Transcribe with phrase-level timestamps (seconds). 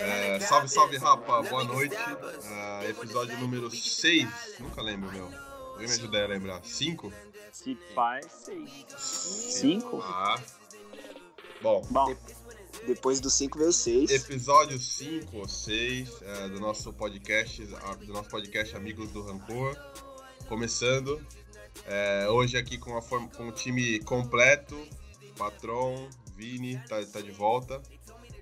[0.00, 1.94] É, salve, salve, rapa, boa noite.
[1.94, 5.30] É, episódio número 6, nunca lembro, meu.
[5.72, 6.64] Alguém me ajuda a lembrar?
[6.64, 7.12] 5?
[7.52, 8.86] Se faz, 6.
[8.96, 10.00] 5?
[10.02, 10.40] Ah.
[11.60, 12.16] Bom, Bom,
[12.86, 14.10] Depois do 5 veio o 6.
[14.10, 19.74] episódio 5 ou 6 é, do nosso podcast, a- do nosso podcast Amigos do Rancor.
[20.48, 21.24] Começando.
[21.86, 24.76] É, hoje aqui com, a forma, com o time completo.
[25.38, 27.82] Patron, Vini, tá, tá de volta.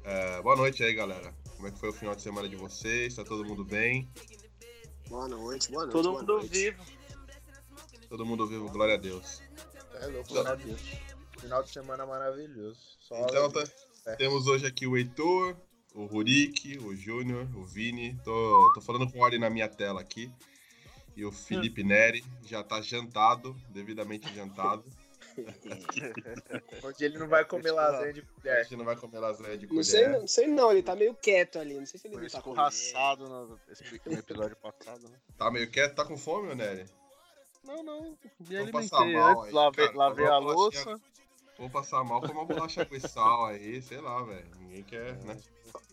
[0.04, 1.32] É, boa noite aí, galera.
[1.56, 3.14] Como é que foi o final de semana de vocês?
[3.14, 4.10] Tá todo mundo bem?
[5.08, 5.92] Boa noite, boa noite.
[5.92, 6.48] todo boa mundo noite.
[6.48, 6.82] vivo.
[8.08, 9.40] Todo mundo vivo, glória a Deus.
[10.00, 10.74] É louco, Então- final de,
[11.40, 12.80] final de semana maravilhoso.
[13.00, 13.64] Só Então tá,
[14.06, 14.16] É.
[14.16, 15.56] temos hoje aqui o Heitor,
[15.94, 18.18] o Rurik, o Júnior, o Vini.
[18.24, 20.30] Tô, tô falando com ordem na minha tela aqui.
[21.14, 24.84] E o Felipe Neri já tá jantado, devidamente jantado.
[26.82, 28.62] Hoje ele não vai comer lasanha de colher.
[28.64, 29.84] gente não vai comer lasanha de Não colher.
[29.84, 31.78] sei, não sei não, ele tá meio quieto ali.
[31.78, 35.16] Não sei se ele Foi não tá escorraçado no, no episódio passado, né?
[35.38, 36.84] Tá meio quieto, tá com fome, ô Nery?
[37.64, 38.02] Não, não.
[38.02, 39.98] Me Vou alimentei mal antes, aí, lavei, cara.
[39.98, 41.00] lavei a bolachinha.
[41.58, 44.50] Vou passar mal, uma bolacha com sal aí, sei lá, velho.
[44.58, 45.36] Ninguém quer, né?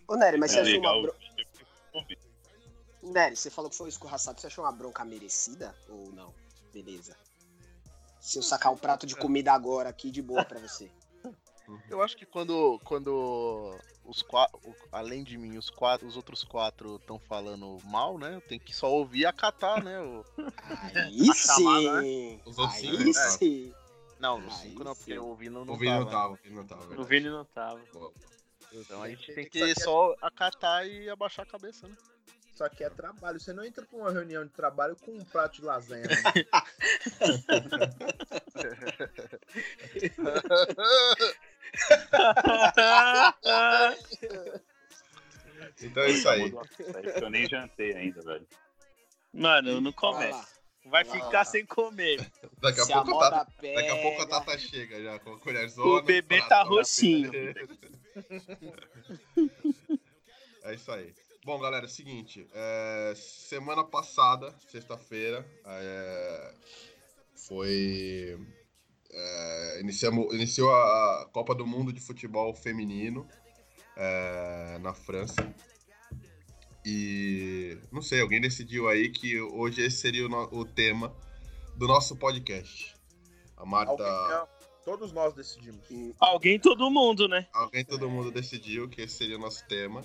[0.07, 1.19] Ô, Nery, mas você É achou uma bronca.
[3.03, 4.39] Nery, você falou que foi escorraçado.
[4.39, 6.33] Você achou uma bronca merecida ou não?
[6.73, 7.15] Beleza.
[8.19, 10.91] Se eu sacar o prato de comida agora aqui, de boa pra você.
[11.87, 14.59] Eu acho que quando, quando os quatro,
[14.91, 18.33] além de mim, os quatro, os outros quatro estão falando mal, né?
[18.33, 20.01] Eu tenho que só ouvir e acatar, né?
[20.01, 20.25] O...
[20.95, 22.41] Aí chamada, sim!
[22.43, 23.13] Os outros cinco, Aí né?
[23.13, 23.73] sim!
[24.19, 26.11] Não, Aí cinco não, porque eu ouvi não, não O Vini não tava.
[26.11, 27.01] tava, o Vini não tava.
[27.01, 27.03] O.
[27.05, 27.81] Vini não tava.
[27.93, 28.11] Boa.
[28.71, 31.95] Então a gente tem que é- só acatar e abaixar a cabeça, né?
[32.53, 33.39] Isso aqui é trabalho.
[33.39, 36.03] Você não entra pra uma reunião de trabalho com um prato de lasanha.
[36.03, 36.17] né?
[45.81, 46.53] Então é isso aí.
[47.21, 48.47] Eu nem jantei ainda, velho.
[49.33, 50.58] Mano, não Vai começa.
[50.85, 51.45] Vai ficar lá.
[51.45, 52.19] sem comer.
[52.59, 53.75] Daqui a, Se pouco a Tata, pega...
[53.75, 55.87] daqui a pouco a Tata chega já com a colherzona.
[55.87, 57.31] O bebê tá roxinho.
[60.61, 61.13] É isso aí.
[61.45, 62.45] Bom, galera, é o seguinte.
[62.53, 66.53] é, semana passada, sexta-feira, é,
[67.33, 68.37] foi.
[69.09, 73.25] é, iniciamos, iniciou a Copa do Mundo de Futebol Feminino
[73.95, 75.41] é, na França.
[76.91, 81.15] E não sei, alguém decidiu aí que hoje esse seria o, no- o tema
[81.75, 82.95] do nosso podcast.
[83.57, 84.03] A Marta.
[84.03, 85.85] Alguém- Todos nós decidimos.
[86.19, 87.47] Alguém, todo mundo, né?
[87.53, 90.01] Alguém, todo mundo decidiu que esse seria o nosso tema.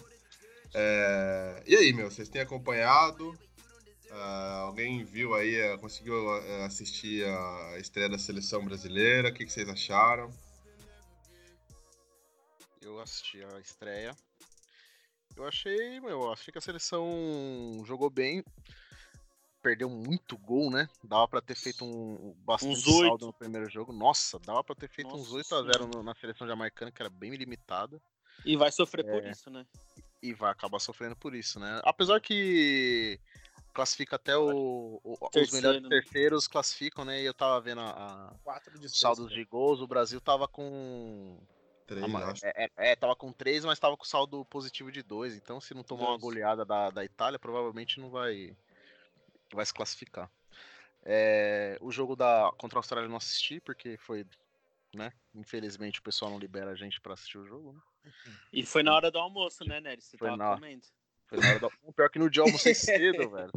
[0.74, 3.38] É, E aí, meu, vocês têm acompanhado?
[4.10, 9.30] Ah, alguém viu aí, eh, conseguiu eh, assistir a estreia da seleção brasileira?
[9.30, 10.30] O que, que vocês acharam?
[12.82, 14.14] Eu assisti a estreia.
[15.36, 18.44] Eu achei, meu, achei que a seleção jogou bem.
[19.62, 20.88] Perdeu muito gol, né?
[21.02, 23.92] Dava pra ter feito um bastante Uns saldo no primeiro jogo.
[23.92, 27.00] Nossa, dava pra ter feito uns Nossa 8 a 0 no- na seleção jamaicana, que
[27.00, 28.00] era bem limitada.
[28.44, 29.30] E vai sofrer por É.
[29.30, 29.66] isso, né?
[30.22, 31.80] E vai acabar sofrendo por isso, né?
[31.82, 33.18] Apesar que
[33.72, 35.88] classifica até o, o- os melhores né?
[35.88, 37.22] terceiros classificam, né?
[37.22, 39.34] E eu tava vendo a, a- Quatro de saldos cara.
[39.34, 41.38] de gols, o Brasil tava com
[41.86, 42.46] Três, Ah, acho.
[42.46, 45.36] É, é, é, tava com 3, mas tava com saldo positivo de 2.
[45.36, 48.56] Então, se não tomar uma goleada da, da Itália, provavelmente não vai,
[49.52, 50.30] vai se classificar.
[51.02, 54.26] É, o jogo da contra a Austrália eu não assisti, porque foi.
[54.94, 55.12] Né?
[55.34, 57.72] Infelizmente o pessoal não libera a gente pra assistir o jogo.
[57.72, 57.80] Né?
[58.52, 60.00] E foi na hora do almoço, né, Nery?
[60.00, 60.86] Você Foi tava na- comendo.
[61.26, 61.68] Foi na hora da...
[61.82, 63.52] O Pior que no dia eu almocei cedo, velho.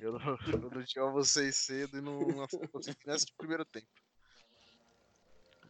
[0.00, 3.88] Eu no, eu no dia eu almocei cedo e não assistir o primeiro tempo.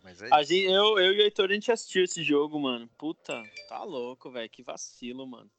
[0.07, 0.53] Mas é A isso.
[0.53, 2.89] gente, eu, eu e o Heitor, a gente assistiu esse jogo, mano.
[2.97, 4.49] Puta, tá louco, velho.
[4.49, 5.51] Que vacilo, mano.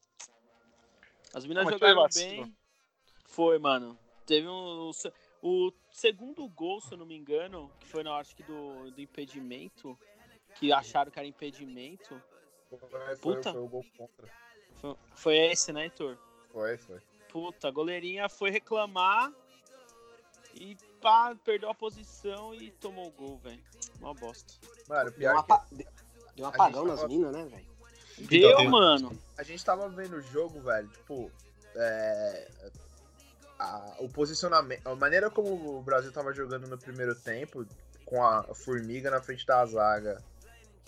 [1.33, 2.55] As meninas mas foi jogaram bem.
[3.25, 3.99] Foi, mano.
[4.25, 4.89] Teve um.
[5.41, 8.89] O segundo gol, se eu não me engano, que foi na hora acho que do,
[8.89, 9.99] do impedimento,
[10.55, 12.21] que acharam que era impedimento,
[12.69, 13.51] Foi, foi, Puta.
[13.51, 14.27] foi o gol contra.
[14.75, 16.17] foi, foi esse, né, Heitor?
[16.53, 17.01] Foi, foi.
[17.29, 19.31] Puta, a goleirinha foi reclamar
[20.55, 23.61] e pá, perdeu a posição e tomou o gol, velho.
[23.99, 24.53] Uma bosta.
[24.87, 25.65] Mano, Deu um, pior que apa...
[26.35, 27.67] Deu um apagão nas tava- minas, né, velho?
[28.27, 29.17] Deu, tem- mano.
[29.37, 31.31] a gente tava vendo o jogo, velho, tipo,
[31.75, 32.47] é,
[33.59, 37.65] a, o posicionamento, a maneira como o Brasil tava jogando no primeiro tempo,
[38.05, 40.23] com a formiga na frente da zaga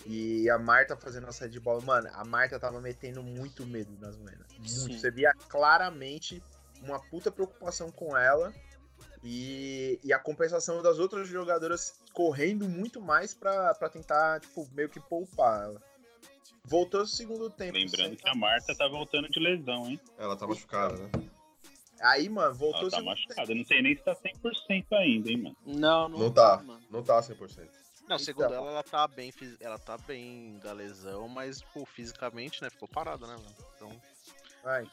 [0.06, 1.82] E a Marta fazendo a saída de bola.
[1.82, 4.48] Mano, a Marta tava metendo muito medo nas meninas.
[4.54, 4.70] Muito.
[4.70, 4.98] Sim.
[4.98, 6.42] Você via claramente
[6.82, 8.54] uma puta preocupação com ela.
[9.24, 14.89] E, e a compensação das outras jogadoras correndo muito mais pra, pra tentar, tipo, meio
[14.89, 15.81] que poupar ela.
[16.63, 17.74] Voltou o segundo tempo.
[17.74, 20.00] Lembrando que a Marta tá voltando de lesão, hein?
[20.18, 21.10] Ela tá machucada, né?
[22.01, 23.54] Aí, mano, voltou Ela tá machucada.
[23.54, 25.57] Não sei nem se tá 100% ainda, hein, mano.
[25.65, 26.62] Não, não, Não tá.
[26.63, 26.81] mano.
[26.89, 27.68] Não tá 100%.
[28.07, 28.57] Não, segundo Então.
[28.57, 33.27] ela, ela tá bem, ela tá bem da lesão, mas, pô, fisicamente, né, ficou parada,
[33.27, 33.56] né, mano?
[33.75, 34.01] Então,
[34.63, 34.89] Vai.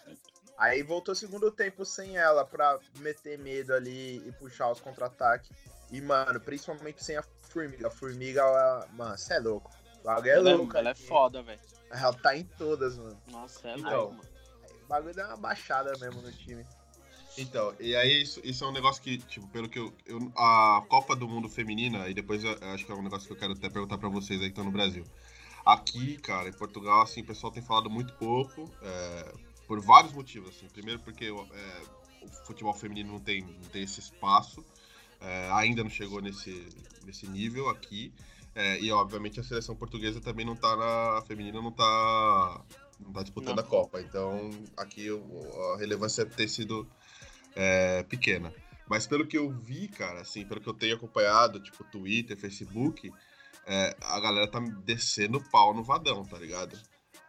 [0.59, 5.51] Aí voltou o segundo tempo sem ela pra meter medo ali e puxar os contra-ataques.
[5.91, 7.89] E, mano, principalmente sem a Formiga.
[7.89, 9.71] A Formiga, ela, mano, você é louco.
[10.01, 10.77] O bagulho é Ela, é- louco.
[10.77, 11.07] ela é aqui.
[11.07, 11.61] foda, velho.
[11.91, 13.17] Ela tá em todas, mano.
[13.29, 13.91] Nossa, é Então.
[13.91, 14.29] louco, mano.
[14.85, 16.65] O bagulho deu uma baixada mesmo no time.
[17.39, 20.83] Então, e aí isso, isso é um negócio que, tipo, pelo que eu, eu- A
[20.89, 23.37] Copa do Mundo Feminina, e depois eu, eu acho que é um negócio que eu
[23.39, 25.05] quero até perguntar pra vocês aí que estão no Brasil.
[25.65, 29.33] Aqui, cara, em Portugal, assim, o pessoal tem falado muito pouco, é,
[29.67, 30.67] por vários motivos, assim.
[30.69, 31.83] Primeiro porque é,
[32.23, 34.65] o futebol feminino não tem, não tem esse espaço,
[35.21, 36.69] é, ainda não chegou nesse,
[37.05, 38.13] nesse nível aqui.
[38.55, 41.19] é, e, obviamente, a seleção portuguesa também não tá na...
[41.19, 42.65] A feminina não tá...
[42.99, 43.63] Não tá disputando Não.
[43.63, 44.01] a Copa.
[44.01, 45.09] Então, aqui
[45.75, 46.89] a relevância deve ter sido
[47.55, 48.51] é, pequena.
[48.89, 53.13] Mas pelo que eu vi, cara, assim, pelo que eu tenho acompanhado, tipo, Twitter, Facebook,
[53.67, 56.79] é, a galera tá descendo pau no vadão, tá ligado?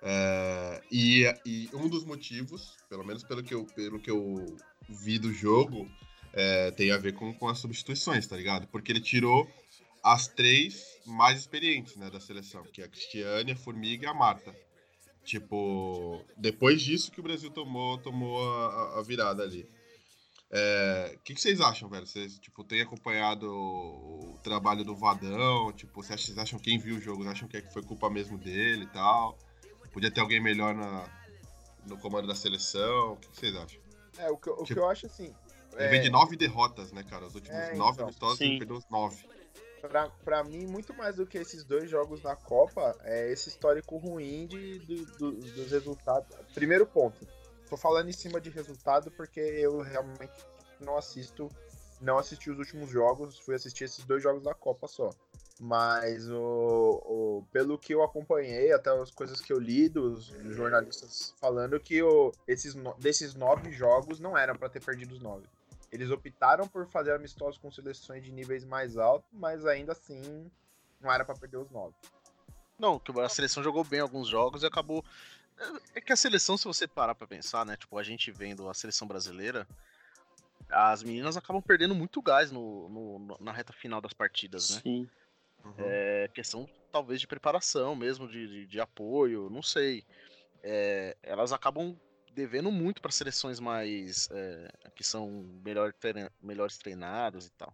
[0.01, 4.57] É, e, e um dos motivos, pelo menos pelo que eu, pelo que eu
[4.87, 5.89] vi do jogo,
[6.33, 8.67] é, tem a ver com, com as substituições, tá ligado?
[8.67, 9.49] Porque ele tirou
[10.03, 14.13] as três mais experientes, né, da seleção, que é a Cristiane, a Formiga e a
[14.13, 14.55] Marta.
[15.23, 19.67] Tipo, depois disso que o Brasil tomou, tomou a, a virada ali.
[20.49, 22.07] É, O que, que vocês acham, velho?
[22.07, 25.73] Vocês, tipo, têm acompanhado o, trabalho do Vadão?
[25.73, 29.37] Tipo, vocês acham, quem viu o jogo, acham que foi culpa mesmo dele e tal?
[29.97, 31.09] Podia ter alguém melhor na,
[31.87, 33.13] no comando da seleção?
[33.13, 33.81] O que, que vocês acham?
[34.19, 35.33] É, o que, eu- o que Tipo, eu acho assim.
[35.75, 37.25] Ele vem de nove derrotas, né, cara?
[37.25, 38.05] Os últimos É, nove então.
[38.05, 38.45] amistosos, Sim.
[38.45, 39.27] ele perdeu os nove.
[39.81, 43.97] Pra, pra mim, muito mais do que esses dois jogos na Copa, é esse histórico
[43.97, 46.27] ruim de, do- do- dos resultados.
[46.53, 47.27] Primeiro ponto,
[47.67, 50.45] tô falando em cima de resultado porque eu realmente
[50.79, 51.49] não assisto,
[51.99, 55.09] não assisti os últimos jogos, fui assistir esses dois jogos da Copa só.
[55.59, 56.37] Mas o,
[57.05, 62.01] o- pelo que eu acompanhei, até as coisas que eu li dos jornalistas falando que
[62.03, 65.47] o, esses, no- desses nove jogos não eram pra ter perdido os nove.
[65.91, 70.51] Eles optaram por fazer amistosos com seleções de níveis mais altos, mas ainda assim
[71.01, 71.95] não era pra perder os nove.
[72.77, 75.03] Não, que a seleção jogou bem alguns jogos e acabou.
[75.95, 77.75] É que a seleção, se você parar pra pensar, né?
[77.75, 79.67] Tipo, a gente vendo a seleção brasileira,
[80.69, 84.81] as meninas acabam perdendo muito gás no, no- no- na reta final das partidas, né?
[84.83, 85.09] Sim.
[85.63, 85.73] Uhum.
[85.79, 90.03] É questão, talvez, de preparação mesmo, de, de, de apoio, não sei.
[90.63, 91.95] É, elas acabam
[92.31, 94.29] devendo muito para seleções mais.
[94.31, 95.29] é, que são
[95.63, 97.73] melhor, treina- melhores treinadas e tal.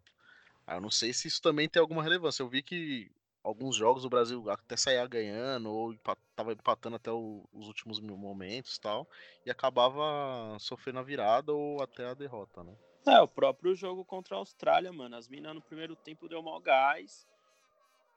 [0.66, 2.42] Aí eu não sei se isso também tem alguma relevância.
[2.42, 3.12] Eu vi que
[3.44, 8.00] alguns jogos o Brasil até saía ganhando, ou empa- tava empatando até o- os últimos
[8.00, 9.08] momentos e tal,
[9.46, 12.74] e acabava sofrendo a virada ou até a derrota, né?
[13.06, 15.18] É, o próprio jogo contra a Austrália, mano.
[15.18, 17.28] As minas no primeiro tempo deu mó gás.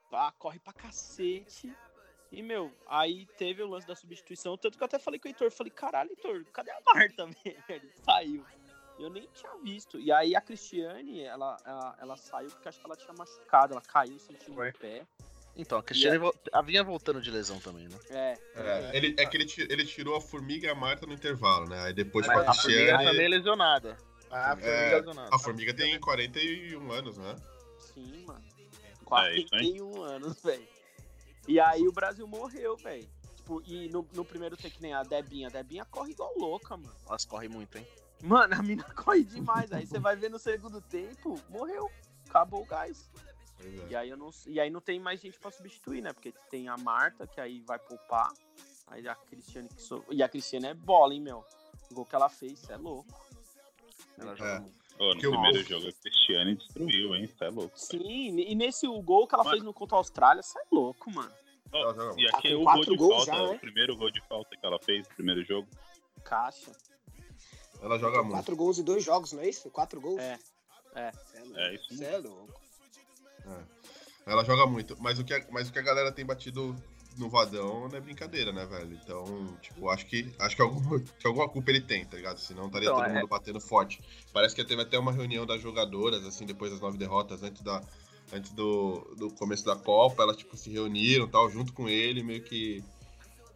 [0.09, 1.71] Pá, corre pra cacete.
[2.31, 4.57] E, meu, aí teve o lance da substituição.
[4.57, 5.51] Tanto que eu até falei com o Heitor.
[5.51, 7.25] Falei, caralho, Heitor, cadê a Marta,
[7.67, 7.89] velho?
[8.03, 8.45] Saiu.
[8.99, 9.99] Eu nem tinha visto.
[9.99, 13.73] E aí a Cristiane, ela, ela, ela saiu porque acho que ela tinha machucado.
[13.73, 15.05] Ela caiu, sentiu no pé.
[15.55, 16.19] Então, a Cristiane
[16.51, 17.97] a vinha voltando de lesão também, né?
[18.09, 18.37] É.
[18.55, 21.67] É, ele, é que ele, ti- ele tirou a Formiga e a Marta no intervalo,
[21.67, 21.81] né?
[21.83, 23.05] Aí depois Mas com a a Formiga Cristiane.
[23.05, 23.97] também é lesionada.
[24.29, 25.29] É, Formiga- lesionada.
[25.35, 27.35] A Formiga tem 41 anos, né?
[27.79, 28.43] Sim, mano.
[29.15, 30.67] É isso, 41 anos, velho.
[31.47, 33.07] E aí o Brasil morreu, velho.
[33.35, 35.47] Tipo, e no, no primeiro tem que nem a Debinha.
[35.47, 36.93] A Debinha corre igual louca, mano.
[37.07, 37.87] Elas correm muito, hein?
[38.21, 39.71] Mano, a mina corre demais.
[39.71, 41.89] Aí você vai ver no segundo tempo, morreu.
[42.27, 43.09] Acabou o gás.
[43.59, 43.87] É.
[43.89, 46.11] E aí, eu não, e aí não tem mais gente pra substituir, né?
[46.13, 48.31] Porque tem a Marta, que aí vai poupar.
[48.87, 50.03] Aí a Cristiane que so...
[50.11, 51.43] E a Cristiane é bola, hein, meu?
[51.89, 53.25] O gol que ela fez, é louco.
[54.17, 54.35] Ela É.
[54.35, 54.86] joga muito.
[54.99, 57.27] Ô, no Que primeiro jogo a Cristiane destruiu, hein?
[57.27, 57.79] Você é louco.
[57.79, 59.55] Sim, e nesse o gol que ela Mano.
[59.55, 61.31] fez no contra a Austrália, cê é louco, mano.
[61.71, 63.55] Ó, Ela joga e aquele gol quatro de gols falta, já, né?
[63.55, 65.67] o primeiro gol de falta que ela fez no primeiro jogo.
[66.23, 66.71] Caixa.
[67.81, 68.33] Ela joga muito.
[68.33, 69.69] Quatro gols em dois jogos, não é isso?
[69.69, 70.19] Quatro gols?
[70.19, 70.39] É.
[70.95, 71.11] É.
[71.35, 71.59] É louco.
[71.59, 72.61] É isso Cê é louco.
[74.25, 74.95] Ela joga muito.
[74.99, 76.75] Mas o, que a, mas o que a galera tem batido
[77.17, 78.93] no Vadão não é brincadeira, né, velho?
[79.03, 82.39] Então, tipo, acho que, acho que, alguma, que alguma culpa ele tem, tá ligado?
[82.39, 84.01] Senão estaria Então, todo é- mundo batendo forte.
[84.31, 87.81] Parece que teve até uma reunião das jogadoras, assim, depois das nove derrotas, antes da,
[88.31, 92.43] antes do, do começo da Copa, elas tipo se reuniram, tal, junto com ele, meio
[92.43, 92.83] que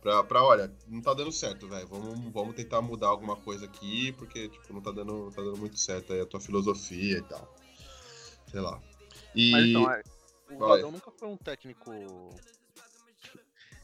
[0.01, 1.87] pra, pra olha, não tá dando certo, velho.
[1.87, 5.57] Vamos, vamos tentar mudar alguma coisa aqui, porque tipo não tá dando, não tá dando
[5.57, 7.47] muito certo aí a tua filosofia e tal.
[8.49, 8.81] Sei lá.
[9.35, 10.01] E Mas então, é,
[10.51, 10.57] o.
[10.57, 11.91] Vadão nunca foi um técnico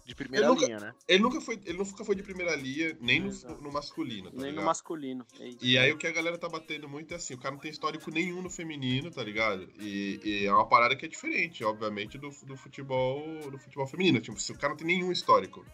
[0.07, 0.95] de primeira Ele nunca- linha, né?
[1.07, 3.29] ele nunca foi, ele nunca foi de primeira linha, nem no,
[3.61, 4.65] no masculino, tá Nem no ligado?
[4.65, 5.25] masculino.
[5.39, 5.49] é.
[5.61, 7.69] E aí o que a galera tá batendo muito é assim, o cara não tem
[7.69, 9.69] histórico nenhum no feminino, tá ligado?
[9.79, 13.21] E, e é uma parada que é diferente, obviamente, do, do futebol
[13.51, 14.21] do futebol feminino.
[14.21, 15.65] Tipo, se o cara não tem nenhum histórico.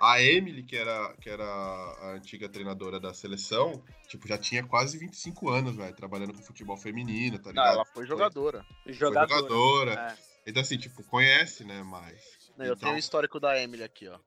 [0.00, 4.96] A Emily, que era, que era a antiga treinadora da seleção, tipo, já tinha quase
[4.96, 7.74] 25 anos, velho, trabalhando com futebol feminino, tá Não, ligado?
[7.74, 8.64] ela foi jogadora.
[8.84, 9.28] Foi Jogador.
[9.36, 10.16] jogadora.
[10.16, 10.50] É.
[10.50, 12.37] Então, assim, tipo, conhece, né, mais.
[12.58, 14.18] Não, eu Então- tenho o histórico da Emily aqui, ó.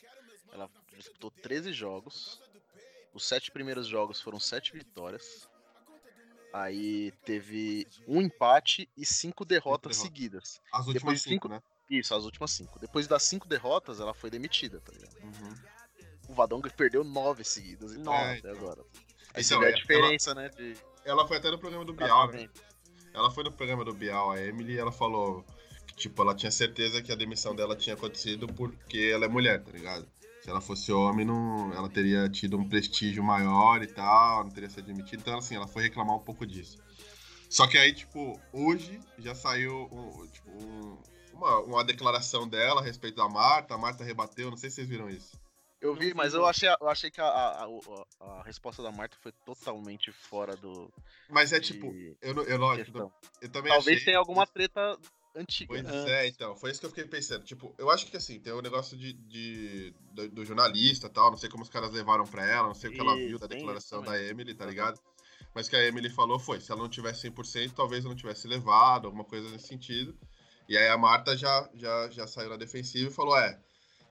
[0.53, 2.41] Ela disputou 13 jogos.
[3.13, 5.47] Os sete primeiros jogos foram sete vitórias.
[6.53, 9.97] Aí teve um empate e cinco derrotas derrotas.
[9.97, 10.61] seguidas.
[10.71, 11.63] As últimas Depois de cinco, cinco- né?
[11.89, 12.79] Isso, as últimas cinco.
[12.79, 15.15] Depois das cinco derrotas, ela foi demitida, tá ligado?
[15.23, 15.55] Uhum.
[16.29, 18.17] O Vadão perdeu nove seguidas e Nove.
[18.25, 18.81] nove até agora.
[19.33, 20.49] Aí você Então, vê a ela- diferença, né?
[20.49, 22.49] De Ela foi até no programa do Bial, né?
[23.13, 25.45] Ela foi no programa do Bial, a Emily, e ela falou
[25.95, 29.71] tipo, ela tinha certeza que a demissão dela tinha acontecido porque ela é mulher, tá
[29.71, 30.07] ligado?
[30.41, 34.69] Se ela fosse homem, não, ela teria tido um prestígio maior e tal, não teria
[34.69, 35.21] sido demitida.
[35.21, 36.77] Então, assim, ela foi reclamar um pouco disso.
[37.49, 40.97] Só que aí, tipo, hoje já saiu um, tipo, um-
[41.33, 43.75] uma, uma declaração dela a respeito da Marta.
[43.75, 45.39] A Marta rebateu, não sei se vocês viram isso.
[45.79, 49.17] Eu vi, mas eu achei, eu achei que a, a, a- a resposta da Marta
[49.21, 50.91] foi totalmente fora do.
[51.29, 51.87] Mas é de tipo,
[52.21, 53.11] eu, eu, lógico, questão.
[53.41, 54.05] eu também Talvez achei...
[54.05, 54.97] tenha alguma treta
[55.35, 55.73] antiga.
[55.73, 56.11] Pois né?
[56.11, 57.43] é, então, foi isso que eu fiquei pensando.
[57.43, 61.31] Tipo, eu acho que assim, tem o negócio de, de- do, do jornalista e tal,
[61.31, 63.47] não sei como os caras levaram pra ela, não sei o que ela viu da
[63.47, 64.21] declaração da.
[64.21, 64.99] Emily, tá ligado?
[65.53, 68.47] Mas que a Emily falou foi, se ela não tivesse 100%, talvez eu não tivesse
[68.47, 70.17] levado, alguma coisa nesse sentido.
[70.67, 73.59] E aí a Marta já, já, já saiu na defensiva e falou, é,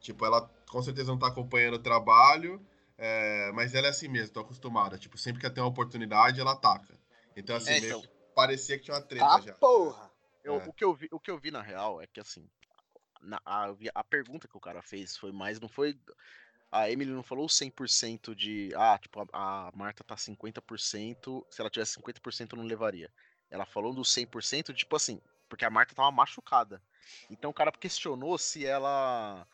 [0.00, 2.60] tipo, ela com certeza não tá acompanhando o trabalho,
[2.98, 4.98] é, mas ela é assim mesmo, tô acostumada.
[4.98, 6.98] Tipo, sempre que ela tem uma oportunidade, ela ataca.
[7.34, 8.02] Então, assim, É, meio então.
[8.02, 9.52] que parecia que tinha uma treta Tá já.
[9.54, 10.09] porra.
[10.44, 10.68] Eu- É.
[10.68, 12.48] o, que eu vi, o que eu vi na real é que assim.
[13.20, 15.60] na- a, a pergunta que o cara fez foi mais.
[15.60, 15.98] Não foi.
[16.72, 18.70] A Emily não falou 100% de.
[18.76, 21.44] Ah, tipo, a, a Marta tá 50%.
[21.50, 23.12] Se ela tivesse 50%, eu não levaria.
[23.50, 25.20] Ela falou do 100%, tipo assim.
[25.48, 26.80] Porque a Marta tava machucada.
[27.28, 29.46] Então o cara questionou se ela.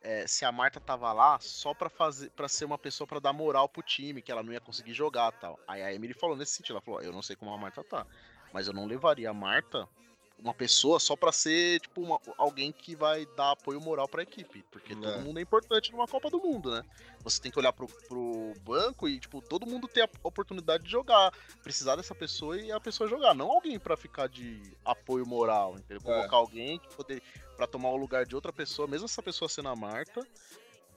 [0.00, 3.32] é, se a Marta tava lá só pra fazer para ser uma pessoa pra dar
[3.32, 5.58] moral pro time, que ela não ia conseguir jogar tal.
[5.66, 8.06] Aí a Emily falou nesse sentido, ela falou, eu não sei como a Marta tá,
[8.52, 9.88] mas eu não levaria a Marta,
[10.42, 14.64] uma pessoa, só pra ser, tipo, uma- alguém que vai dar apoio moral pra equipe.
[14.72, 14.96] Porque É.
[14.96, 16.82] todo mundo é importante numa Copa do Mundo, né?
[17.22, 20.90] Você tem que olhar pro, pro banco e, tipo, todo mundo ter a oportunidade de
[20.90, 21.32] jogar.
[21.62, 23.34] Precisar dessa pessoa e a pessoa jogar.
[23.34, 25.98] Não alguém pra ficar de apoio moral, entendeu?
[25.98, 26.00] É.
[26.16, 27.22] Colocar alguém que poder,
[27.56, 30.26] pra tomar o lugar de outra pessoa, mesmo essa pessoa sendo a Marta,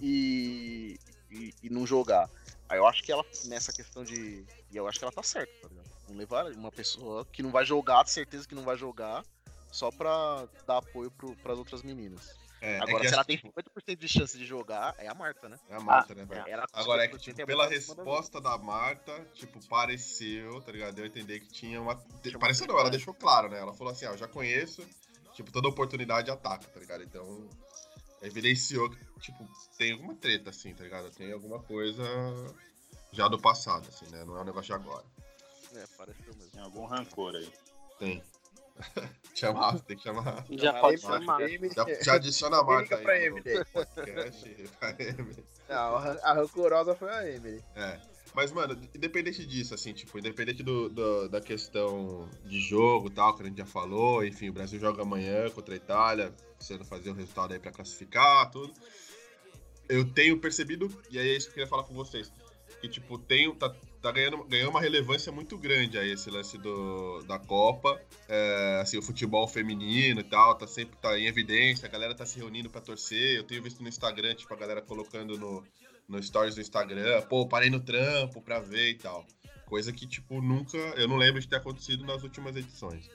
[0.01, 0.97] e,
[1.31, 2.29] e, e não jogar.
[2.67, 4.45] Aí eu acho que ela, nessa questão de.
[4.71, 5.85] E eu acho que ela tá certa, tá ligado?
[6.09, 9.23] Não levar uma pessoa que não vai jogar, certeza que não vai jogar,
[9.75, 12.33] só pra dar apoio pro, pras outras meninas.
[12.61, 15.49] É, é Agora, que se ela tem 50% de chance de jogar, é a Marta,
[15.49, 15.59] né?
[15.69, 16.47] É a Marta, né, velho?
[16.47, 20.71] Ela com Agora é que, 50% tipo, é pela resposta da Marta, tipo, pareceu, tá
[20.71, 20.95] ligado?
[20.95, 21.93] Deu a entender que tinha uma.
[21.93, 23.59] Uma Pareceu não, ela deixou claro, né?
[23.59, 24.87] Ela falou assim, ah, eu já conheço,
[25.33, 27.03] tipo, toda oportunidade ataca, tá ligado?
[27.03, 27.49] Então,
[28.21, 29.45] evidenciou que, tipo,
[29.77, 31.11] tem alguma treta, assim, tá ligado?
[31.11, 32.03] Tem alguma coisa
[33.11, 34.23] já do passado, assim, né?
[34.23, 35.05] Não é um negócio de agora.
[35.75, 36.51] É, pareceu mesmo.
[36.51, 37.51] Tem algum rancor aí.
[37.99, 38.23] Tem.
[39.33, 40.45] chamar, tem que chamar.
[40.51, 41.39] Já Não, pode chamar.
[41.75, 43.65] Já, já adiciona a Marta Liga aí Emily.
[43.71, 45.45] podcast, pra Emily.
[45.69, 47.63] Não, a ran- a rancorosa foi a Emily.
[47.75, 47.99] É.
[48.33, 53.33] Mas, mano, independente disso, assim, tipo, independente do, do- da questão de jogo e tal,
[53.33, 57.11] que a gente já falou, enfim, o Brasil joga amanhã contra a Itália, precisando fazer
[57.11, 58.73] o resultado aí pra classificar, tudo.
[59.87, 62.29] Eu tenho percebido, e aí é isso que eu queria falar com vocês,
[62.81, 63.73] que, tipo, tem, tá,
[64.05, 68.99] tá ganhando, ganhando uma relevância muito grande aí esse lance do, da Copa, é, assim,
[68.99, 72.69] o futebol feminino e tal, tá sempre tá em evidência, a galera tá se reunindo
[72.69, 75.63] pra torcer, eu tenho visto no Instagram, tipo, a galera colocando no,
[76.07, 79.25] no stories do Instagram, pô, parei no trampo pra ver e tal.
[79.65, 83.09] Coisa que, tipo, nunca, eu não lembro de ter acontecido nas últimas edições.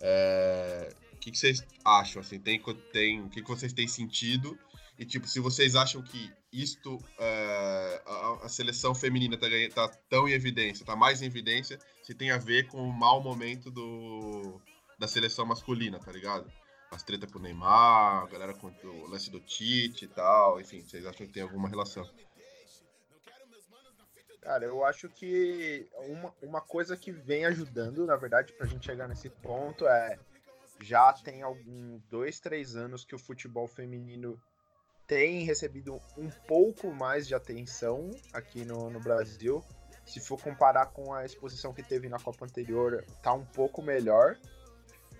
[0.00, 2.58] É, O que, que vocês acham, assim, tem,
[2.90, 4.58] tem, o que, que vocês têm sentido?
[4.98, 9.88] E, tipo, se vocês acham que isto, é, a, a seleção feminina tá, ganha- tá
[10.08, 13.70] tão em evidência, tá mais em evidência, se tem a ver com o mau momento
[13.70, 14.60] do,
[14.98, 16.52] da seleção masculina, tá ligado?
[16.90, 20.82] As tretas com o Neymar, a galera com o lance do Tite e tal, enfim,
[20.82, 22.06] vocês acham que tem alguma relação?
[24.42, 29.08] Cara, eu acho que uma, uma coisa que vem ajudando, na verdade, pra gente chegar
[29.08, 30.18] nesse ponto é
[30.80, 34.38] já tem alguns dois, três anos que o futebol feminino
[35.06, 39.62] tem recebido um pouco mais de atenção aqui no, no Brasil.
[40.06, 44.36] Se for comparar com a exposição que teve na Copa anterior, tá um pouco melhor.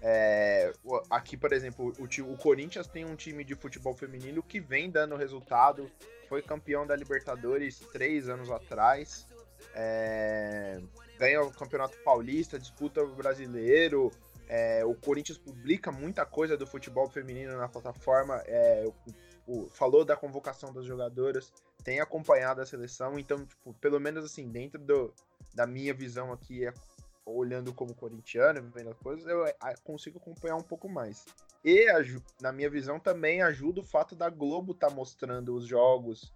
[0.04, 0.72] É,
[1.08, 5.14] aqui, por exemplo, o, o Corinthians tem um time de futebol feminino que vem dando
[5.14, 5.88] resultado.
[6.28, 9.26] Foi campeão da Libertadores três anos atrás.
[9.74, 10.80] É,
[11.18, 14.10] ganha o Campeonato Paulista, disputa o Brasileiro.
[14.48, 18.42] É, o Corinthians publica muita coisa do futebol feminino na plataforma.
[18.46, 18.84] é,
[19.46, 21.52] o- falou da convocação das jogadoras,
[21.84, 23.18] tem acompanhado a seleção.
[23.18, 25.12] Então, tipo, pelo menos assim, dentro do,
[25.54, 26.72] da minha visão aqui, é,
[27.24, 31.24] olhando como corintiano, vendo as coisas, eu é, consigo acompanhar um pouco mais.
[31.64, 31.86] E,
[32.40, 36.32] na minha visão, também ajuda o fato da Globo estar mostrando os jogos,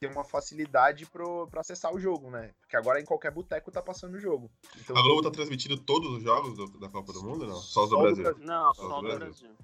[0.00, 2.52] ter uma facilidade pro, pra acessar o jogo, né?
[2.60, 4.50] Porque agora em qualquer boteco tá passando o jogo.
[4.78, 7.56] Então, A Globo tá transmitindo todos os jogos do- da Copa do Mundo, não?
[7.56, 8.44] Só os do Só o do Brasil.
[8.46, 9.48] Não, Só só do do Brasil.
[9.48, 9.56] Brasil.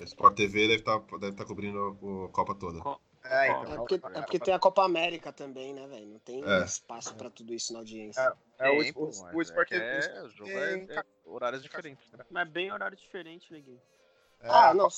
[0.00, 2.80] A Sport TV deve estar deve tá cobrindo a Copa toda.
[3.24, 6.06] É, É então, porque, é porque tem a Copa América também, né, velho?
[6.06, 6.64] Não tem É.
[6.64, 8.20] espaço pra tudo isso na audiência.
[8.58, 10.06] É, o, pô, o, o Sport é que TV.
[10.06, 12.08] é, o é, tem- é horários diferentes.
[12.12, 12.24] né?
[12.30, 13.80] Mas é bem horário diferente, neguinho.
[14.40, 14.88] é, ah, não.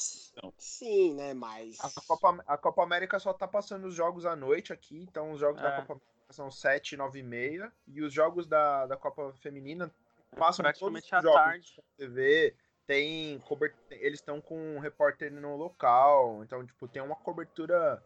[0.58, 1.32] Sim, né?
[1.32, 1.78] Mas.
[1.80, 5.40] A Copa, a Copa América só tá passando os jogos à noite aqui, então os
[5.40, 5.76] jogos da É.
[5.80, 9.90] Copa América são 7, 9 e meia, e os jogos da, da Copa Feminina
[10.36, 11.42] passam Praticamente todos à os jogos
[11.74, 11.82] tarde.
[11.96, 12.54] TV,
[12.88, 13.74] tem cober...
[13.90, 18.02] eles estão com um repórter no local, então tipo, tem uma cobertura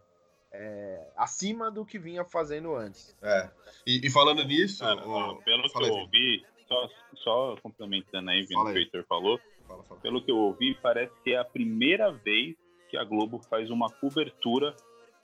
[0.51, 3.15] é, acima do que vinha fazendo antes.
[3.23, 3.49] É.
[3.87, 8.29] E, e falando nisso, Cara, o- pelo que fala eu aí, ouvi, só, só complementando
[8.29, 8.77] aí, o que o.
[8.77, 10.01] Heitor falou, Fala, fala.
[10.01, 12.55] pelo que eu ouvi, parece que é a primeira vez
[12.89, 14.75] que a Globo faz uma cobertura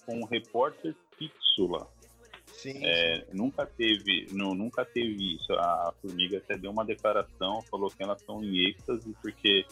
[0.05, 1.85] com um repórter fixo lá.
[2.61, 5.53] Sim, É, nunca teve, não, nunca teve isso.
[5.53, 9.65] A Formiga até deu uma declaração, falou que elas estão em êxtase porque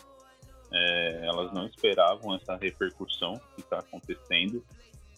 [0.72, 4.64] é, elas não esperavam essa repercussão que está acontecendo.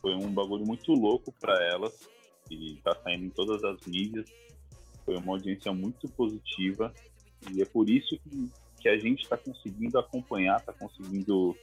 [0.02, 2.10] Foi um bagulho muito louco para elas
[2.50, 4.28] e está saindo em todas as mídias.
[5.06, 6.92] Foi uma audiência muito positiva
[7.52, 8.50] e é por isso que,
[8.82, 11.56] que a gente está conseguindo acompanhar, está conseguindo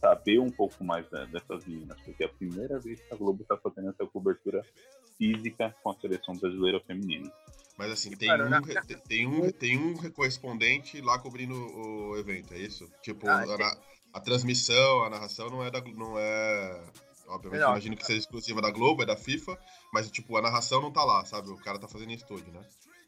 [0.00, 3.42] saber um pouco mais né, dessas meninas, porque é a primeira vez que a Globo
[3.42, 4.64] está fazendo essa cobertura
[5.18, 7.30] física com a seleção brasileira feminina.
[7.78, 8.60] Mas assim, tem, Cara, um, na-
[9.06, 12.90] tem, um, tem um correspondente lá cobrindo o evento, é isso?
[13.02, 13.76] Tipo, Ah, a, na-
[14.14, 16.84] a transmissão, a narração não é da não é.
[17.28, 17.70] Obviamente, Não.
[17.70, 19.58] imagino que seja exclusiva da Globo, é da FIFA,
[19.92, 21.50] mas tipo, a narração não tá lá, sabe?
[21.50, 22.60] O cara tá fazendo em estúdio, né?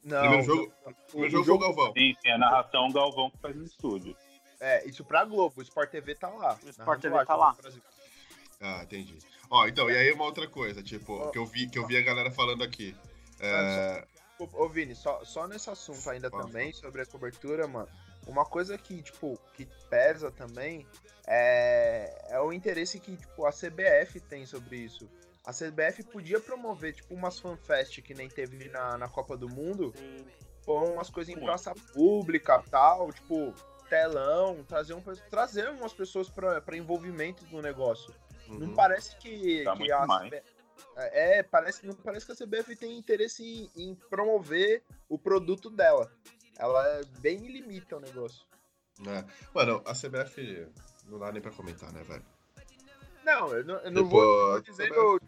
[0.04, 1.92] não, primeiro jogo- o- Primeiro o jogo foi o Galvão.
[1.96, 4.16] Sim, tem a narração Galvão que faz no estúdio.
[4.60, 6.58] É, isso pra Globo, o Sport TV tá lá.
[6.64, 7.56] O Sport TV tá lá.
[8.60, 9.16] Ah, entendi.
[9.50, 12.02] Ó, então, e aí uma outra coisa, tipo, que eu vi, que eu vi a
[12.02, 12.96] galera falando aqui.
[13.40, 14.04] É,
[14.38, 17.88] Ô, ô, Vini, só, só nesse assunto ainda também, sobre a cobertura, mano,
[18.26, 20.86] uma coisa que, tipo, que pesa também
[21.26, 25.08] é, é o interesse que, tipo, a CBF tem sobre isso.
[25.44, 29.92] A CBF podia promover, tipo, umas fanfest que nem teve na, na Copa do Mundo,
[29.96, 30.24] Sim.
[30.64, 33.52] pôr umas coisas em praça pública tal, tipo,
[33.88, 38.14] telão, trazer, um, trazer umas pessoas pra, pra envolvimento no negócio.
[38.48, 38.74] Não uhum.
[38.74, 40.06] parece que, Dá que a.
[40.06, 40.42] CBF
[40.96, 43.42] é, parece, não parece que a CBF tem interesse
[43.76, 46.10] em, em promover o produto dela.
[46.58, 48.44] Ela é bem limita o negócio.
[49.06, 49.24] É.
[49.54, 50.66] Mano, a CBF
[51.06, 52.24] não dá nem pra comentar, né, velho?
[53.24, 54.94] Não, eu não, eu não Tipo, vou dizendo.
[54.94, 55.20] ma-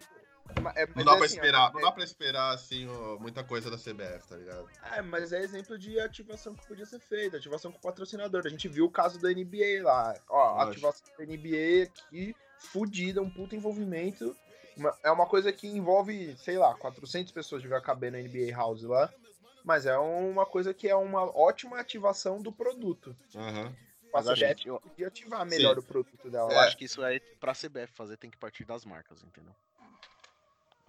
[0.75, 2.85] é, Não dá é pra assim, esperar, é- não dá pra esperar, assim,
[3.19, 4.69] muita coisa da CBF, tá ligado?
[4.91, 8.41] É, mas é exemplo de ativação que podia ser feita, ativação com patrocinador.
[8.45, 10.15] A gente viu o caso da NBA lá.
[10.29, 10.71] Ó, Lógico.
[10.71, 14.35] ativação da NBA aqui, fudida, um puto envolvimento.
[15.03, 19.11] É uma coisa que envolve, sei lá, 400 pessoas devia caber na NBA House lá.
[19.63, 23.15] Mas é uma coisa que é uma ótima ativação do produto.
[23.35, 23.67] Aham.
[24.13, 25.79] A Mas a CBF gente, podia ativar melhor Sim.
[25.79, 26.51] o produto dela.
[26.51, 26.65] eu É.
[26.67, 29.53] acho que isso aí, pra CBF fazer, tem que partir das marcas, entendeu?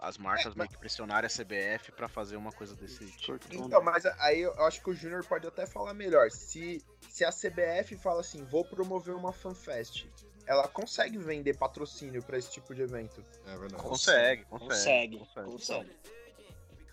[0.03, 3.39] As marcas meio que pressionarem a CBF pra fazer uma coisa desse tipo.
[3.51, 6.29] Então, mas aí eu acho que o Júnior pode até falar melhor.
[6.29, 10.05] Se, se a CBF fala assim, vou promover uma fanfest,
[10.45, 13.23] ela consegue vender patrocínio pra esse tipo de evento.
[13.47, 13.81] É verdade.
[13.81, 14.67] Consegue, consegue.
[14.69, 15.51] Consegue, consegue.
[15.51, 15.97] consegue.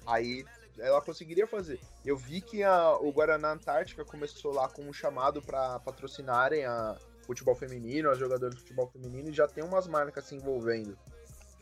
[0.06, 0.44] Aí
[0.78, 1.80] ela conseguiria fazer.
[2.04, 6.96] Eu vi que a- o Guaraná Antártica começou lá com um chamado pra patrocinarem a
[7.26, 10.96] futebol feminino, as jogadoras de futebol feminino, e já tem umas marcas se envolvendo.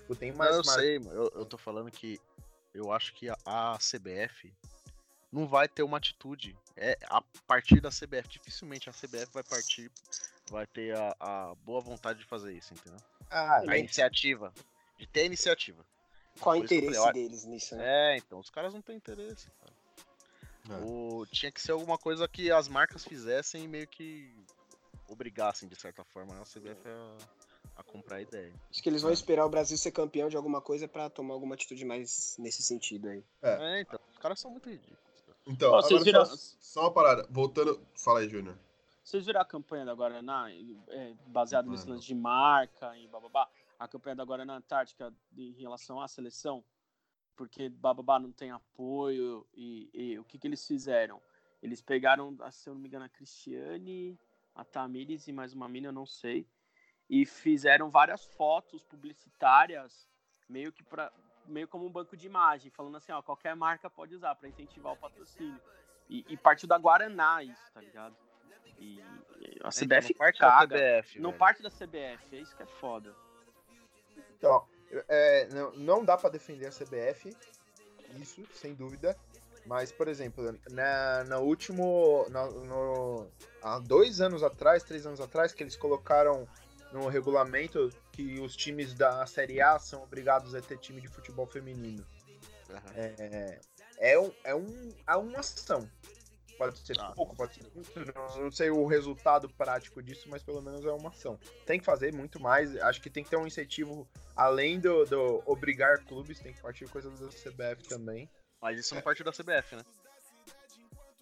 [0.09, 0.85] Tipo, tem mais Não, eu marcas.
[0.85, 2.19] sei, eu, eu tô falando que
[2.73, 4.51] eu acho que a, a CBF
[5.31, 6.57] não vai ter uma atitude.
[6.75, 9.91] É a partir da CBF, dificilmente a CBF vai partir,
[10.51, 13.01] vai ter a, a boa vontade de fazer isso, entendeu?
[13.31, 14.53] Ah, A iniciativa.
[14.97, 15.85] De ter a iniciativa.
[16.41, 18.15] Qual o interesse falei, deles nisso, né?
[18.15, 19.73] É, então, os caras não têm interesse, cara.
[20.71, 20.85] É.
[20.87, 24.35] O, tinha que ser alguma coisa que as marcas fizessem e meio que
[25.09, 27.17] obrigassem, de certa forma, a CBF a,
[27.79, 28.53] a comprar a ideia.
[28.71, 31.55] Acho que eles vão esperar o Brasil ser campeão de alguma coisa pra tomar alguma
[31.55, 33.25] atitude mais nesse sentido aí.
[33.41, 34.99] É, então, os caras são muito ridículos.
[35.47, 37.27] Então, agora viram- só, só uma parada.
[37.31, 37.81] Voltando.
[37.95, 38.59] Fala aí, Júnior.
[39.03, 41.95] Vocês viram a campanha da Guaraná, é, baseada nesse Mano.
[41.95, 43.49] lance de marca e bababá?
[43.79, 46.63] A campanha da Guaraná Antártica em relação à seleção?
[47.37, 51.23] Porque bababá não tem apoio e, e o que, que eles fizeram?
[51.63, 54.19] Eles pegaram, se eu não me engano, a Cristiane,
[54.55, 56.47] a Tamires e mais uma mina, eu não sei,
[57.09, 60.07] e fizeram várias fotos publicitárias,
[60.49, 61.13] meio que para
[61.47, 64.93] meio como um banco de imagem, falando assim, ó, qualquer marca pode usar para incentivar
[64.93, 65.59] o patrocínio.
[66.07, 68.15] E, e partiu da Guaraná isso, tá ligado?
[68.79, 68.99] E
[69.41, 70.67] e a CBF não parte caga.
[70.77, 71.19] da CBF.
[71.21, 71.39] Não velho.
[71.39, 73.15] parte da CBF, é isso que é foda.
[74.37, 74.67] Então,
[75.09, 77.35] é, não, não dá pra defender a CBF,
[78.17, 79.17] isso, sem dúvida.
[79.67, 82.27] Mas, por exemplo, na, na último.
[82.31, 83.31] na- no-
[83.63, 86.47] há dois anos atrás, três anos atrás, que eles colocaram
[86.93, 91.47] no regulamento que os times da Série A são obrigados a ter time de futebol
[91.47, 92.05] feminino.
[92.71, 92.93] Aham.
[92.95, 93.61] É,
[93.99, 95.89] é, um, é, um, é uma ação.
[96.57, 97.13] Pode ser Ah.
[97.13, 98.13] pouco, pode ser muito.
[98.13, 101.39] Não, não sei o resultado prático disso, mas pelo menos é uma ação.
[101.65, 102.77] Tem que fazer muito mais.
[102.79, 106.89] Acho que tem que ter um incentivo além do, do obrigar clubes, tem que partir
[106.89, 108.29] coisas da CBF também.
[108.61, 109.85] Mas isso não partiu da CBF, né?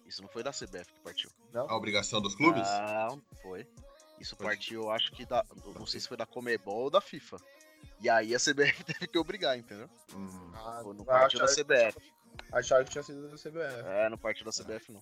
[0.07, 1.29] Isso não foi da CBF que partiu.
[1.53, 2.67] A obrigação dos clubes?
[2.67, 3.67] Não, foi.
[4.19, 4.47] Isso Foi.
[4.47, 5.45] partiu, eu acho que da.
[5.77, 7.37] Não sei se foi da Comebol ou da FIFA.
[7.99, 9.89] E aí a CBF teve que obrigar, entendeu?
[10.13, 10.51] Hum.
[10.53, 11.97] Ah, Foi no partiu da CBF.
[12.51, 13.83] Achava que tinha sido da CBF.
[13.85, 15.01] É, não partiu da CBF, não.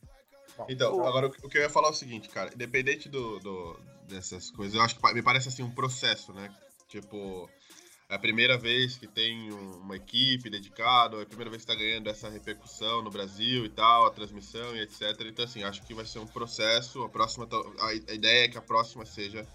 [0.69, 2.53] Então, agora o que eu ia falar é o seguinte, cara.
[2.53, 6.53] Independente do, do- dessas coisas, eu acho que me parece assim um processo, né?
[6.87, 7.49] Tipo,
[8.07, 11.67] é a primeira vez que tem um- uma equipe dedicada, é a primeira vez que
[11.67, 15.01] tá ganhando essa repercussão no Brasil e tal, a transmissão e etc.
[15.21, 17.03] Então, assim, acho que vai ser um processo.
[17.03, 17.47] A próxima,
[17.79, 19.45] a ideia é que a próxima seja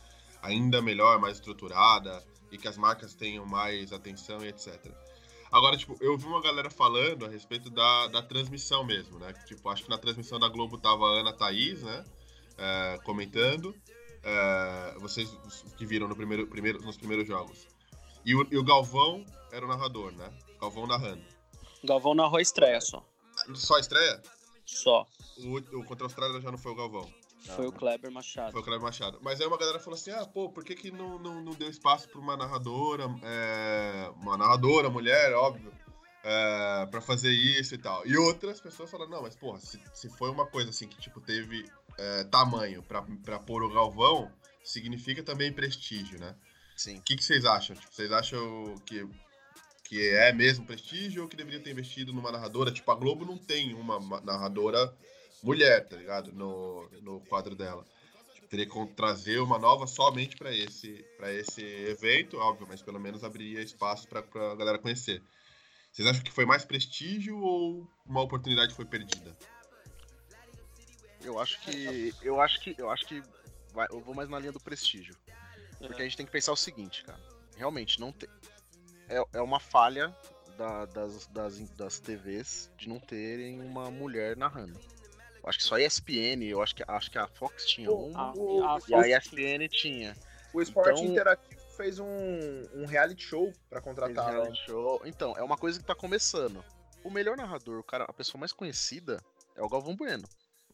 [0.42, 4.78] ainda melhor, mais estruturada e que as marcas tenham mais atenção e etc.
[5.52, 9.32] Agora, tipo, eu vi uma galera falando a respeito da, da transmissão mesmo, né?
[9.46, 12.04] Tipo, acho que na transmissão da Globo tava a Ana Thaís, né?
[12.56, 13.74] É, comentando.
[14.22, 15.28] É, vocês
[15.76, 17.66] que viram no primeiro, primeiro, nos primeiros jogos.
[18.24, 20.30] E o, e o Galvão era o narrador, né?
[20.61, 21.24] Galvão narrando.
[21.83, 23.04] Galvão narrou a estreia só.
[23.54, 24.20] Só a estreia?
[24.66, 25.06] Só.
[25.38, 27.11] O, o contra a Austrália já não foi o Galvão.
[27.56, 28.52] Foi o Kleber Machado.
[28.52, 29.18] Foi o Cleber Machado.
[29.22, 31.68] Mas aí uma galera falou assim: ah, pô, por que, que não, não, não deu
[31.68, 35.72] espaço pra uma narradora, é, uma narradora, mulher, óbvio,
[36.22, 38.06] é, pra fazer isso e tal.
[38.06, 41.20] E outras pessoas falaram: não, mas porra, se, se foi uma coisa assim que, tipo,
[41.20, 41.64] teve
[41.98, 44.30] é, tamanho pra, pra pôr o Galvão,
[44.62, 46.37] significa também prestígio, né?
[46.81, 46.97] Sim.
[46.97, 47.77] O que, que vocês acham?
[47.77, 49.07] Tipo, vocês acham que,
[49.85, 52.73] que é mesmo prestígio ou que deveria ter investido numa narradora?
[52.73, 54.97] Tipo, a Globo não tem uma ma- narradora
[55.43, 56.33] mulher, tá ligado?
[56.33, 57.85] No, no quadro dela.
[58.35, 62.99] Tipo, teria que trazer uma nova somente pra esse, pra esse evento, óbvio, mas pelo
[62.99, 65.23] menos abriria espaço pra, pra galera conhecer.
[65.93, 69.37] Vocês acham que foi mais prestígio ou uma oportunidade foi perdida?
[71.23, 72.14] Eu acho que.
[72.23, 72.75] Eu acho que.
[72.79, 73.23] Eu acho que.
[73.75, 75.14] vai- eu vou mais na linha do prestígio.
[75.88, 77.19] Porque a gente tem que pensar o seguinte, cara.
[77.57, 78.29] Realmente, não tem.
[79.09, 80.14] É, é uma falha
[80.57, 84.79] da- das, das, das TVs de não terem uma mulher narrando.
[85.43, 88.79] Eu acho que só a ESPN, eu acho que, acho que a Fox tinha a
[88.88, 90.14] E a ESPN tinha.
[90.53, 92.07] O Esporte Então- Interativo fez um,
[92.75, 94.31] um reality show pra Fez contratar.
[94.33, 95.01] reality show.
[95.07, 96.62] Então, é uma coisa que tá começando.
[97.03, 99.19] O melhor narrador, o cara, a pessoa mais conhecida
[99.57, 100.25] é o Galvão Bueno.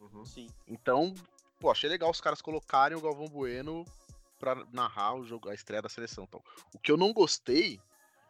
[0.01, 0.25] Uhum.
[0.25, 0.49] Sim.
[0.67, 1.13] Então,
[1.61, 3.85] pô, achei legal os caras colocarem o Galvão Bueno
[4.37, 6.23] pra narrar o jogo, a estreia da seleção.
[6.25, 6.41] Então,
[6.73, 7.79] o que eu não gostei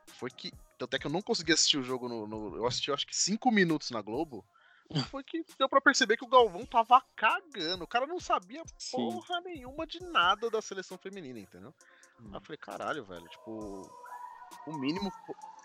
[0.06, 0.52] foi que.
[0.78, 2.28] Tanto é que eu não consegui assistir o jogo no.
[2.28, 4.46] no- eu assisti, eu acho que cinco minutos na Globo.
[5.12, 7.84] Foi que deu pra perceber que o Galvão tava cagando.
[7.84, 8.96] O cara não sabia Sim.
[8.96, 11.74] porra nenhuma de nada da seleção feminina, entendeu?
[12.22, 12.30] Hum.
[12.30, 14.07] Aí eu falei, caralho, velho, tipo.
[14.66, 15.12] O mínimo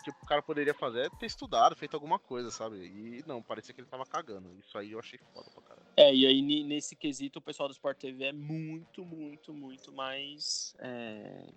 [0.03, 2.77] que o cara poderia fazer é ter estudado, feito alguma coisa, sabe?
[2.77, 4.53] E não, parecia que ele tava cagando.
[4.59, 5.87] Isso aí eu achei foda pra caralho.
[5.95, 10.75] É, e aí nesse quesito o pessoal do Sport TV é muito, muito, muito mais.
[10.79, 11.47] é,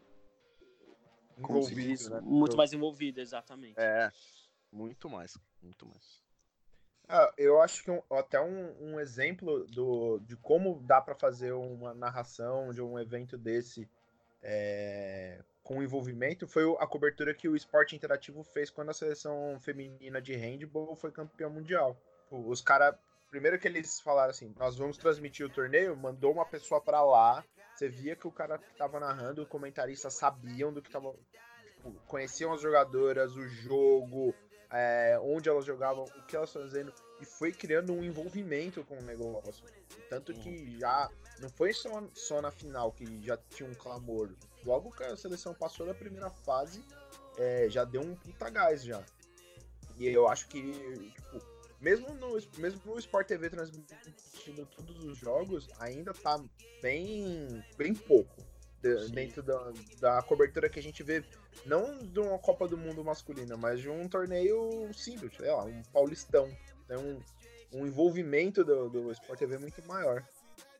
[1.37, 2.09] envolvido, diz?
[2.09, 2.21] né?
[2.23, 3.79] Muito mais envolvido, exatamente.
[3.79, 4.11] É,
[4.73, 6.25] muito mais, muito mais.
[7.09, 11.53] Ah, eu acho que um- até um, um exemplo do, de como dá pra fazer
[11.53, 13.89] uma narração de um evento desse
[14.43, 20.23] é, com envolvimento foi a cobertura que o Esporte Interativo fez quando a seleção feminina
[20.23, 22.01] de handball foi campeã mundial.
[22.31, 22.95] Pô, Os caras,
[23.29, 27.45] primeiro que eles falaram assim, nós vamos transmitir o torneio, mandou uma pessoa pra lá,
[27.75, 31.13] você via que o cara que tava narrando, o comentarista sabiam do que tava,
[31.75, 34.33] tipo, conheciam as jogadoras, o jogo,
[34.71, 39.03] é, onde elas jogavam, o que elas fazendo, e foi criando um envolvimento com o
[39.03, 39.65] negócio.
[40.09, 44.31] Tanto que já não foi só, só na final que já tinha um clamor.
[44.67, 46.85] Logo que a seleção passou da primeira fase,
[47.39, 49.03] é, já deu um puta gás já.
[49.97, 50.73] E eu acho que,
[51.15, 51.41] tipo,
[51.81, 56.43] mesmo no, mesmo no Sport TV transmitindo todos os jogos, ainda tá
[56.83, 58.43] bem, bem pouco
[58.83, 61.25] de, dentro da, da cobertura que a gente vê,
[61.65, 65.83] não de uma Copa do Mundo masculina, mas de um torneio simples, sei lá, um
[65.93, 66.51] paulistão.
[66.89, 67.21] Tem um,
[67.73, 70.27] um envolvimento do, do Sport TV muito maior.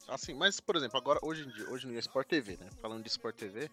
[0.09, 2.69] Assim, mas, por exemplo, agora, hoje em dia, hoje no Sport TV, né?
[2.81, 3.69] Falando de Sport TV,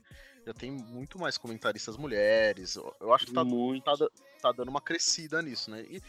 [0.45, 2.75] já tem muito mais comentaristas mulheres.
[2.75, 3.43] Eu acho que tá,
[3.85, 4.07] tá,
[4.41, 5.83] tá dando uma crescida nisso, né?
[5.83, 6.01] E,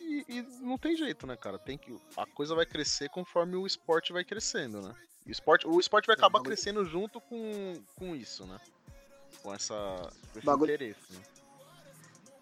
[0.00, 1.58] e, e, não tem jeito, né, cara?
[1.58, 4.94] Tem que, a coisa vai crescer conforme o esporte vai crescendo, né?
[5.26, 8.58] E o esporte, o esporte vai acabar crescendo junto com, com isso, né?
[9.42, 9.74] Com essa
[10.32, 10.72] com esse Bagulho...
[10.72, 11.20] interesse, né?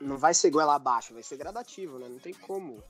[0.00, 2.08] Não vai ser goela abaixo, vai ser gradativo, né?
[2.08, 2.82] Não tem como.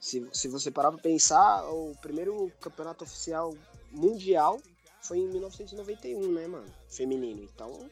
[0.00, 3.54] Se, se você parar pra pensar, o primeiro campeonato oficial
[3.92, 4.60] mundial
[5.00, 6.72] foi em 1991, né, mano?
[6.88, 7.42] Feminino.
[7.42, 7.90] Então,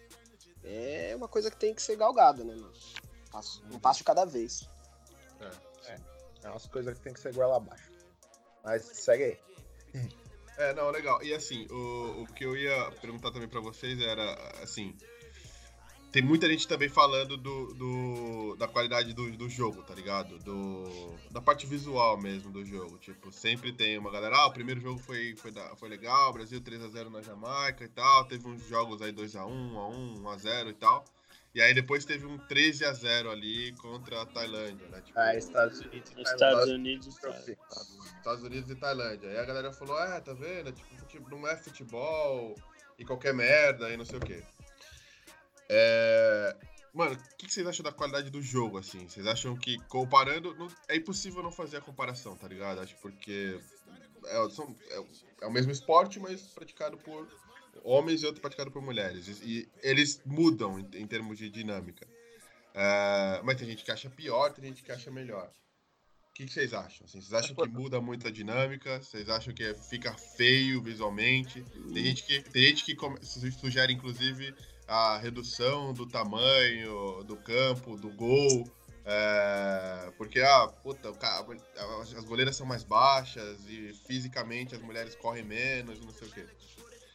[0.62, 2.72] é uma coisa que tem que ser galgada, né, mano?
[3.72, 4.68] Um passo de cada vez.
[5.40, 6.00] É, é.
[6.44, 7.90] é umas coisas que tem que ser goela abaixo.
[8.64, 9.38] Mas segue aí.
[10.58, 11.22] É, não, legal.
[11.22, 14.94] E assim, o, o que eu ia perguntar também para vocês era, assim,
[16.11, 20.38] tem muita gente também falando do, do da qualidade do, do jogo, tá ligado?
[20.38, 22.99] Do, da parte visual mesmo do jogo.
[22.99, 26.61] Tipo, sempre tem uma galera, ah, o primeiro jogo foi, foi, da, foi legal, Brasil
[26.61, 28.25] 3x0 na Jamaica e tal.
[28.25, 31.05] Teve uns jogos aí 2x1, 1x1, 1x0 e tal.
[31.53, 35.01] E aí depois teve um 13 x 0 ali contra a Tailândia, né?
[35.01, 36.12] Tipo, ah, Estados Unidos.
[36.16, 37.18] Estados Unidos,
[38.16, 39.31] Estados Unidos e Tailândia.
[39.31, 40.73] Aí a galera falou, ah, tá vendo?
[41.09, 42.55] Tipo, não é futebol
[42.99, 44.44] e qualquer merda e não sei o quê.
[45.72, 46.56] É...
[46.92, 49.09] Mano, o que, vocês acham da qualidade do jogo, assim?
[49.09, 50.66] Vocês acham que, comparando, não...
[50.88, 52.80] é impossível não fazer a comparação, tá ligado?
[52.80, 53.61] Acho porque
[54.26, 55.04] é, são, é,
[55.42, 57.28] é o mesmo esporte, mas praticado por
[57.85, 59.40] homens e outro praticado por mulheres.
[59.42, 62.06] E, eles mudam em, termos de dinâmica.
[62.74, 63.40] É...
[63.44, 65.48] mas tem gente que acha pior, tem gente que acha melhor.
[66.30, 67.04] O que, vocês acham?
[67.04, 69.00] Assim, vocês acham que muda muito a dinâmica?
[69.00, 71.62] Vocês acham que fica feio visualmente?
[71.92, 74.54] Tem gente que, tem gente que sugere, inclusive,
[74.90, 78.68] a redução do tamanho do campo, do gol.
[79.05, 81.12] É, porque, ah, puta,
[82.16, 86.46] as goleiras são mais baixas e fisicamente as mulheres correm menos, não sei o quê.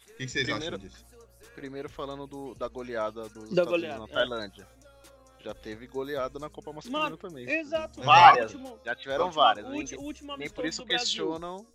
[0.09, 1.05] O que, vocês primeiro, acham disso?
[1.53, 4.07] Primeiro falando do, da goleada dos da Estados goleada, na é.
[4.07, 4.67] Tailândia.
[4.81, 5.43] É.
[5.43, 7.47] Já teve goleada na Copa Masculina Mano, também.
[7.47, 8.01] Exato.
[8.01, 8.53] Várias.
[8.53, 9.67] Último, já tiveram várias.
[9.67, 11.67] Último, último nem por isso questionam.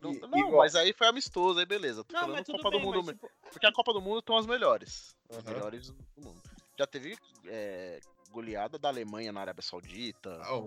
[0.00, 2.04] Não, e, não mas aí foi amistoso, aí beleza.
[2.04, 3.12] Tô não, falando Copa bem, do Mundo.
[3.12, 3.30] Tipo...
[3.50, 5.14] Porque a Copa do Mundo estão as melhores.
[5.30, 5.38] Uhum.
[5.38, 6.42] As melhores do mundo.
[6.78, 8.00] Já teve é,
[8.30, 10.40] goleada da Alemanha na Arábia Saudita.
[10.42, 10.62] Ah,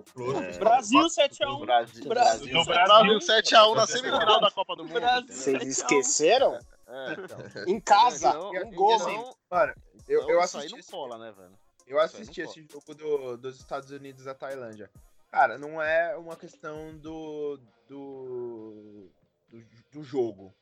[0.54, 1.66] é, Brasil 7x1.
[1.66, 5.02] Brasil, Brasil, Brasil 7x1 na semifinal da Copa do Mundo.
[5.28, 6.60] Vocês esqueceram?
[6.88, 7.64] É, então.
[7.68, 8.96] Em casa, então, um gol.
[8.96, 9.74] Então, mano,
[10.08, 10.76] eu, então, eu assisti.
[10.76, 11.58] Não cola, né, velho?
[11.88, 14.90] Eu assisti esse jogo do, dos Estados Unidos da Tailândia.
[15.30, 17.60] Cara, não é uma questão do,
[17.94, 19.12] do,
[19.48, 20.54] do, do jogo.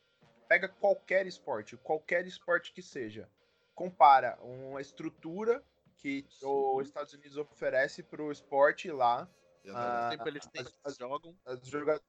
[0.50, 3.30] Pega qualquer esporte, qualquer esporte que seja.
[3.74, 5.64] Compara uma estrutura
[5.98, 9.30] que os Estados Unidos oferece para o esporte lá.
[9.70, 11.38] Ah, tempo eles têm, as, as, jogam.
[11.46, 12.02] As, joga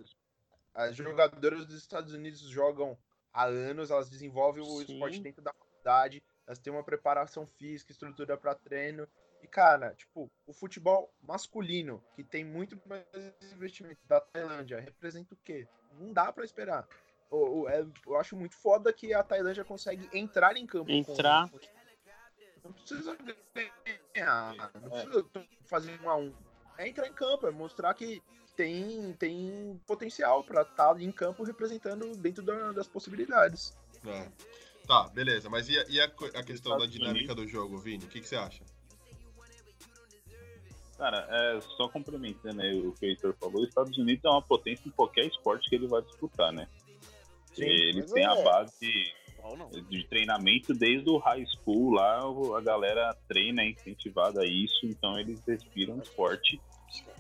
[0.75, 2.99] as jogadoras dos Estados Unidos jogam
[3.33, 4.93] há anos, elas desenvolvem o Sim.
[4.93, 9.07] esporte dentro da faculdade, elas têm uma preparação física, estrutura para treino,
[9.43, 13.05] e, cara, tipo, o futebol masculino, que tem muito mais
[13.53, 15.67] investimento da Tailândia, representa o quê?
[15.99, 16.87] Não dá para esperar.
[17.31, 20.91] Eu, é, eu, acho muito foda que a Tailândia consegue entrar em campo.
[20.91, 21.51] Entrar.
[21.51, 21.59] Com...
[22.65, 23.17] Não precisa
[24.15, 25.27] ganhar, não precisa
[25.65, 26.33] fazer um a um.
[26.79, 28.23] É entrar em campo, é mostrar que
[28.57, 33.77] tem, tem potencial para estar tá em campo representando dentro da, das possibilidades.
[34.07, 34.31] É.
[34.87, 35.49] Tá, beleza.
[35.49, 38.05] Mas e a, e a, a questão da dinâmica do jogo, Vini?
[38.05, 38.63] O que, que você acha?
[41.03, 44.41] Cara, é, só complementando né, o que o Heitor falou, os Estados Unidos é uma
[44.41, 46.69] potência em qualquer esporte que ele vai disputar, né?
[47.53, 48.27] Sim, eles têm é.
[48.27, 49.13] a base
[49.91, 52.21] de, treinamento desde o high school lá,
[52.57, 56.61] a galera treina, é incentivada a isso, então eles respiram esporte.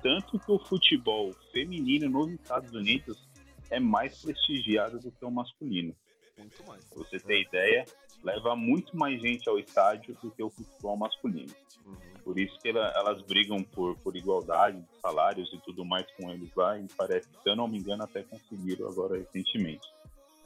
[0.00, 3.28] Tanto que o futebol feminino nos Estados Unidos
[3.68, 5.92] é mais prestigiado do que o masculino.
[6.38, 6.84] Muito mais.
[6.84, 7.84] Pra você ter ideia,
[8.22, 11.54] leva muito mais gente ao estádio do que o futebol masculino.
[11.84, 11.96] Uhum.
[12.24, 16.30] Por isso que ela, elas brigam por, por igualdade de salários e tudo mais com
[16.30, 19.86] eles lá, e parece que, se eu não me engano, até conseguiram agora recentemente.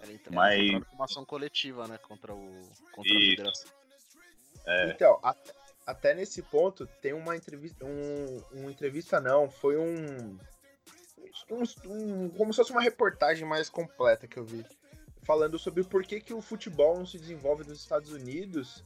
[0.01, 0.83] Ela entra Mas...
[0.93, 2.63] uma ação coletiva, né, contra, o,
[2.93, 3.71] contra a federação.
[4.67, 4.91] É...
[4.91, 5.35] Então, a,
[5.87, 7.85] até nesse ponto, tem uma entrevista.
[7.85, 10.37] Um, uma entrevista não, foi um,
[11.51, 12.29] um, um.
[12.31, 14.67] Como se fosse uma reportagem mais completa que eu vi.
[15.27, 18.85] Falando sobre por que, que o futebol não se desenvolve nos Estados Unidos.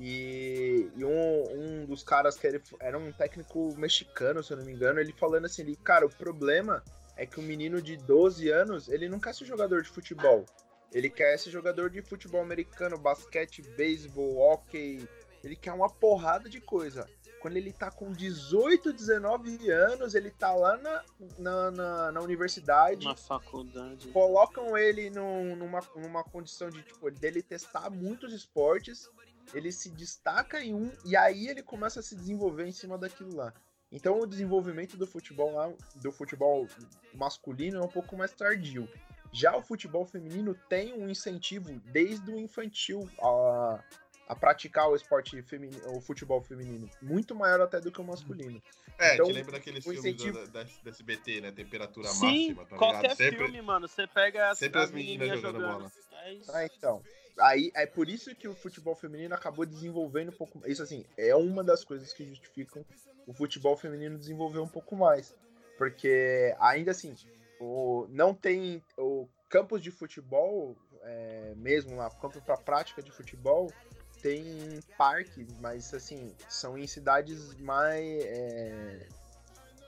[0.00, 4.64] E, e um, um dos caras que era, era um técnico mexicano, se eu não
[4.64, 6.82] me engano, ele falando assim, ele, cara, o problema
[7.14, 10.46] é que o menino de 12 anos, ele não quer ser jogador de futebol.
[10.92, 15.06] Ele quer ser jogador de futebol americano, basquete, beisebol, hockey.
[15.44, 17.06] Ele quer uma porrada de coisa.
[17.42, 21.04] Quando ele tá com 18, 19 anos, ele tá lá na,
[21.36, 23.04] na, na, na universidade.
[23.04, 24.06] Na faculdade.
[24.10, 29.10] Colocam ele num, numa, numa condição de, tipo, dele testar muitos esportes.
[29.52, 33.34] Ele se destaca em um e aí ele começa a se desenvolver em cima daquilo
[33.34, 33.52] lá.
[33.90, 36.68] Então o desenvolvimento do futebol lá, do futebol
[37.12, 38.88] masculino é um pouco mais tardio.
[39.32, 43.82] Já o futebol feminino tem um incentivo desde o infantil a,
[44.28, 48.62] a praticar o esporte feminino, o futebol feminino, muito maior até do que o masculino.
[48.98, 51.52] É, Então, te lembra daqueles filmes incentivo- da, da, da SBT, né?
[51.52, 53.16] Temperatura Sim, máxima, tá qualquer ligado?
[53.16, 55.78] Sempre, filme, mano, você pega as, sempre as as meninas menininhas jogando jogando.
[55.78, 55.92] bola.
[56.12, 56.40] É.
[56.48, 57.02] Ah, então.
[57.40, 60.60] Aí é por isso que o futebol feminino acabou desenvolvendo um pouco.
[60.66, 62.84] Isso assim, é uma das coisas que justificam
[63.26, 65.34] o futebol feminino desenvolver um pouco mais.
[65.78, 67.14] Porque ainda assim,
[67.58, 68.82] o, não tem.
[68.98, 73.72] O campos de futebol, é, mesmo lá, campo para prática de futebol,
[74.22, 78.06] tem parques, mas assim, são em cidades mais.
[78.24, 79.08] é,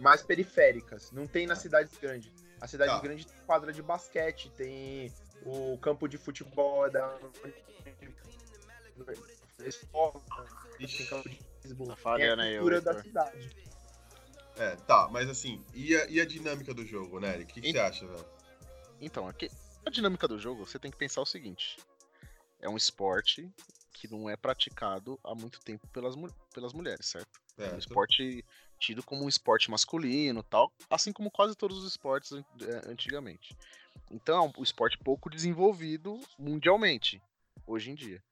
[0.01, 1.13] mais periféricas.
[1.13, 2.33] Não tem nas cidades grandes.
[2.61, 3.01] A cidade Tá.
[3.01, 7.19] grande tem quadra de basquete, tem o campo de futebol da
[9.65, 10.25] escola,
[10.89, 13.57] tem campo de beisebol, Tá tem a cultura da cidade.
[14.57, 17.51] É, tá, mas assim, e a, e a dinâmica do jogo, né, Eric?
[17.51, 18.25] O que, que Ent- você acha, velho?
[19.01, 19.51] Então, aqui,
[19.85, 21.77] a dinâmica do jogo, você tem que pensar o seguinte:
[22.61, 23.51] é um esporte
[23.95, 26.15] que não é praticado há muito tempo pelas,
[26.53, 27.31] pelas mulheres, certo?
[27.57, 27.79] É um Certo.
[27.79, 28.45] esporte
[28.79, 32.43] tido como um esporte masculino tal, assim como quase todos os esportes eh,
[32.87, 33.57] antigamente.
[34.11, 37.23] Então é um esporte pouco desenvolvido mundialmente,
[37.67, 38.23] hoje em dia.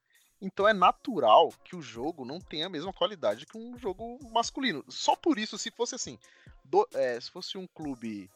[0.41, 4.85] Então é natural que o jogo não tenha a mesma qualidade que um jogo masculino.
[4.89, 6.19] Só por isso, se fosse assim,
[6.65, 8.29] do- eh, se fosse um clube,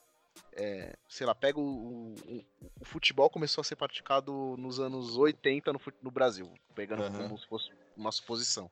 [0.52, 2.44] eh, sei lá, pega o, o-
[2.80, 7.28] o futebol começou a ser praticado nos anos 80 no, no Brasil, pegando Aham.
[7.28, 8.70] como se fosse uma suposição.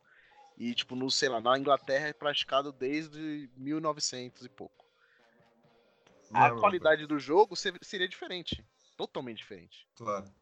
[0.56, 4.84] E, tipo, no, sei lá, na Inglaterra é praticado desde 1900 e pouco.
[6.30, 8.64] Não é A mesma qualidade do jogo se- seria diferente.
[8.96, 9.86] Totalmente diferente.
[9.96, 10.32] Claro.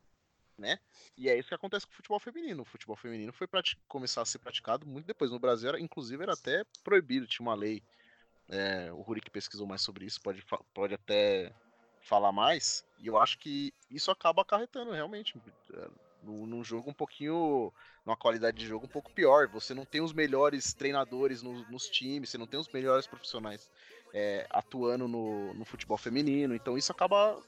[1.17, 2.63] E é isso que acontece com o futebol feminino.
[2.63, 3.49] O futebol feminino foi
[3.89, 5.31] começar a ser praticado muito depois.
[5.31, 7.27] No Brasil, era, inclusive, era até proibido.
[7.27, 7.83] Tinha uma lei.
[8.53, 11.53] É, o Rurik pesquisou mais sobre isso, pode, pode até
[12.03, 12.85] falar mais.
[12.99, 15.35] E eu acho que isso acaba acarretando realmente
[15.75, 15.89] é,
[16.23, 17.73] num jogo um pouquinho.
[18.05, 19.49] numa qualidade de jogo um pouco pior.
[19.49, 23.69] Você não tem os melhores treinadores no- nos times, você não tem os melhores profissionais
[24.13, 26.55] é, atuando no, no futebol feminino.
[26.55, 27.41] Então isso acaba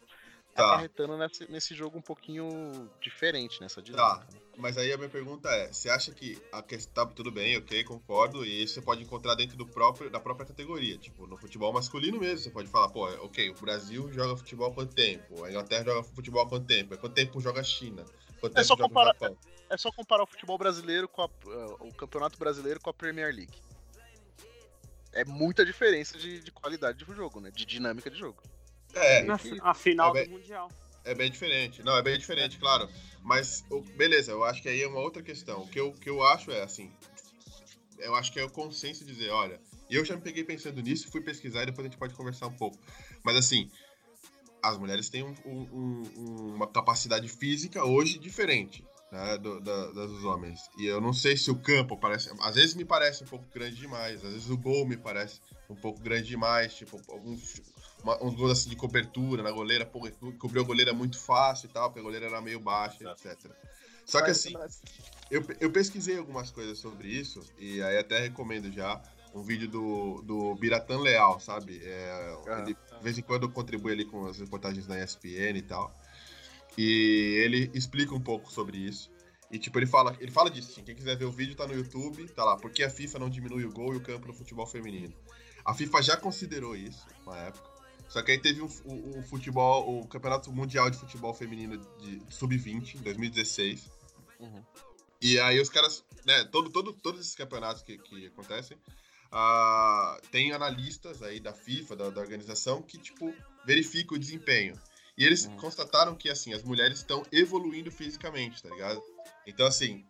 [0.54, 0.62] Tá.
[0.64, 4.32] acarretando nesse, nesse jogo um pouquinho diferente, nessa dinâmica.
[4.32, 4.38] né?
[4.56, 7.82] Mas aí a minha pergunta é, você acha que a questão, tá, tudo bem, ok,
[7.84, 11.72] concordo, e isso você pode encontrar dentro do próprio, da própria categoria, tipo, no futebol
[11.72, 15.44] masculino mesmo, você pode falar, pô, ok, o Brasil joga futebol há quanto tempo?
[15.44, 16.94] A Inglaterra joga futebol há quanto tempo?
[16.94, 18.04] Há quanto tempo joga a China?
[18.40, 19.36] Quanto É tempo só joga comparar- o Japão?
[19.70, 23.34] É só comparar o futebol brasileiro com a- eh, o campeonato brasileiro com a Premier
[23.34, 23.58] League.
[25.12, 27.50] É muita diferença de, de qualidade de jogo, né?
[27.50, 28.42] De dinâmica de jogo.
[28.94, 30.70] É, Na a final É do Mundial.
[31.04, 31.82] É bem diferente.
[31.82, 32.88] Não, é bem diferente, claro.
[33.22, 33.64] Mas,
[33.96, 35.62] beleza, eu acho que aí é uma outra questão.
[35.62, 36.90] O que eu, que eu acho é assim.
[37.98, 41.20] Eu acho que é o consenso dizer, olha, eu já me peguei pensando nisso, fui
[41.20, 42.78] pesquisar e depois a gente pode conversar um pouco.
[43.22, 43.70] Mas assim,
[44.62, 45.68] as mulheres têm um- um-
[46.16, 48.84] um- uma capacidade física hoje diferente.
[49.12, 50.58] Né, do- da- das dos homens.
[50.76, 52.30] E eu não sei se o campo parece.
[52.40, 55.40] Às vezes me parece um pouco grande demais, às vezes o gol me parece
[55.70, 56.74] um pouco grande demais.
[56.74, 57.62] Tipo, alguns
[58.04, 61.66] uma- uns gols assim de cobertura na goleira, pô, co- cobriu a goleira muito fácil
[61.66, 63.50] e tal, porque a goleira era meio baixa, etc.
[64.04, 64.52] Só que assim,
[65.30, 69.02] eu, eu pesquisei algumas coisas sobre isso, e aí até recomendo já
[69.34, 71.80] um vídeo do, do Biratan Leal, sabe?
[71.82, 72.60] É, Ah.
[72.60, 75.92] ele, de vez em quando contribui ali com as reportagens na ESPN e tal.
[76.76, 79.10] E ele explica um pouco sobre isso.
[79.50, 81.74] E tipo, ele fala, ele fala disso, assim, quem quiser ver o vídeo tá no
[81.74, 84.34] YouTube, tá lá, por que a FIFA não diminui o gol e o campo no
[84.34, 85.14] futebol feminino.
[85.64, 87.73] A FIFA já considerou isso uma época.
[88.08, 92.22] Só que aí teve um, o, o futebol, o Campeonato Mundial de Futebol Feminino de
[92.28, 93.90] Sub-20, em 2016.
[94.38, 94.62] Uhum.
[95.20, 98.76] E aí os caras, né, todo, todo, todos esses campeonatos que, que acontecem,
[99.32, 103.34] ah, tem analistas aí da FIFA, da, da organização, que, tipo,
[103.64, 104.78] verificam o desempenho.
[105.16, 105.56] E eles Uhum.
[105.56, 109.02] constataram que, assim, as mulheres estão evoluindo fisicamente, tá ligado?
[109.46, 110.04] Então, assim,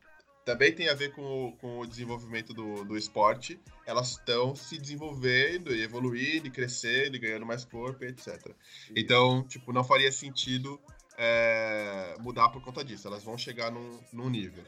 [0.44, 3.58] também tem a ver com o, com o desenvolvimento do, do esporte.
[3.86, 8.54] Elas estão se desenvolvendo e evoluindo, e crescendo, e ganhando mais corpo, etc.
[8.94, 10.80] Então, tipo, não faria sentido
[11.16, 13.06] é, mudar por conta disso.
[13.08, 14.64] Elas vão chegar num, num nível.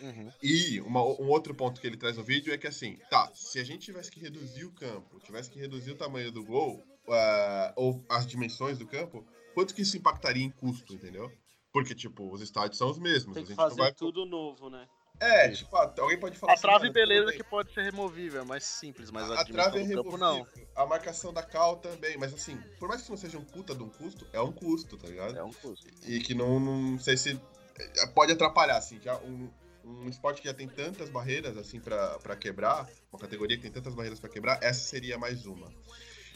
[0.00, 0.32] Uhum.
[0.42, 3.58] E uma- um outro ponto que ele traz no vídeo é que assim, tá, se
[3.58, 7.72] a gente tivesse que reduzir o campo, tivesse que reduzir o tamanho do gol, ah,
[7.76, 11.30] ou as dimensões do campo, quanto que isso impactaria em custo, entendeu?
[11.72, 13.34] Porque, tipo, os estádios são os mesmos.
[13.34, 13.92] Tem a que fazer vai...
[13.92, 14.88] tudo novo, né?
[15.20, 18.44] É, tipo, ah, alguém pode falar A trave, "Mano, beleza, que pode ser removível, é
[18.44, 20.82] mais simples, mas a, a trave é do campo removível, não.
[20.82, 23.82] a marcação da cal também, mas assim, por mais que não seja um puta de
[23.82, 25.36] um custo, é um custo, tá ligado?
[25.36, 25.86] É um custo.
[26.06, 27.38] e que não, não sei se
[27.78, 29.50] é, pode atrapalhar assim já um,
[29.84, 33.70] um esporte que já tem tantas barreiras assim pra pra quebrar uma categoria que tem
[33.72, 35.70] tantas barreiras pra quebrar essa seria mais uma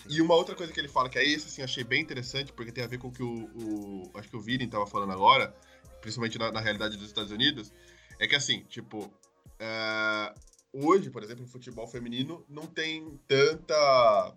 [0.09, 2.70] e uma outra coisa que ele fala que é isso assim achei bem interessante porque
[2.72, 5.55] tem a ver com o que o, o- acho que o Viren tava falando agora
[6.03, 7.72] principalmente na, na realidade dos Estados Unidos
[8.19, 9.12] é que assim tipo
[9.59, 10.35] é,
[10.73, 14.37] hoje por exemplo o futebol feminino não tem tanta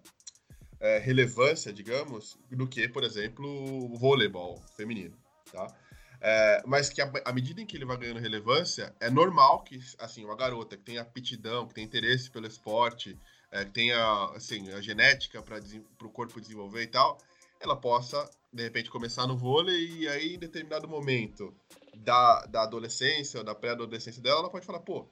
[0.79, 5.17] é, relevância, digamos, do que, por exemplo, o voleibol feminino,
[5.51, 5.67] tá?
[6.19, 10.25] É, mas que à medida em que ele vai ganhando relevância, é normal que, assim,
[10.25, 13.17] uma garota que tem aptidão, que tem interesse pelo esporte,
[13.51, 15.57] que tenha, assim, a genética para
[16.03, 17.17] o corpo desenvolver e tal,
[17.59, 21.55] ela possa, de repente, começar no vôlei e aí, em determinado momento
[22.03, 25.07] da, da adolescência ou da pré-adolescência dela, ela pode falar, pô,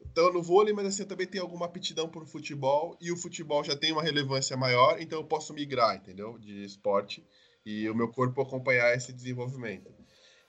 [0.00, 3.62] então no vôlei, mas assim, eu também tenho alguma aptidão por futebol e o futebol
[3.62, 6.38] já tem uma relevância maior, então eu posso migrar, entendeu?
[6.38, 7.26] De esporte
[7.64, 9.92] e o meu corpo acompanhar esse desenvolvimento.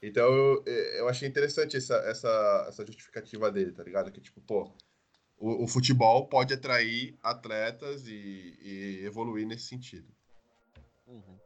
[0.01, 4.11] Então eu, eu achei interessante essa, essa, essa justificativa dele, tá ligado?
[4.11, 4.73] Que tipo, pô,
[5.37, 10.07] o, o futebol pode atrair atletas e, e evoluir nesse sentido.
[11.05, 11.37] Uhum.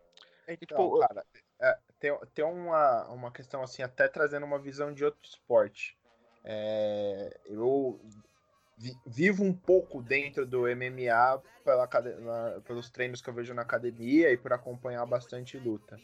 [0.48, 1.26] Então, tipo, cara,
[1.60, 5.98] é, tem, tem uma, uma questão assim, até trazendo uma visão de outro esporte.
[6.44, 8.00] É, eu
[8.78, 11.88] vi- vivo um pouco dentro do MMA pela,
[12.20, 15.98] na- pelos treinos que eu vejo na academia e por acompanhar bastante luta.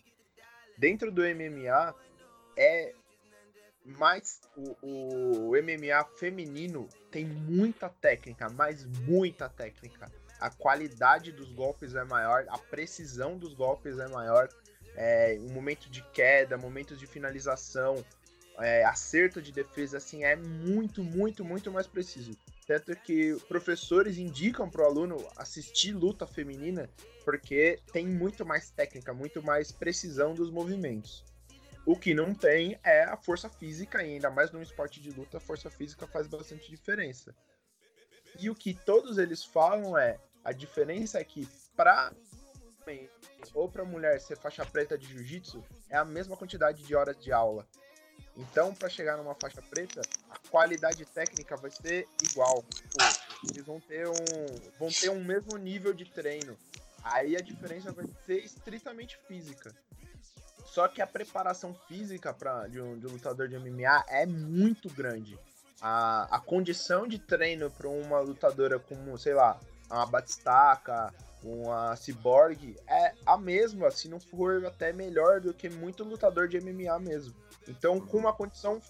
[0.77, 1.93] Dentro do MMA
[2.57, 2.93] é
[3.83, 10.11] mais o, o MMA feminino tem muita técnica, mas muita técnica.
[10.39, 14.49] A qualidade dos golpes é maior, a precisão dos golpes é maior,
[14.95, 18.03] é, o momento de queda, momentos de finalização,
[18.59, 22.31] é, acerto de defesa, assim, é muito, muito, muito mais preciso.
[22.67, 26.89] Tanto que professores indicam para o aluno assistir luta feminina
[27.23, 31.23] porque tem muito mais técnica, muito mais precisão dos movimentos.
[31.85, 35.37] O que não tem é a força física, e ainda mais num esporte de luta,
[35.37, 37.35] a força física faz bastante diferença.
[38.39, 42.13] E o que todos eles falam é: a diferença é que para
[43.53, 47.31] ou para mulher ser faixa preta de jiu-jitsu é a mesma quantidade de horas de
[47.31, 47.67] aula.
[48.37, 52.63] Então, para chegar numa faixa preta, a qualidade técnica vai ser igual.
[52.91, 52.99] Pô,
[53.49, 54.15] eles vão ter um
[54.79, 56.57] vão ter um mesmo nível de treino.
[57.03, 59.73] Aí a diferença vai ser estritamente física.
[60.65, 64.89] Só que a preparação física pra, de, um, de um lutador de MMA é muito
[64.89, 65.37] grande.
[65.81, 69.59] A, a condição de treino para uma lutadora como, sei lá,
[69.91, 71.13] uma Batistaca,
[71.43, 76.59] uma Cyborg, é a mesma, se não for até melhor do que muito lutador de
[76.59, 77.33] MMA mesmo.
[77.67, 78.81] Então, com uma condição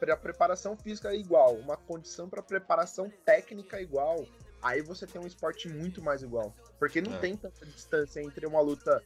[0.00, 4.24] para preparação física igual, uma condição para preparação técnica igual,
[4.62, 6.54] aí você tem um esporte muito mais igual.
[6.78, 7.18] Porque não É.
[7.18, 9.02] tem tanta distância entre uma luta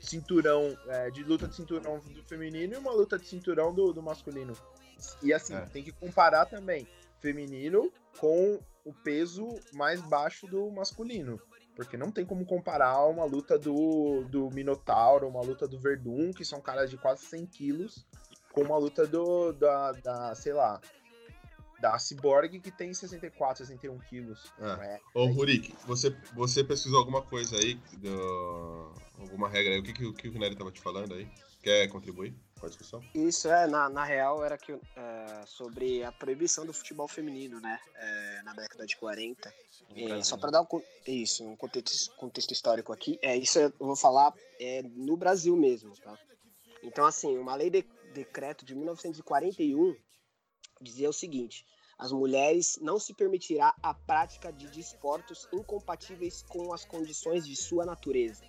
[0.00, 4.02] cinturão, é, de luta de cinturão do feminino e uma luta de cinturão do, do
[4.02, 4.54] masculino.
[5.22, 5.60] E assim, É.
[5.66, 6.86] tem que comparar também
[7.20, 11.40] feminino com o peso mais baixo do masculino.
[11.76, 16.44] Porque não tem como comparar uma luta do, do Minotauro, uma luta do Verdun, que
[16.44, 18.04] são caras de quase 100 quilos,
[18.52, 20.80] com uma luta do, da, da sei lá,
[21.80, 24.52] da Cyborg, que tem 64, 61 quilos.
[24.58, 24.94] É.
[24.94, 29.80] É, Ô, Rurik, você, você pesquisou alguma coisa aí, do- alguma regra aí?
[29.80, 31.26] O que, que, o que o Nery tava te falando aí?
[31.62, 32.34] Quer contribuir
[32.66, 33.02] a discussão?
[33.14, 37.78] Isso é, na, na real, era que é, sobre a proibição do futebol feminino, né?
[38.00, 39.54] é, na década de 40.
[39.94, 40.66] É, só para dar um,
[41.06, 45.94] isso, um contexto, contexto histórico aqui, é isso eu vou falar é, no Brasil mesmo,
[45.96, 46.18] tá?
[46.82, 47.82] Então, assim, uma lei de
[48.14, 49.94] decreto de 1941
[50.80, 51.66] dizia o seguinte:
[51.98, 57.84] as mulheres não se permitirá a prática de desportos incompatíveis com as condições de sua
[57.84, 58.44] natureza,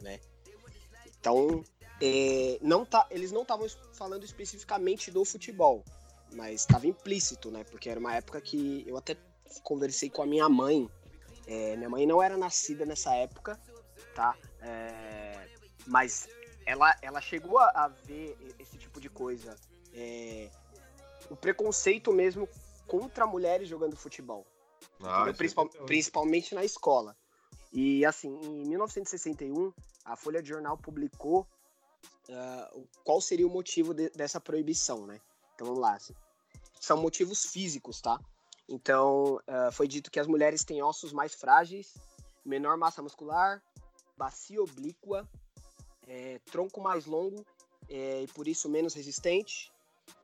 [0.00, 0.18] né?
[1.06, 1.62] Então,
[2.04, 5.84] é, não tá, eles não estavam falando especificamente do futebol,
[6.34, 7.64] mas estava implícito, né?
[7.64, 9.16] Porque era uma época que eu até
[9.62, 10.88] conversei com a minha mãe.
[11.46, 13.60] é, minha mãe não era nascida nessa época,
[14.14, 14.36] tá?
[14.60, 15.48] É,
[15.86, 16.28] mas
[16.66, 19.54] ela, ela chegou a, a ver esse tipo de coisa.
[19.92, 20.50] É,
[21.30, 22.48] o preconceito mesmo
[22.86, 24.46] contra mulheres jogando futebol.
[25.02, 25.32] Ah?
[25.32, 27.16] Principal- principalmente na escola.
[27.72, 29.72] E assim, em 1961,
[30.04, 31.46] a Folha de Jornal publicou
[32.30, 32.72] ah,
[33.04, 35.20] qual seria o motivo de- dessa proibição, né?
[35.54, 35.98] Então vamos lá.
[36.80, 38.20] São motivos físicos, tá?
[38.68, 41.94] Então, ah, foi dito que as mulheres têm ossos mais frágeis,
[42.44, 43.62] menor massa muscular,
[44.16, 45.28] bacia oblíqua,
[46.06, 47.44] eh, tronco mais longo
[47.88, 49.72] eh, e por isso menos resistente,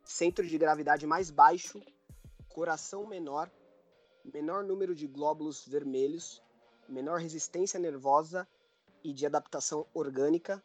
[0.05, 1.81] centro de gravidade mais baixo,
[2.49, 3.51] coração menor,
[4.25, 6.43] menor número de glóbulos vermelhos,
[6.89, 8.47] menor resistência nervosa
[9.05, 10.63] e de adaptação orgânica,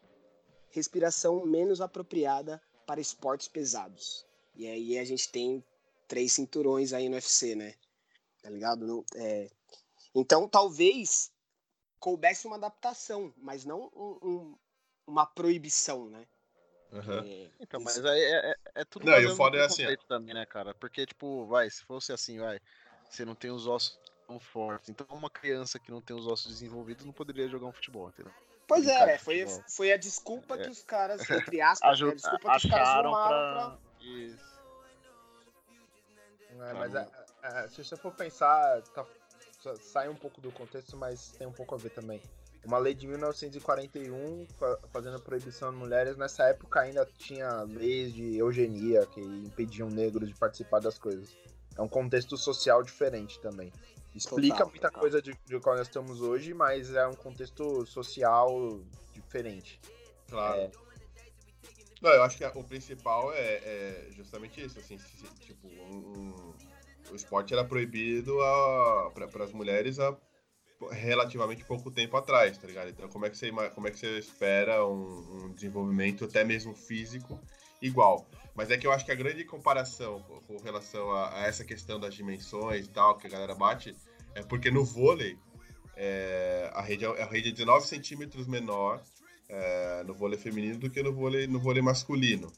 [0.73, 4.25] respiração menos apropriada para esportes pesados.
[4.55, 5.63] E aí a gente tem
[6.07, 7.75] três cinturões aí no UFC, né?
[8.41, 8.85] Tá ligado?
[8.85, 9.49] Não- é,
[10.15, 11.31] Então talvez
[11.99, 14.57] coubesse uma adaptação, mas não um- um-
[15.07, 16.27] uma proibição, né?
[16.91, 17.23] Aham.
[17.25, 19.65] É, Então, isso- mas aí é, é, é tudo Não, e o no foda é
[19.65, 20.73] assim, também, né, cara?
[20.75, 22.59] Porque, tipo, vai, se fosse assim, vai,
[23.09, 23.97] você não tem os ossos
[24.27, 24.89] tão fortes.
[24.89, 28.33] Então, uma criança que não tem os ossos desenvolvidos não poderia jogar um futebol, entendeu?
[28.67, 29.63] Pois é, foi, futebol.
[29.69, 30.63] foi a desculpa É.
[30.63, 33.27] que os caras, entre aspas, né, a Aju- desculpa que os caras arrumaram
[33.69, 33.77] pra...
[34.01, 34.53] Isso.
[36.59, 37.07] É, mas é,
[37.43, 39.05] é, se você for pensar, tá-
[39.61, 42.21] sa- sai um pouco do contexto, mas tem um pouco a ver também.
[42.65, 48.37] Uma lei de 1941 fa- fazendo proibição de mulheres, nessa época ainda tinha leis de
[48.37, 51.35] eugenia que impediam negros de participar das coisas.
[51.77, 53.71] É um contexto social diferente também.
[54.15, 55.01] Explica Total, muita total.
[55.01, 58.79] coisa de, de qual nós estamos hoje, mas é um contexto social
[59.13, 59.79] diferente.
[60.29, 60.61] Claro.
[60.61, 60.71] É.
[62.01, 66.13] Não, eu acho que o principal é, é justamente isso, assim, se- se- tipo, um-
[66.17, 66.53] um-
[67.11, 68.37] o esporte era proibido
[69.31, 70.15] para as mulheres há
[70.91, 72.89] relativamente pouco tempo atrás, tá ligado?
[72.89, 76.75] Então como é que você, como é que você espera um, um desenvolvimento até mesmo
[76.75, 77.39] físico
[77.83, 78.25] igual?
[78.55, 81.99] Mas é que eu acho que a grande comparação com, relação a, a essa questão
[81.99, 83.95] das dimensões e tal, que a galera bate,
[84.35, 85.37] é porque no vôlei
[85.95, 89.03] é, a, rede, é- a rede é 19 centímetros menor
[89.49, 92.51] é, no vôlei feminino do que no vôlei, no vôlei masculino.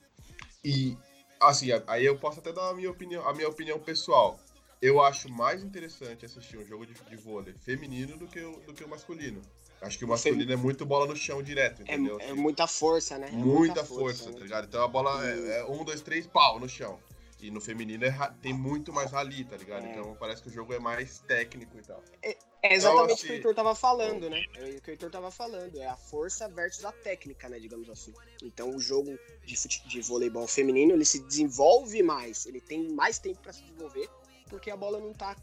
[0.63, 0.97] E,
[1.41, 4.39] assim, aí eu posso até dar a minha opinião, a minha opinião pessoal.
[4.81, 8.73] Eu acho mais interessante assistir um jogo de, de vôlei feminino do que, o, do
[8.73, 9.41] que o masculino.
[9.81, 12.19] Acho que o masculino é muito bola no chão direto, entendeu?
[12.19, 13.27] É, é Assim, muita força, né?
[13.27, 14.37] É muita força, né?
[14.37, 14.65] tá ligado?
[14.65, 16.99] Então a bola é, é um, dois, três, pau no chão.
[17.39, 19.85] E no feminino é tem muito mais rali, tá ligado?
[19.85, 19.91] É.
[19.91, 22.01] Então parece que o jogo é mais técnico e tal.
[22.23, 24.43] É exatamente o que o assim, Heitor tava falando, né?
[24.55, 25.77] É o que o Heitor tava falando.
[25.77, 27.59] É a força versus a técnica, né?
[27.59, 28.13] Digamos assim.
[28.41, 32.47] Então o jogo de, fute- de voleibol feminino, ele se desenvolve mais.
[32.47, 34.09] Ele tem mais tempo pra se desenvolver,
[34.49, 35.35] porque a bola não tá.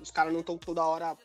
[0.00, 1.16] Os caras não estão toda hora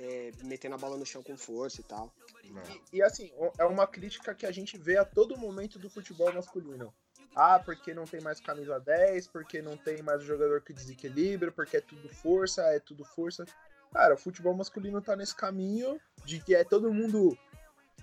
[0.00, 2.12] é, metendo a bola no chão com força e tal.
[2.44, 2.62] né?
[2.92, 6.32] E, e, assim, é uma crítica que a gente vê a todo momento do futebol
[6.32, 6.92] masculino.
[7.36, 11.52] Ah, porque não tem mais camisa 10, porque não tem mais o jogador que desequilibra,
[11.52, 13.44] porque é tudo força, é tudo força.
[13.92, 17.36] Cara, o futebol masculino tá nesse caminho de que é todo mundo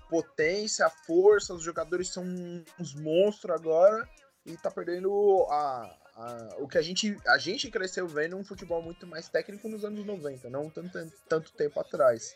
[0.08, 2.24] potência, força, os jogadores são
[2.78, 4.08] uns monstros agora
[4.46, 8.82] e tá perdendo a, a- o que a gente, a gente cresceu vendo um futebol
[8.82, 10.98] muito mais técnico nos anos 90, não tanto,
[11.28, 12.34] tanto tempo atrás.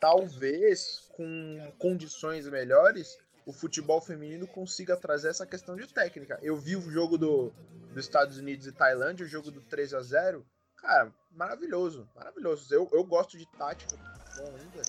[0.00, 6.38] Talvez com condições melhores o futebol feminino consiga trazer essa questão de técnica.
[6.42, 7.50] Eu vi o jogo do,
[7.92, 12.72] dos Estados Unidos e Tailândia, o jogo do 3 a 0 Cara, maravilhoso, maravilhoso.
[12.74, 13.96] Eu, eu gosto de tática,
[14.36, 14.82] bom linda.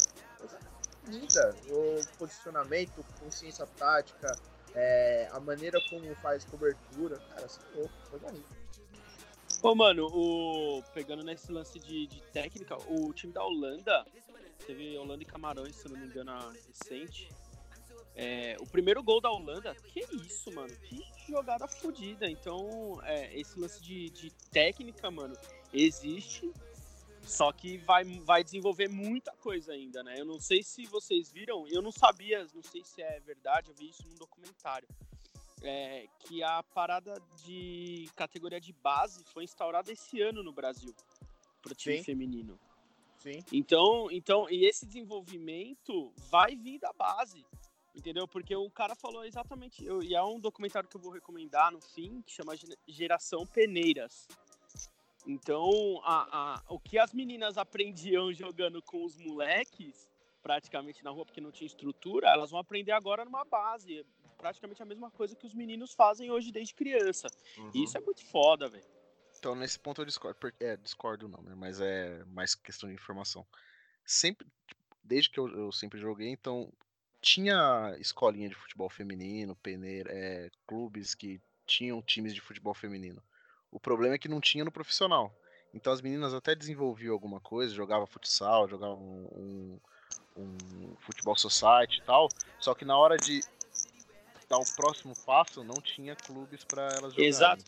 [1.69, 4.31] O posicionamento, consciência tática,
[4.75, 7.17] é, a maneira como faz cobertura.
[7.17, 8.61] Cara, você é louco, coisa linda.
[9.61, 10.81] Ô, mano, o...
[10.93, 14.05] pegando nesse lance de, de técnica, o time da Holanda,
[14.65, 16.31] teve Holanda e Camarões, se não me engano,
[16.67, 17.29] recente.
[18.15, 22.29] É, o primeiro gol da Holanda, que isso, mano, que jogada fodida.
[22.29, 25.35] Então, é, esse lance de, de técnica, mano,
[25.73, 26.51] existe,
[27.23, 30.19] só que vai, vai desenvolver muita coisa ainda, né?
[30.19, 33.75] Eu não sei se vocês viram, eu não sabia, não sei se é verdade, eu
[33.75, 34.87] vi isso num documentário.
[35.63, 40.91] é, que a parada de categoria de base foi instaurada esse ano no Brasil
[41.61, 42.03] para o time Sim.
[42.03, 42.59] feminino.
[43.19, 43.43] Sim.
[43.51, 47.45] Então, então, e esse desenvolvimento vai vir da base,
[47.95, 48.27] entendeu?
[48.27, 51.79] Porque o cara falou exatamente, eu, e é um documentário que eu vou recomendar no
[51.79, 54.27] fim, que chama Ge- Geração Peneiras.
[55.25, 60.09] Então, a, a, o que as meninas aprendiam jogando com os moleques,
[60.41, 64.05] praticamente na rua, porque não tinha estrutura, elas vão aprender agora numa base.
[64.37, 67.27] Praticamente a mesma coisa que os meninos fazem hoje desde criança.
[67.57, 67.71] Uhum.
[67.75, 68.83] E isso é muito foda, velho.
[69.37, 70.39] Então, nesse ponto eu discordo.
[70.39, 71.53] porque- É, discordo não, né?
[71.55, 73.45] Mas é mais questão de informação.
[74.03, 74.47] Sempre,
[75.03, 76.71] desde que eu, eu sempre joguei, então
[77.21, 83.21] tinha escolinha de futebol feminino, peneira, é, clubes que tinham times de futebol feminino.
[83.71, 85.33] O problema é que não tinha no profissional.
[85.73, 89.79] Então as meninas até desenvolviam alguma coisa, jogava futsal, jogava um,
[90.35, 92.27] um, um futebol society e tal.
[92.59, 93.41] Só que na hora de
[94.49, 97.27] dar o próximo passo, não tinha clubes para elas jogarem.
[97.27, 97.63] Exato.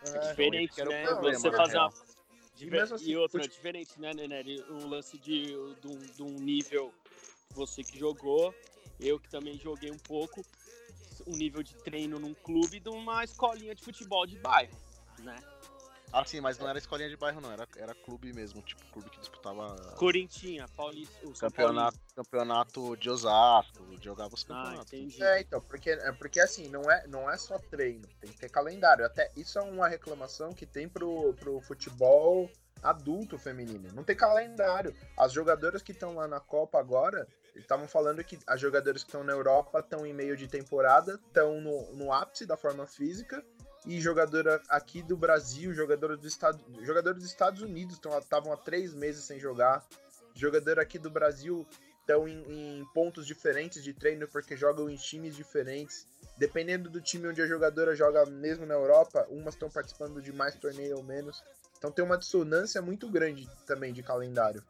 [0.00, 1.02] Então, É diferente, esse que era o né?
[1.04, 1.94] problema, Você na fazer uma.
[2.60, 4.42] E mesmo assim, e outra, fute- diferente, né, Nené?
[4.68, 6.92] O lance de, de, um, de um nível,
[7.54, 8.54] você que jogou,
[9.00, 10.44] eu que também joguei um pouco,
[11.26, 14.76] um nível de treino num clube de uma escolinha de futebol de bairro,
[15.22, 15.36] né?
[16.12, 17.50] Ah, sim, mas não era escolinha de bairro, não.
[17.50, 23.82] Era, era clube mesmo, tipo, clube que disputava Corintinha, Paulista, o campeonato, campeonato de Osasco,
[23.98, 24.44] jogava os.
[24.44, 24.92] Ah, campeonatos.
[24.92, 25.22] entendi.
[25.22, 28.50] É, então, porque, é porque assim, não é, não é só treino, tem que ter
[28.50, 29.06] calendário.
[29.06, 32.50] Até isso é uma reclamação que tem pro, pro futebol
[32.82, 33.88] adulto feminino.
[33.94, 34.94] Não tem calendário.
[35.16, 39.24] As jogadoras que estão lá na Copa agora, estavam falando que as jogadoras que estão
[39.24, 43.42] na Europa estão em meio de temporada, estão no, no ápice da forma física.
[43.84, 48.94] E jogadora aqui do Brasil, jogadora do Estado, jogadores dos Estados Unidos estavam há três
[48.94, 49.84] meses sem jogar.
[50.34, 51.66] Jogadora aqui do Brasil
[52.00, 52.42] estão em,
[52.80, 56.06] em pontos diferentes de treino porque jogam em times diferentes.
[56.36, 60.54] Dependendo do time onde a jogadora joga, mesmo na Europa, umas estão participando de mais
[60.54, 61.42] torneio ou menos.
[61.76, 64.62] Então tem uma dissonância muito grande também de calendário.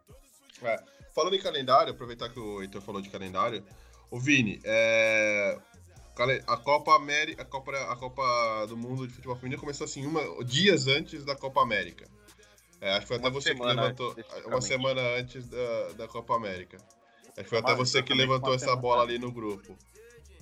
[0.62, 0.82] É,
[1.14, 3.64] falando em calendário, aproveitar que o Heitor falou de calendário,
[4.10, 5.58] o Vini, é,
[6.46, 10.44] a Copa América, a Copa, a Copa do Mundo de Futebol Feminino começou assim uma,
[10.44, 12.06] dias antes da Copa América.
[12.80, 16.34] É, acho que foi até Uma você que levantou uma semana antes da, da Copa
[16.34, 16.78] América.
[17.28, 19.76] Acho que foi até você que levantou essa bola ali no grupo.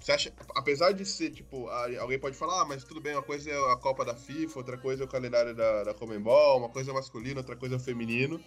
[0.00, 3.50] Você acha, apesar de ser, tipo, alguém pode falar, ah, mas tudo bem, uma coisa
[3.50, 6.90] é a Copa da FIFA, outra coisa é o calendário da, da Comembol, uma coisa
[6.90, 8.42] é masculino, outra coisa é feminino.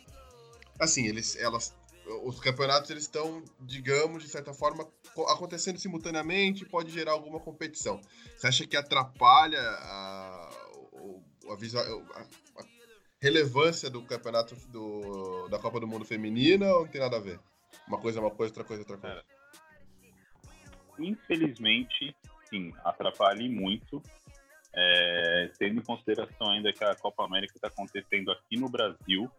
[0.79, 1.71] Assim, eles, elas,
[2.23, 8.01] os campeonatos eles estão, digamos, de certa forma, co- acontecendo simultaneamente, pode gerar alguma competição.
[8.35, 10.49] Você acha que atrapalha a,
[11.47, 12.21] a, a-
[12.61, 12.65] a
[13.21, 17.39] relevância do campeonato do, da Copa do Mundo feminina ou não tem nada a ver?
[17.87, 19.23] Uma coisa é uma coisa, outra coisa é outra coisa.
[20.99, 22.15] Infelizmente,
[22.49, 24.01] sim, atrapalha muito.
[24.75, 29.29] É, tendo em consideração ainda que a Copa América está acontecendo aqui no Brasil,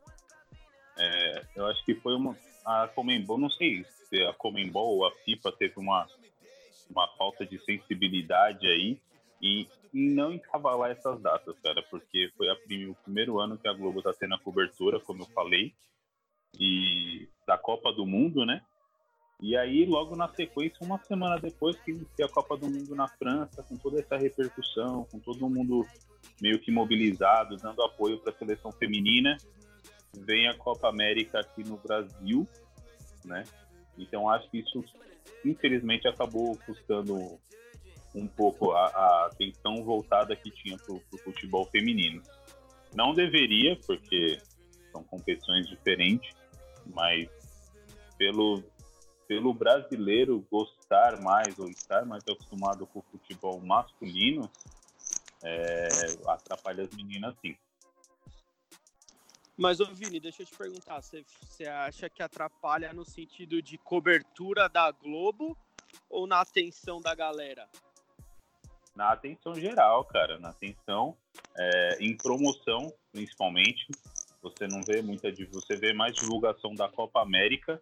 [0.96, 2.36] é, eu acho que foi uma.
[2.64, 6.06] A Comembol, não sei se a Comembol ou a FIFA teve uma,
[6.90, 8.98] uma falta de sensibilidade aí
[9.42, 13.98] e não encavalar essas datas, cara, porque foi a o primeiro ano que a Globo
[13.98, 15.72] está tendo a cobertura, como eu falei,
[16.58, 18.62] e da Copa do Mundo, né?
[19.40, 23.08] E aí, logo na sequência, uma semana depois que inicia a Copa do Mundo na
[23.08, 25.86] França, com toda essa repercussão, com todo mundo
[26.40, 29.36] meio que mobilizado, dando apoio para a seleção feminina,
[30.20, 32.46] vem a Copa América aqui no Brasil,
[33.24, 33.44] né?
[33.98, 34.84] Então, acho que isso,
[35.44, 37.38] infelizmente, acabou custando
[38.14, 42.22] um pouco a, a atenção voltada que tinha para o futebol feminino.
[42.94, 44.38] Não deveria, porque
[44.92, 46.34] são competições diferentes,
[46.86, 47.28] mas
[48.16, 48.62] pelo
[49.26, 54.50] pelo brasileiro gostar mais ou estar mais acostumado com o futebol masculino,
[55.42, 55.88] é,
[56.26, 57.56] atrapalha as meninas sim.
[59.56, 61.24] Mas, ô Vini, deixa eu te perguntar, você,
[61.66, 65.56] acha que atrapalha no sentido de cobertura da Globo
[66.10, 67.68] ou na atenção da galera?
[68.96, 71.16] Na atenção geral, cara, na atenção,
[71.56, 73.86] é, em promoção principalmente,
[74.42, 77.80] você não vê muita, você vê mais divulgação da Copa América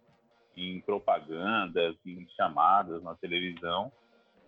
[0.55, 3.91] em propagandas, em chamadas na televisão,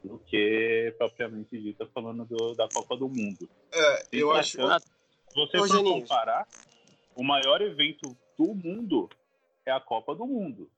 [0.02, 3.48] do que propriamente dita falando do- da Copa do Mundo.
[3.72, 4.84] É, eu Então, acho.
[5.30, 6.46] Se você Ô, for comparar,
[7.14, 9.08] o maior evento do mundo
[9.66, 10.70] é a Copa do Mundo.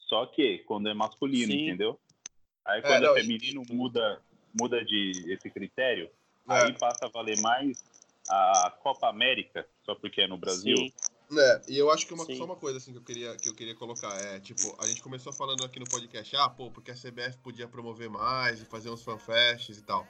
[0.00, 1.64] Só que quando é masculino, Sim.
[1.68, 1.98] entendeu?
[2.64, 4.20] Aí quando não, é e- feminino muda,
[4.58, 6.10] muda de esse critério,
[6.48, 6.54] É.
[6.64, 7.82] aí passa a valer mais
[8.28, 10.76] a Copa América, só porque é no Brasil.
[10.76, 10.92] Sim.
[11.30, 12.36] É, e eu acho que uma, Sim.
[12.36, 15.02] só uma coisa assim que eu, queria, que eu queria colocar é, tipo, a gente
[15.02, 18.88] começou falando aqui no podcast, ah, pô, porque a CBF podia promover mais e fazer
[18.88, 20.06] uns fanfests e tal.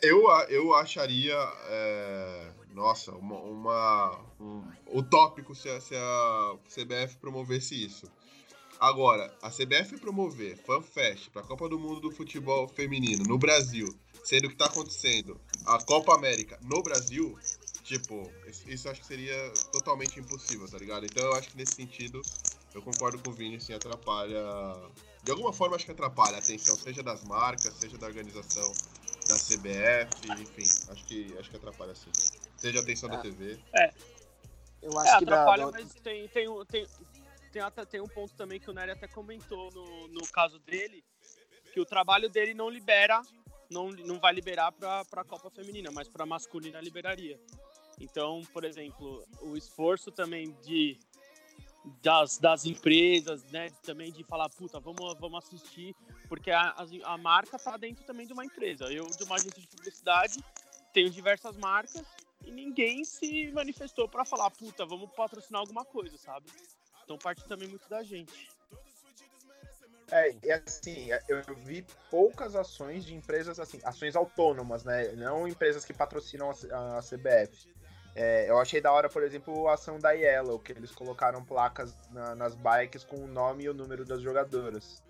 [0.00, 1.34] Eu, eu acharia,
[1.66, 4.62] é, nossa, uma, uma- um,
[4.98, 8.06] utópico se a, se a CBF promovesse isso.
[8.78, 13.94] Agora, a CBF promover fanfest para a Copa do Mundo do Futebol Feminino no Brasil,
[14.24, 17.38] sendo que tá acontecendo a Copa América no Brasil,
[17.84, 18.28] tipo,
[18.66, 21.06] isso acho que seria totalmente impossível, tá ligado?
[21.06, 22.24] Então eu acho que nesse sentido,
[22.74, 24.42] eu concordo com o Vini, assim, atrapalha.
[25.22, 28.74] De alguma forma acho que atrapalha a atenção, seja das marcas, seja da organização
[29.28, 32.10] da CBF, enfim, acho que acho que atrapalha sim.
[32.56, 33.22] Seja a atenção da Ah.
[33.22, 33.58] TV.
[34.80, 36.86] Eu acho É, que da, atrapalha, da- mas tem, tem, um- tem,
[37.52, 41.04] tem, até- tem um ponto também que o Nery até comentou no, no caso dele,
[41.72, 43.22] que o trabalho dele não libera
[43.70, 47.40] não, não vai liberar para a Copa Feminina, mas para masculina liberaria.
[47.98, 50.98] Então, por exemplo, o esforço também de
[52.02, 55.94] das, das empresas, né, também de falar, puta, vamos, vamos assistir,
[56.28, 56.74] porque a,
[57.04, 58.84] a marca tá dentro também de uma empresa.
[58.84, 60.42] Eu, de uma agência de publicidade,
[60.92, 62.04] tenho diversas marcas
[62.44, 66.46] e ninguém se manifestou para falar, puta, vamos patrocinar alguma coisa, sabe?
[67.04, 68.48] Então parte também muito da gente.
[70.10, 75.12] É, e assim, eu vi poucas ações de empresas assim, ações autônomas, né?
[75.12, 77.72] Não empresas que patrocinam a, a CBF.
[78.14, 81.96] É, eu achei da hora, por exemplo, a ação da Yellow, que eles colocaram placas
[82.10, 85.02] na, nas bikes com o nome e o número das jogadoras.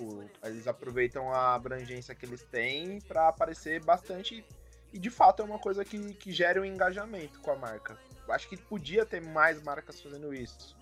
[0.00, 4.44] O, eles aproveitam a abrangência que eles têm para aparecer bastante.
[4.92, 7.98] E de fato é uma coisa que, que gera um engajamento com a marca.
[8.26, 10.74] Eu acho que podia ter mais marcas fazendo isso.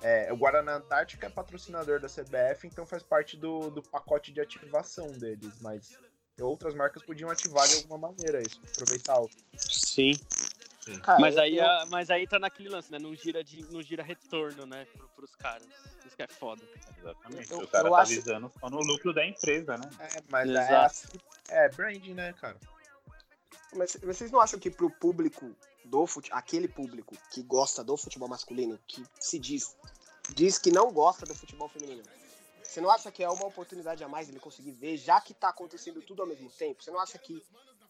[0.00, 4.40] É, o Guaraná Antártica é patrocinador da CBF, então faz parte do, do pacote de
[4.40, 5.98] ativação deles, mas
[6.40, 9.28] outras marcas podiam ativar de alguma maneira isso, aproveitar o.
[9.56, 10.12] Sim.
[11.02, 11.66] Cara, mas, aí, eu...
[11.88, 12.98] mas aí tá naquele lance, né?
[12.98, 14.86] Não gira, de, não gira retorno, né?
[14.96, 15.66] Pro, pros caras.
[16.06, 16.62] Isso que é foda.
[16.98, 17.50] Exatamente.
[17.50, 18.12] Eu, o cara tá acho...
[18.12, 19.90] visando só no lucro da empresa, né?
[20.00, 21.20] É, mas é Exato.
[21.48, 22.56] é, é branding, né, cara?
[23.74, 28.28] Mas vocês não acham que pro público do futebol, aquele público que gosta do futebol
[28.28, 29.76] masculino, que se diz,
[30.34, 32.02] diz que não gosta do futebol feminino,
[32.62, 35.48] você não acha que é uma oportunidade a mais ele conseguir ver, já que tá
[35.48, 36.82] acontecendo tudo ao mesmo tempo?
[36.82, 37.42] Você não acha que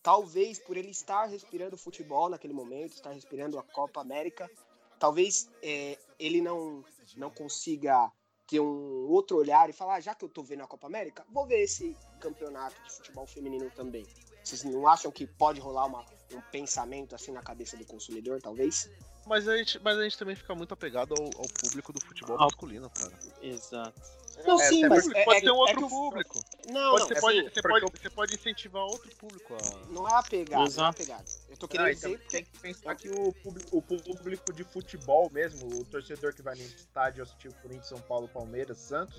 [0.02, 4.50] talvez por ele estar respirando futebol naquele momento, estar respirando a Copa América,
[4.98, 6.84] talvez é, ele não,
[7.16, 8.10] não consiga
[8.46, 11.24] ter um outro olhar e falar, ah, já que eu tô vendo a Copa América,
[11.30, 14.06] vou ver esse campeonato de futebol feminino também.
[14.42, 16.00] Vocês não acham que pode rolar uma,
[16.32, 18.90] um pensamento assim na cabeça do consumidor, talvez?
[19.26, 22.38] Mas a gente, mas a gente também fica muito apegado ao, ao público do futebol
[22.38, 23.12] masculino, cara.
[23.42, 24.00] Exato.
[24.46, 26.40] Não, é, sim, mas é, pode é, ter um outro é público.
[26.68, 29.86] Não, pode, não, você, pode, assim, você, pode, você pode incentivar outro público a.
[29.90, 31.24] Não é apegado, não é apegado.
[31.48, 32.26] Eu tô querendo ah, então dizer.
[32.28, 36.54] Tem que pensar que o público, o público de futebol mesmo, o torcedor que vai
[36.54, 39.18] no estádio assistir o Corinthians, São Paulo, Palmeiras, Santos,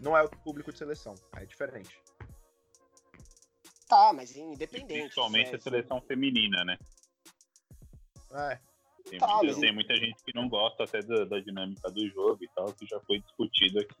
[0.00, 1.14] não é o público de seleção.
[1.36, 2.00] É diferente.
[3.86, 5.00] Tá, mas independente.
[5.00, 6.78] Principalmente a seleção feminina, né?
[8.32, 8.58] É.
[9.08, 12.42] Tem, tá, muita, tem, muita, gente que não gosta até da, da, dinâmica do jogo
[12.42, 13.94] e tal, que já foi discutido aqui.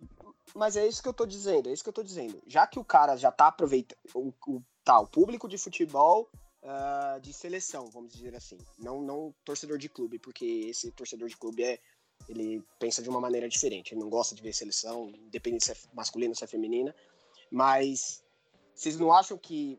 [0.54, 2.42] Mas é isso que eu tô dizendo, é isso que eu tô dizendo.
[2.46, 3.98] Já que o cara já tá aproveitando.
[4.14, 6.30] O, o, tá, o público de futebol
[6.62, 8.58] uh, de seleção, vamos dizer assim.
[8.78, 11.78] Não, não torcedor de clube, porque esse torcedor de clube é.
[12.28, 13.92] Ele pensa de uma maneira diferente.
[13.92, 16.94] Ele não gosta de ver seleção, independente se é masculina ou se é feminina.
[17.50, 18.24] Mas
[18.74, 19.78] vocês não acham que.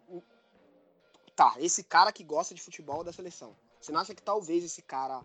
[1.36, 3.56] Tá, esse cara que gosta de futebol da seleção.
[3.80, 5.24] Você não acha que talvez esse cara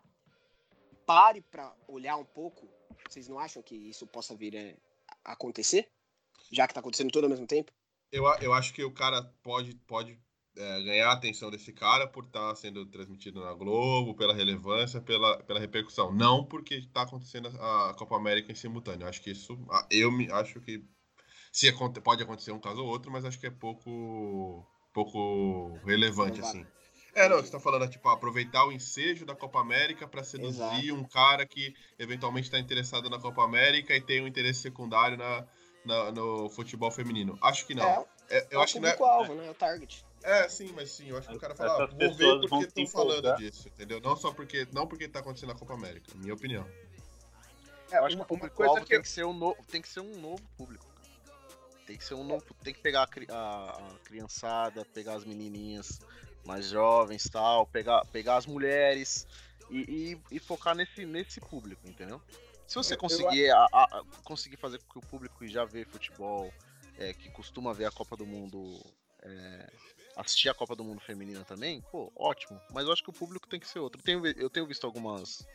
[1.07, 2.69] pare para olhar um pouco?
[3.09, 4.77] Vocês não acham que isso possa vir é,
[5.25, 5.89] acontecer?
[6.51, 7.73] Já que tá acontecendo tudo ao mesmo tempo?
[8.11, 10.19] Eu, eu acho que o cara pode, pode
[10.57, 15.01] é, ganhar a atenção desse cara por estar tá sendo transmitido na Globo, pela relevância,
[15.01, 16.13] pela, pela repercussão.
[16.13, 19.07] Não porque está acontecendo a Copa América em simultâneo.
[19.07, 19.59] Acho que isso.
[19.91, 20.85] Eu me acho que
[21.51, 26.67] se pode acontecer um caso ou outro, mas acho que é pouco, pouco relevante, assim.
[27.15, 30.95] É, não, você tá falando, tipo, aproveitar o ensejo da Copa América para seduzir Exato.
[30.95, 35.45] um cara que eventualmente está interessado na Copa América e tem um interesse secundário na,
[35.85, 37.39] na no futebol feminino.
[37.43, 38.07] Acho que não.
[38.31, 38.97] É, é, eu é acho que não é...
[38.99, 39.47] alvo, né?
[39.47, 40.05] É o target.
[40.23, 42.87] É, sim, mas sim, eu acho que o cara fala, ah, vou ver porque estão
[42.87, 44.01] falando disso, entendeu?
[44.01, 46.67] Não só porque, não porque tá acontecendo na Copa América, minha opinião.
[47.91, 48.89] É, eu acho que o público-alvo que...
[48.89, 49.55] tem, que ser um no...
[49.71, 50.87] tem que ser um novo público.
[51.87, 52.43] Tem que ser um novo.
[52.63, 56.01] Tem que pegar a, a, a criançada, pegar as menininhas
[56.45, 59.27] mais jovens tal, pegar, pegar as mulheres
[59.71, 62.21] e, e, e focar nesse, nesse público, entendeu?
[62.67, 66.53] Se você conseguir, a, a, conseguir fazer com que o público que já vê futebol,
[66.97, 68.81] é, que costuma ver a Copa do Mundo,
[69.23, 69.73] é,
[70.17, 72.61] assistir a Copa do Mundo feminina também, pô, ótimo.
[72.73, 74.01] Mas eu acho que o público tem que ser outro.
[74.01, 75.47] Eu tenho, eu tenho visto algumas,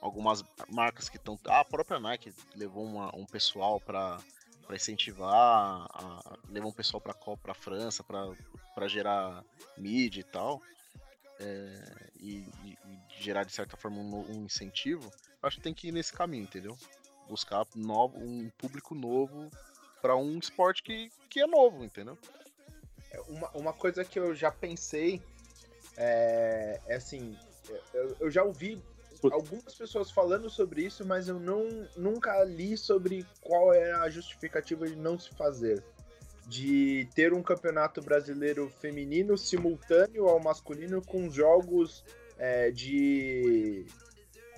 [0.00, 1.38] algumas marcas que estão.
[1.46, 4.20] A própria Nike levou uma, um pessoal para
[4.64, 8.26] para incentivar, a, levar um pessoal para Copa, para França, para
[8.88, 9.44] gerar
[9.76, 10.60] mídia e tal,
[11.40, 12.78] é, e, e,
[13.20, 15.10] gerar de certa forma um, um, incentivo,
[15.42, 16.76] acho que tem que ir nesse caminho, entendeu?
[17.28, 19.50] Buscar novo, um público novo
[20.02, 22.18] para um esporte que, que é novo, entendeu?
[23.10, 25.22] É, uma, uma coisa que eu já pensei
[25.96, 27.36] é, é assim,
[27.92, 28.82] eu, eu já ouvi
[29.32, 34.86] algumas pessoas falando sobre isso, mas eu não nunca li sobre qual é a justificativa
[34.86, 35.82] de não se fazer.
[36.46, 42.04] De ter um campeonato brasileiro feminino simultâneo ao masculino com jogos
[42.38, 43.86] é, de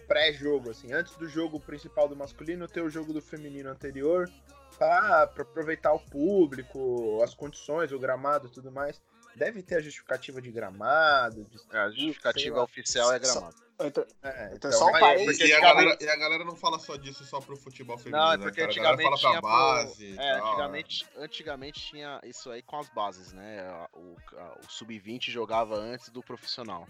[0.07, 4.31] pré-jogo, assim, antes do jogo principal do masculino ter o jogo do feminino anterior
[4.79, 9.01] para aproveitar o público, as condições, o gramado e tudo mais.
[9.35, 11.45] Deve ter a justificativa de gramado.
[11.45, 11.59] De...
[11.73, 13.66] É, a justificativa oficial é gramado.
[13.79, 15.39] Então, É, então, só um mas- parênteses.
[15.41, 18.23] E a, antigamente- galera, e a galera não fala só disso só pro futebol feminino,
[18.25, 21.07] Não, é né, porque galera antigamente fala tinha pra pro- base e É, tal, antigamente,
[21.17, 23.87] antigamente tinha isso aí com as bases, né?
[23.93, 24.17] O,
[24.65, 26.87] o sub-20 jogava antes do profissional.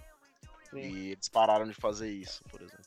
[0.70, 0.78] Sim.
[0.78, 2.84] E eles pararam de fazer isso, por exemplo.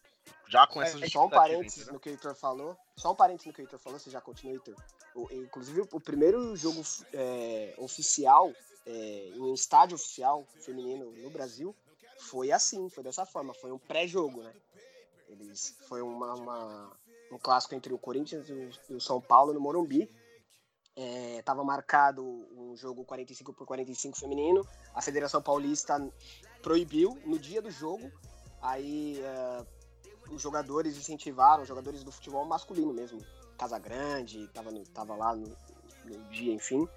[0.48, 1.94] Já com É, essa Só um parênteses entendeu?
[1.94, 2.78] no que o Heitor falou.
[2.96, 4.76] Só um parênteses no que o Heitor falou, você já continua, Heitor.
[5.14, 6.82] O- inclusive, o primeiro jogo
[7.14, 8.52] é, oficial,
[8.86, 8.92] é,
[9.36, 11.76] em um estádio oficial feminino no Brasil,
[12.30, 13.54] foi assim, foi dessa forma.
[13.54, 14.54] Foi um pré-jogo, né?
[15.28, 16.92] Eles, foi uma, uma-
[17.32, 20.10] um clássico entre o Corinthians e o, São Paulo no Morumbi.
[20.96, 24.66] É, tava marcado um jogo 45 por 45 feminino.
[24.94, 25.98] A Federação Paulista
[26.62, 28.12] proibiu no dia do jogo.
[28.62, 29.66] Aí é,
[30.32, 33.20] os jogadores incentivaram, os jogadores do futebol masculino mesmo.
[33.58, 35.48] Casa Grande, tava, no- tava lá no,
[36.06, 36.88] no dia, enfim.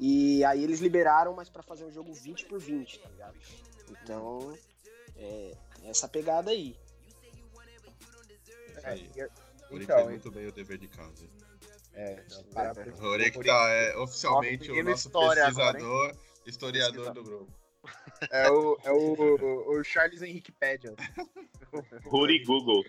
[0.00, 3.36] E aí eles liberaram, mas pra fazer um jogo 20 por 20, tá ligado?
[3.90, 4.52] Então,
[5.16, 5.52] é,
[5.84, 6.76] essa pegada aí.
[8.76, 9.10] Isso aí.
[9.16, 9.28] É,
[9.70, 11.26] O então, fez muito bem o dever de casa.
[11.94, 12.98] é, então, parabéns.
[13.00, 17.52] O que tá é, oficialmente Nossa, o nosso história agora, pesquisador, historiador do grupo.
[18.30, 20.94] É o, é o, o, o Charles Henrique Pédia.
[22.04, 22.84] Ruri Google.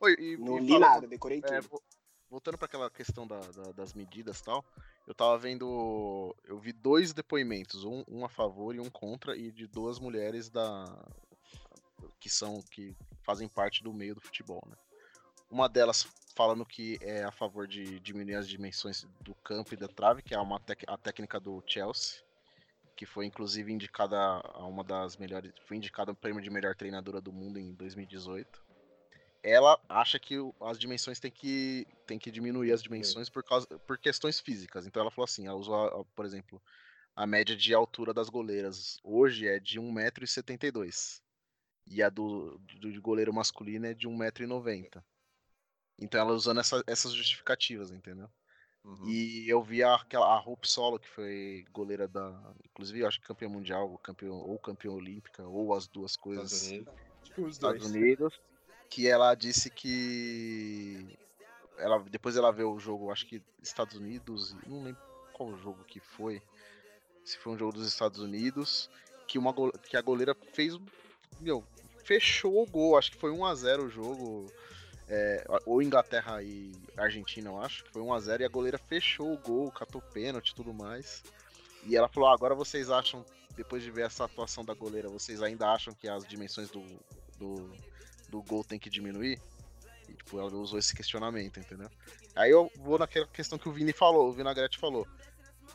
[0.00, 1.68] Oi, e, Não e li falando- nada, decorei é, tudo.
[1.68, 1.82] vo-
[2.30, 4.64] voltando para aquela questão da- da- das medidas tal,
[5.06, 6.34] eu tava vendo.
[6.44, 10.48] Eu vi dois depoimentos, um, um a favor e um contra, e de duas mulheres
[10.48, 10.84] da.
[12.20, 12.62] que são.
[12.62, 14.76] que fazem parte do meio do futebol, né?
[15.50, 19.88] Uma delas falando que é a favor de diminuir as dimensões do campo e da
[19.88, 22.22] trave, que é uma a técnica do Chelsea,
[22.96, 25.52] que foi inclusive indicada a uma das melhores.
[25.66, 28.67] Foi indicada ao prêmio de melhor treinadora do mundo em 2018
[29.48, 33.98] ela acha que as dimensões tem que, tem que diminuir as dimensões por, causa, por
[33.98, 34.86] questões físicas.
[34.86, 36.62] Então ela falou assim, ela usou, por exemplo,
[37.14, 41.22] a média de altura das goleiras hoje é de 1,72m.
[41.86, 45.02] E a do, do goleiro masculino é de 1,90m.
[45.98, 48.28] Então ela usando essa- essas justificativas, entendeu?
[48.84, 49.08] Uhum.
[49.08, 52.54] E eu vi a, aquela, a Hope Solo, que foi goleira da.
[52.64, 56.52] Inclusive, eu acho que campeã mundial, ou campeão, ou campeã olímpica, ou as duas coisas.
[56.52, 56.94] Estados Unidos.
[57.24, 57.94] Tipo, os Estados dois.
[57.94, 58.40] Unidos,
[58.88, 61.16] que ela disse que
[61.78, 65.00] ela depois ela vê o jogo, acho que Estados Unidos, não lembro
[65.32, 66.42] qual jogo que foi,
[67.24, 68.90] se foi um jogo dos Estados Unidos,
[69.26, 69.54] que uma
[69.88, 70.76] que a goleira fez,
[71.40, 71.64] meu,
[72.04, 74.52] fechou o gol, acho que foi 1 a 0 o jogo.
[75.10, 78.76] É, ou Inglaterra e Argentina, eu acho, que foi 1 a 0 e a goleira
[78.76, 81.22] fechou o gol, catou pênalti e tudo mais.
[81.84, 83.24] E ela falou: ah, agora vocês acham,
[83.56, 86.82] depois de ver essa atuação da goleira, vocês ainda acham que as dimensões do,
[87.38, 87.70] do,
[88.28, 89.40] do gol tem que diminuir?
[90.08, 91.90] E, tipo, ela usou esse questionamento, entendeu?
[92.34, 95.06] Aí eu vou naquela questão que o Vini falou, o Vinagrete falou.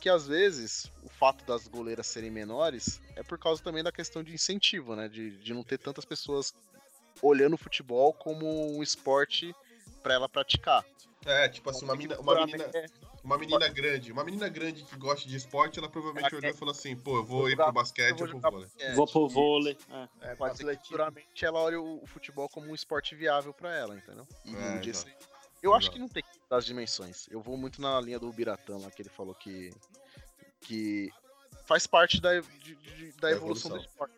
[0.00, 4.22] Que às vezes o fato das goleiras serem menores é por causa também da questão
[4.22, 5.08] de incentivo, né?
[5.08, 6.52] De, de não ter tantas pessoas
[7.22, 9.54] olhando o futebol como um esporte
[10.02, 10.84] pra ela praticar.
[11.24, 12.86] É, tipo assim, uma menina, uma menina, É,
[13.24, 16.54] uma menina grande, uma menina grande que gosta de esporte, ela provavelmente Ela olhou e
[16.58, 18.66] falou assim, pô, eu vou Vou ir jogar- pro basquete eu vou ou pro vôlei.
[18.68, 18.94] basquete.
[18.94, 19.78] Vou pro vôlei.
[19.90, 20.08] É.
[20.32, 23.74] É, Pode ser que futuramente ela olhe o, o futebol como um esporte viável pra
[23.74, 24.26] ela, entendeu?
[24.44, 25.08] E É, um exato.
[25.10, 25.16] se-
[25.62, 27.26] Eu acho que não tem que dar as dimensões.
[27.30, 29.70] Eu vou muito na linha do Biratã lá, que ele falou que.
[30.60, 31.10] que
[31.66, 33.90] faz parte da, de- de- da Da evolução, do evolução.
[33.90, 34.14] esporte.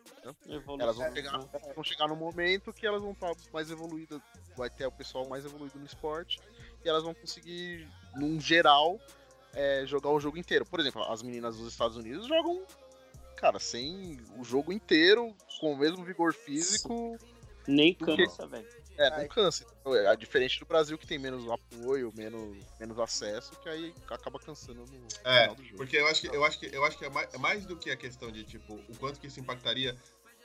[0.49, 0.79] Evolução.
[0.81, 1.37] Elas vão chegar,
[1.75, 4.21] vão chegar no momento que elas vão estar mais evoluídas,
[4.57, 6.39] vai ter o pessoal mais evoluído no esporte,
[6.83, 7.87] e elas vão conseguir,
[8.17, 8.99] num geral,
[9.53, 10.65] é, jogar o jogo inteiro.
[10.65, 12.61] Por exemplo, as meninas dos Estados Unidos jogam,
[13.35, 17.17] cara, sem o jogo inteiro, com o mesmo vigor físico,
[17.67, 18.67] Nem que- cansa, velho.
[18.97, 19.65] é, não cansa.
[19.85, 24.85] É diferente do Brasil, que tem menos apoio, menos, menos acesso, que aí acaba cansando
[24.85, 25.77] no É, final do jogo.
[25.77, 27.77] porque eu acho que eu acho que eu acho que é mais, é mais do
[27.77, 29.95] que a questão de tipo o quanto que isso impactaria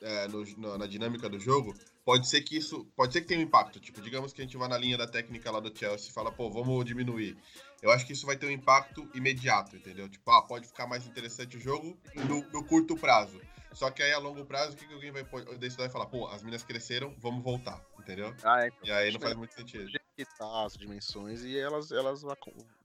[0.02, 1.74] é, no- no- na dinâmica do jogo.
[2.04, 3.78] Pode ser que isso pode ser que tenha um impacto.
[3.80, 6.32] Tipo, digamos que a gente vá na linha da técnica lá do Chelsea e fala,
[6.32, 7.36] pô, vamos diminuir.
[7.80, 10.08] Eu acho que isso vai ter um impacto imediato, entendeu?
[10.08, 11.96] Tipo, ah, pode ficar mais interessante o jogo
[12.28, 13.40] no, no curto prazo.
[13.72, 15.24] Só que aí a longo prazo, o que, que alguém vai
[15.58, 18.34] decidir e falar, pô, as minas cresceram, vamos voltar, entendeu?
[18.42, 19.84] Ah, é, então, E aí não faz melhor muito sentido.
[20.18, 22.36] ajeitar as dimensões e elas, elas vão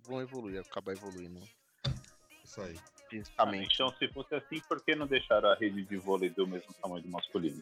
[0.05, 1.41] vão evoluir, acabar evoluindo
[2.43, 2.76] Isso aí.
[3.10, 3.74] Fisicamente.
[3.74, 7.01] então, se fosse assim, por que não deixaram a rede de vôlei do mesmo tamanho
[7.03, 7.62] do masculino?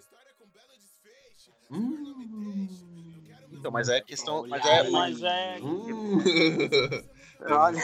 [1.71, 2.67] Hum.
[3.51, 4.45] Então, mas é questão.
[4.47, 4.89] Mas Olha é.
[4.89, 6.17] Mas é- Hum.
[7.47, 7.81] Olha,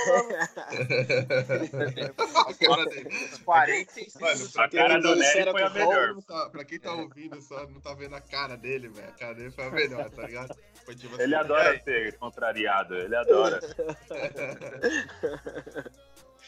[2.35, 3.09] a cara dele.
[3.43, 6.15] 45 Mano, A pra cara do Nery foi a melhor.
[6.23, 9.09] Tá- pra quem tá ouvindo só não tá vendo a cara dele, velho.
[9.09, 10.55] A cara dele foi a melhor, tá ligado?
[10.85, 11.81] Foi tipo assim, Ele adora "Ei".
[11.81, 13.59] ser contrariado, ele adora.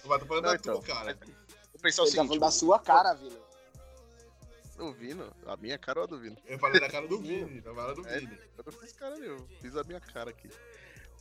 [0.06, 0.80] Mas tô falando Não, da então.
[0.82, 1.14] tua cara.
[1.16, 3.40] Vou pensar o ele tá seguinte, falando da sua cara, Vino.
[4.80, 6.38] o Vino, a minha cara ou a do Vino?
[6.46, 8.20] Eu falei da cara do Vini, não falei do É.
[8.20, 8.38] Vini.
[8.58, 10.50] Eu não fiz cara nenhum, fiz a minha cara aqui.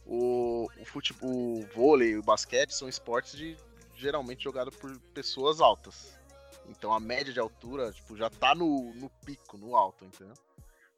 [0.06, 3.56] O, o futebol, o vôlei e o basquete são esportes de
[3.94, 6.18] geralmente jogado por pessoas altas.
[6.66, 10.34] Então a média de altura, tipo, já tá no, no pico, no alto, entendeu?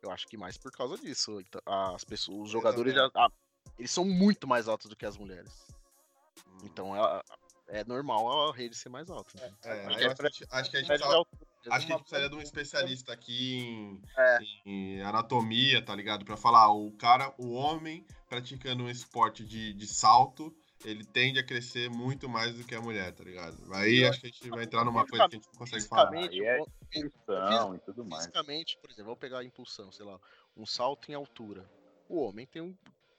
[0.03, 1.41] Eu acho que mais por causa disso.
[1.41, 3.11] Então, As pessoas, os jogadores já.
[3.15, 3.29] ah,
[3.79, 5.67] eles são muito mais altos do que as mulheres.
[6.63, 7.23] Então é,
[7.69, 9.31] é normal a rede ser mais alta.
[9.41, 9.53] né?
[9.65, 11.17] É, Acho que é acho que a gente- acho que a gente Média de tá-
[11.19, 11.47] altura.
[11.71, 14.39] Acho que a gente precisaria de um especialista aqui em, É.
[14.67, 16.23] em anatomia, tá ligado?
[16.25, 20.55] Pra falar, o cara, o homem praticando um esporte de, de salto,
[20.85, 23.57] ele tende a crescer muito mais do que a mulher, tá ligado?
[23.73, 26.11] Aí acho que a gente vai entrar numa coisa que a gente não consegue falar.
[26.11, 26.59] Fisicamente, é
[26.99, 28.25] Impulsão e tudo mais.
[28.27, 30.21] Fisicamente, por exemplo, vamos pegar a impulsão, sei lá,
[30.55, 31.65] um salto em altura.
[32.07, 32.77] O homem tem, um,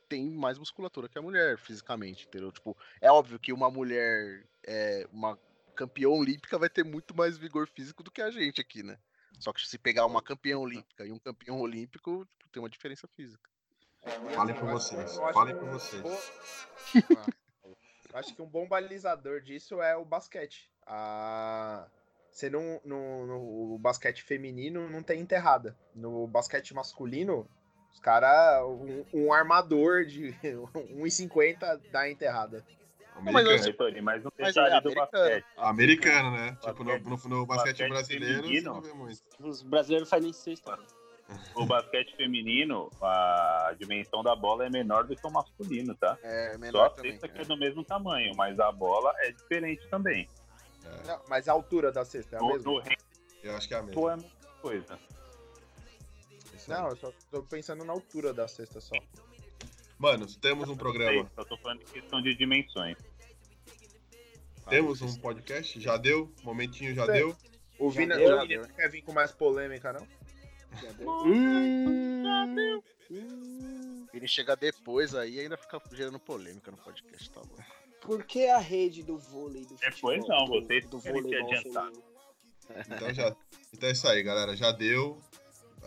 [0.08, 2.52] tem mais musculatura que a mulher, fisicamente, entendeu?
[2.52, 5.38] Tipo, é óbvio que uma mulher, é, uma
[5.76, 8.98] campeã olímpica vai ter muito mais vigor físico do que a gente aqui, né?
[9.40, 13.08] Só que se pegar uma campeã olímpica e um campeão olímpico, tipo, tem uma diferença
[13.08, 13.50] física.
[14.34, 16.04] Falem por vocês, falem por vocês.
[18.14, 20.72] acho que um bom balizador disso é o basquete.
[20.86, 21.88] A...
[22.32, 25.78] Você não, no, no basquete feminino não tem enterrada.
[25.94, 27.50] No basquete masculino,
[27.96, 28.64] os caras.
[28.66, 32.64] Um, um armador de 1,50 dá enterrada.
[33.16, 33.74] Americano.
[33.78, 35.46] Tony, mas Mas detalhe é do basquete.
[35.56, 36.58] Americano, né?
[36.62, 39.20] Tipo, no, Basquete- no, no basquete basquete brasileiro, você não vê muito.
[39.40, 40.78] Os brasileiros fazem sexta.
[41.56, 46.18] O basquete feminino, a dimensão da bola é menor do que o masculino, tá?
[46.22, 47.12] É Só menor a também.
[47.14, 47.42] cesta que é.
[47.42, 50.28] é do mesmo tamanho, mas a bola é diferente também.
[50.86, 52.72] É, Não, mas a altura da cesta é a No, mesma?
[52.74, 52.84] no
[53.44, 54.02] eu acho que é a mesma.
[54.10, 54.32] é a mesma
[54.62, 55.00] coisa.
[56.68, 58.96] Não, eu só tô pensando na altura da cesta só.
[59.98, 61.30] Mano, temos um programa.
[61.36, 62.98] Só tô falando de questão de dimensões.
[64.70, 65.80] Temos um podcast?
[65.80, 66.34] Já deu?
[66.44, 67.12] Momentinho já Sim.
[67.12, 67.38] deu?
[67.78, 70.08] O Já Vina, deu, o Vina não quer vir com mais polêmica, não?
[73.10, 77.58] Hum, Ele chega depois aí e ainda fica gerando polêmica no podcast, tá bom?
[78.02, 81.54] por que a rede do vôlei do Depois futebol, não, do, vocês do se voleibol
[81.58, 81.92] adiantar.
[81.92, 82.16] feminino?
[82.96, 83.36] Então, já,
[83.74, 84.56] então é isso aí, galera.
[84.56, 85.20] Já deu.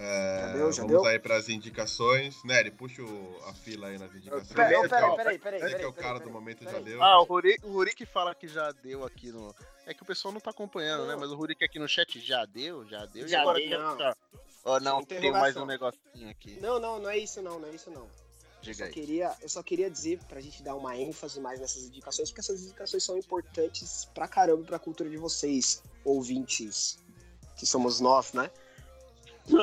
[0.00, 1.04] É, Já deu, já vamos deu?
[1.10, 2.42] aí para as indicações.
[2.44, 4.46] Nery, puxa o- a fila aí nas indicações.
[4.52, 5.60] Pera- Não, Você que é peraí, o- peraí, peraí.
[5.60, 6.84] você que é peraí, o cara peraí, do momento já peraí.
[6.84, 7.02] deu.
[7.02, 9.52] Ah, o Ruri, o Ruri que fala que já deu aqui no.
[9.84, 11.16] É que o pessoal não tá acompanhando, né?
[11.16, 13.26] Mas o Ruri que aqui no chat já deu, já deu.
[13.26, 13.90] e Já agora deu.
[13.92, 14.16] ficar?
[14.64, 16.58] Ó, não, tem mais um negocinho aqui.
[16.60, 18.02] Não, não, não é isso não, não é isso não.
[18.02, 18.10] Eu
[18.62, 18.90] Diga só, aí.
[18.92, 22.62] queria, eu só queria dizer pra gente dar uma ênfase mais nessas indicações, porque essas
[22.62, 26.98] indicações são importantes pra caramba pra cultura de vocês, ouvintes,
[27.56, 28.50] que somos nós, né?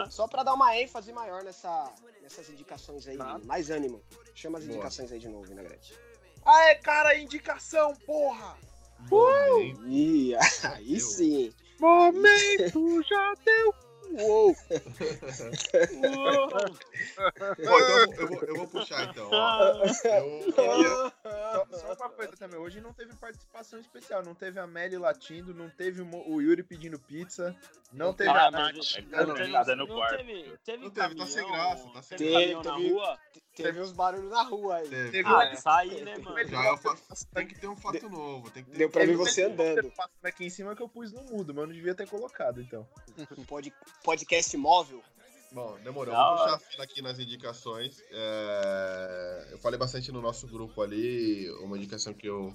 [0.10, 3.44] Só pra dar uma ênfase maior nessa, nessas indicações aí, Nada.
[3.46, 4.02] mais ânimo.
[4.34, 4.76] Chama as Boa.
[4.76, 5.94] indicações aí de novo, Vinagrete.
[6.46, 8.58] Aê, cara, indicação, porra!
[9.88, 10.36] Ih,
[10.74, 11.00] aí Deu.
[11.00, 11.54] sim.
[11.80, 13.85] Momento já deu!
[14.12, 14.56] Uou!
[17.64, 17.80] Bom, então
[18.18, 19.30] eu vou, eu vou- puxar então.
[19.32, 19.74] ó.
[19.84, 20.90] Eu queria.
[21.72, 25.54] Só, só uma coisa também, hoje não teve participação especial, não teve a Melly latindo,
[25.54, 27.56] não teve o, Yuri pedindo pizza,
[27.92, 28.74] não teve Ah, a Nath.
[29.10, 30.18] não, Não, teve, nada no não quarto.
[30.18, 32.44] teve, teve Não teve, tá sem graça, tá sem teve graça.
[32.46, 33.20] caminhão na Teve- rua.
[33.64, 34.88] Teve uns barulhos na rua aí.
[34.90, 35.12] Teve.
[35.12, 36.48] Teve Ah, uma- isso aí, né, mano?
[36.48, 37.02] Já é o fato-
[37.34, 38.50] tem que ter um fato novo.
[38.52, 39.92] Tem que ter Deu pra ver você andando.
[40.24, 42.88] aqui em cima que eu pus no mudo, mas eu não devia ter colocado, então.
[43.38, 45.02] Um pod, podcast móvel.
[45.52, 46.14] Bom, demorou.
[46.14, 48.02] Vou puxar a fila aqui nas indicações.
[48.12, 51.50] É, Eu falei bastante no nosso grupo ali.
[51.62, 52.54] Uma indicação que eu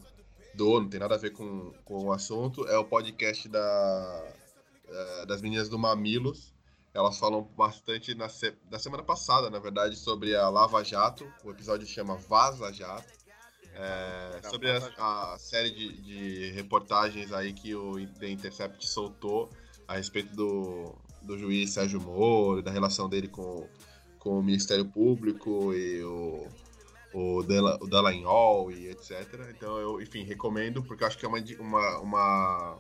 [0.55, 4.33] dou, não tem nada a ver com, com o assunto, é o podcast da,
[4.89, 6.53] é, das meninas do Mamilos.
[6.93, 11.31] Elas falam bastante na se- da semana passada, na verdade, sobre a Lava Jato.
[11.45, 13.21] O episódio chama Vaza Jato.
[13.73, 19.49] É, sobre a, a série de, de reportagens aí que o The Intercept soltou
[19.87, 23.69] a respeito do, do juiz Sérgio Moro, da relação dele com,
[24.19, 26.49] com o Ministério Público e o,
[27.15, 29.13] o, Dela, o Dallagnol e etc.
[29.57, 32.79] Então eu, enfim, recomendo, porque acho que é uma, uma,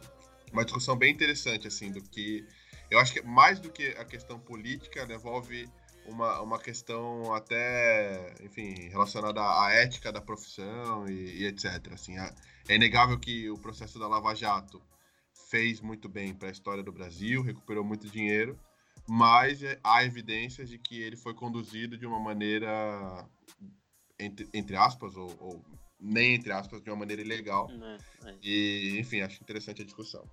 [0.52, 2.44] uma discussão bem interessante, assim, do que.
[2.90, 5.68] Eu acho que mais do que a questão política, né, envolve
[6.04, 11.92] uma, uma questão até, enfim, relacionada à ética da profissão e, e etc.
[11.92, 12.34] Assim, é,
[12.68, 14.82] é inegável que o processo da Lava Jato
[15.48, 18.58] fez muito bem para a história do Brasil, recuperou muito dinheiro,
[19.08, 23.28] mas é- há evidências de que ele foi conduzido de uma maneira
[24.18, 25.64] entre, entre aspas, ou, ou
[25.98, 27.68] nem entre aspas, de uma maneira ilegal.
[27.68, 27.98] Né?
[28.24, 28.36] É.
[28.42, 30.24] E, enfim, acho interessante a discussão.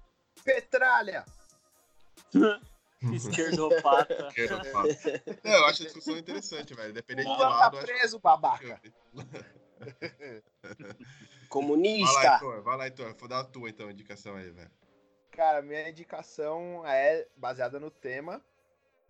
[0.43, 1.26] Petralha!
[3.13, 4.30] Esquerdopata.
[4.72, 4.88] Falar.
[5.43, 6.91] Não, eu acho a discussão interessante, velho.
[6.93, 8.82] Dependendo de Lula tá lado, acho preso, babaca.
[9.13, 9.45] Vai lá,
[11.47, 12.34] Comunista.
[12.34, 12.63] Heitor.
[12.63, 13.15] Vai lá, Heitor.
[13.18, 14.72] Vou dar a tua, então, indicação aí, velho.
[15.32, 18.43] Cara, minha indicação é baseada no tema.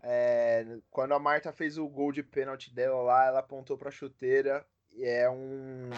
[0.04, 4.66] É, quando a Marta fez o gol de pênalti dela lá, ela apontou pra chuteira
[4.94, 5.90] e é um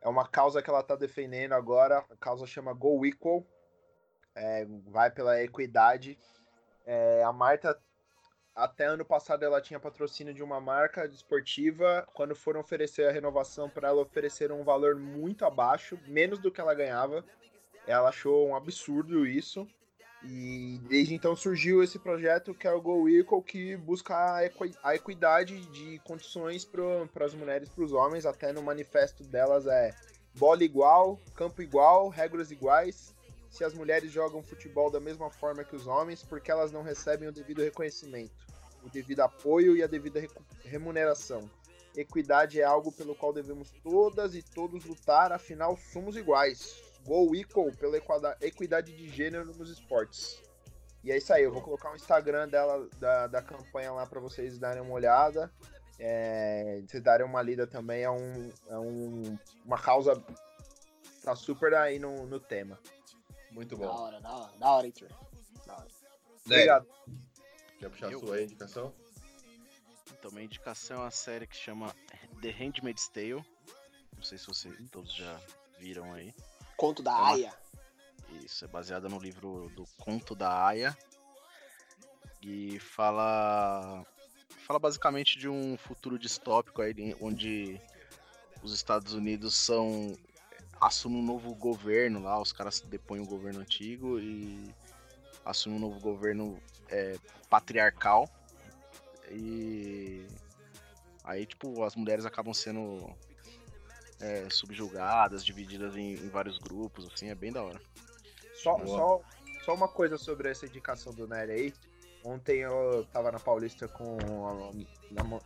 [0.00, 1.98] é uma causa que ela tá defendendo agora.
[2.10, 3.44] A causa chama Go Equal.
[4.36, 6.16] É, vai pela equidade.
[6.84, 7.76] É, a Marta
[8.56, 12.08] até ano passado ela tinha patrocínio de uma marca esportiva.
[12.14, 16.60] Quando foram oferecer a renovação para ela, ofereceram um valor muito abaixo, menos do que
[16.60, 17.22] ela ganhava.
[17.86, 19.68] Ela achou um absurdo isso.
[20.24, 24.14] E desde então surgiu esse projeto que é o Go Equal, que busca
[24.82, 28.24] a equidade de condições para as mulheres e para os homens.
[28.24, 29.94] Até no manifesto delas é
[30.34, 33.15] bola igual, campo igual, regras iguais.
[33.56, 37.26] Se as mulheres jogam futebol da mesma forma que os homens, porque elas não recebem
[37.26, 38.34] o devido reconhecimento,
[38.84, 40.22] o devido apoio e a devida
[40.62, 41.50] remuneração.
[41.96, 46.82] Equidade é algo pelo qual devemos todas e todos lutar, afinal somos iguais.
[47.06, 47.96] Go Equal pela
[48.42, 50.38] equidade de gênero nos esportes.
[51.02, 54.20] E é isso aí, eu vou colocar o Instagram dela, da, da campanha lá para
[54.20, 55.50] vocês darem uma olhada.
[55.98, 60.22] É, vocês darem uma lida também, é, um, é um, uma causa
[61.26, 62.78] tá super aí no, no tema.
[63.56, 63.92] Muito Da bom.
[63.92, 65.08] hora, da hora, da hora, Heitor.
[65.66, 65.88] Da hora.
[66.44, 66.86] Obrigado.
[67.78, 68.20] Quer puxar a Eu?
[68.20, 68.92] sua aí, indicação?
[70.12, 71.94] Então, minha indicação é uma série que chama
[72.42, 73.42] The Handmaid's Tale.
[74.14, 75.40] Não sei se vocês todos já
[75.78, 76.34] viram aí.
[76.76, 77.54] Conto da uma- Aya.
[78.44, 80.94] Isso, é baseada no livro do Conto da Aya.
[82.42, 84.04] E fala.
[84.66, 87.80] Fala basicamente de um futuro distópico aí, onde
[88.62, 90.14] os Estados Unidos são.
[90.80, 94.74] Assumem um novo governo lá, os caras depõem o governo antigo e
[95.44, 96.58] assumem um novo governo
[96.88, 97.16] é,
[97.48, 98.28] patriarcal.
[99.30, 100.26] E
[101.24, 103.10] aí, tipo, as mulheres acabam sendo
[104.20, 107.80] é, subjugadas, divididas em, em vários grupos, assim, é bem da hora.
[108.54, 108.86] Só, Boa.
[108.86, 109.20] só,
[109.64, 111.74] só uma coisa sobre essa indicação do Nery aí.
[112.24, 114.16] Ontem eu tava na Paulista com
[114.48, 114.70] a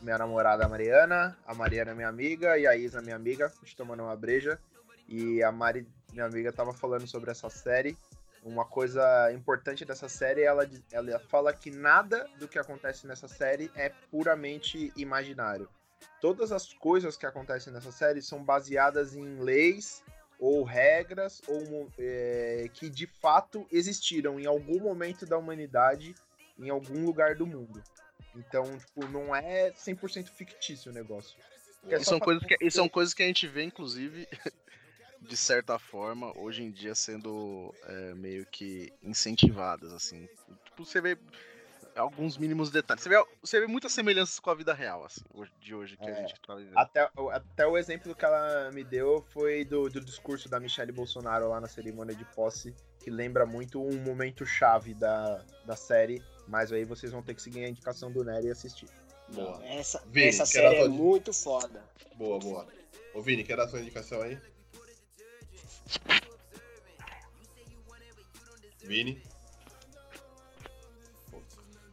[0.01, 4.03] minha namorada Mariana, a Mariana minha amiga e a Isa minha amiga, a gente tomando
[4.03, 4.59] uma breja.
[5.11, 7.99] E a Mari, minha amiga, tava falando sobre essa série.
[8.45, 13.71] Uma coisa importante dessa série, ela, ela fala que nada do que acontece nessa série
[13.75, 15.69] é puramente imaginário.
[16.21, 20.03] Todas as coisas que acontecem nessa série são baseadas em leis
[20.39, 26.15] ou regras ou é, que de fato existiram em algum momento da humanidade
[26.59, 27.83] em algum lugar do mundo.
[28.35, 31.37] Então, tipo, não é 100% fictício o negócio.
[31.89, 34.29] É E são, coisas que, e são coisas que a gente vê, inclusive,
[35.21, 40.29] de certa forma, hoje em dia sendo é, meio que incentivadas, assim.
[40.65, 41.19] Tipo, você vê
[41.95, 43.03] alguns mínimos detalhes.
[43.03, 45.23] Você vê, você vê muitas semelhanças com a vida real, assim,
[45.61, 46.15] de hoje que a É.
[46.27, 46.79] gente tá vivendo.
[46.79, 50.93] Até, o- até o exemplo que ela me deu foi do, do discurso da Michelle
[50.93, 56.23] Bolsonaro lá na cerimônia de posse, que lembra muito um momento chave da, da série.
[56.49, 58.89] Mas aí vocês vão ter que seguir a indicação do Nery e assistir.
[59.29, 59.65] Boa.
[59.65, 61.85] Essa, Vini, essa série é muito foda.
[62.17, 62.67] Boa, boa.
[63.15, 64.41] Ô, Vini, quer dar sua indicação aí?
[68.83, 69.23] Vini?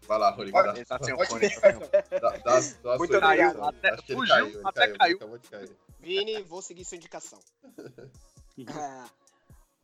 [0.07, 0.31] Vai lá,
[0.63, 0.75] dar.
[0.75, 2.19] Ele tá sem Pode- fone, tá fone.
[2.21, 3.63] Dá, dá, dá Muito obrigado.
[3.63, 5.39] Até- Acho fugiu, caiu, até caiu, caiu.
[5.51, 5.77] cair.
[5.99, 7.39] Vini, vou seguir sua indicação.
[8.69, 9.09] Ah,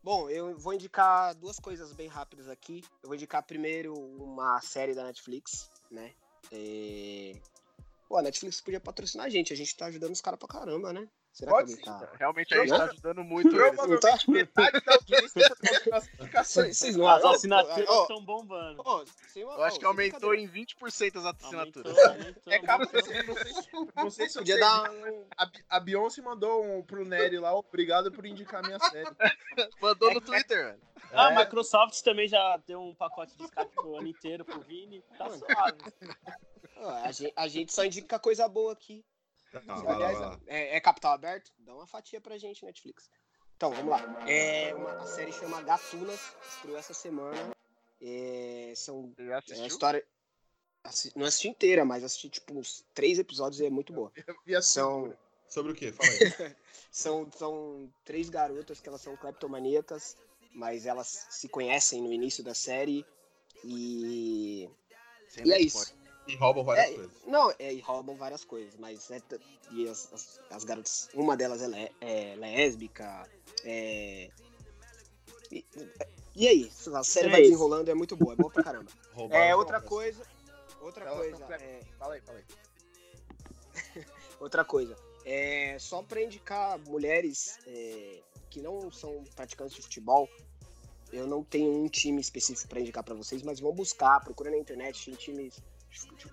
[0.02, 2.82] Bom, eu vou indicar duas coisas bem rápidas aqui.
[3.02, 6.12] Eu vou indicar primeiro uma série da Netflix, né?
[6.52, 7.32] É...
[8.14, 10.92] Pô, a Netflix podia patrocinar a gente, a gente tá ajudando os caras pra caramba,
[10.92, 11.08] né?
[11.32, 12.12] Será Pode que não tá?
[12.16, 12.78] Realmente a gente Não?
[12.78, 13.74] tá ajudando muito eles.
[13.74, 15.56] Provavelmente metade da audiência
[16.30, 16.54] tá as.
[16.54, 18.80] Vocês não As assinaturas estão bombando.
[18.86, 21.98] ó, sem- Eu acho que aumentou em 20% as assinaturas.
[21.98, 25.26] Aumentou, aumentou, É você- não sei, se- não sei se Podia dar um...
[25.36, 29.10] A, Bi- a Beyoncé mandou um pro Nery lá, obrigado por indicar minha série.
[29.82, 30.80] Mandou no Twitter, velho.
[31.12, 31.36] Ah, a É.
[31.44, 35.02] Microsoft também já deu um pacote de escape pro ano inteiro pro Vini.
[35.18, 35.78] Tá suave.
[36.76, 39.04] A, gente, a gente só indica coisa boa aqui.
[39.50, 41.52] Tá, Aliás, é, é capital aberto?
[41.58, 43.08] Dá uma fatia pra gente, Netflix.
[43.56, 44.00] Então, vamos lá.
[44.28, 47.54] É uma, a série chama Gatunas, estreou essa semana.
[48.00, 50.04] É, são é a história.
[50.82, 54.12] assi- Não assisti inteira, mas assisti tipo uns três episódios e é muito boa.
[54.56, 55.16] A São,
[55.48, 55.92] Sobre o quê?
[55.92, 56.18] Fala aí.
[56.90, 60.16] são, são três garotas que elas são cleptomaníacas,
[60.52, 63.06] mas elas se conhecem no início da série.
[63.64, 64.68] E,
[65.28, 65.94] Sem e é isso.
[66.26, 67.12] E roubam várias É, coisas.
[67.26, 69.20] Não, é, e roubam várias coisas, mas é,
[69.70, 73.28] e as, as, as garotas, uma delas é, lé- é lésbica,
[73.64, 74.30] é...
[75.52, 75.64] E,
[76.34, 78.90] e aí, a série É vai desenrolando, é muito boa, é boa pra caramba.
[79.30, 80.26] É, outra coisa,
[80.80, 82.44] outra Elas coisa, é, Fala aí, fala aí.
[84.40, 88.20] outra coisa, é, só pra indicar mulheres é,
[88.50, 90.28] que não são praticantes de futebol,
[91.12, 94.56] eu não tenho um time específico pra indicar pra vocês, mas vão buscar, procura na
[94.56, 95.62] internet, tem times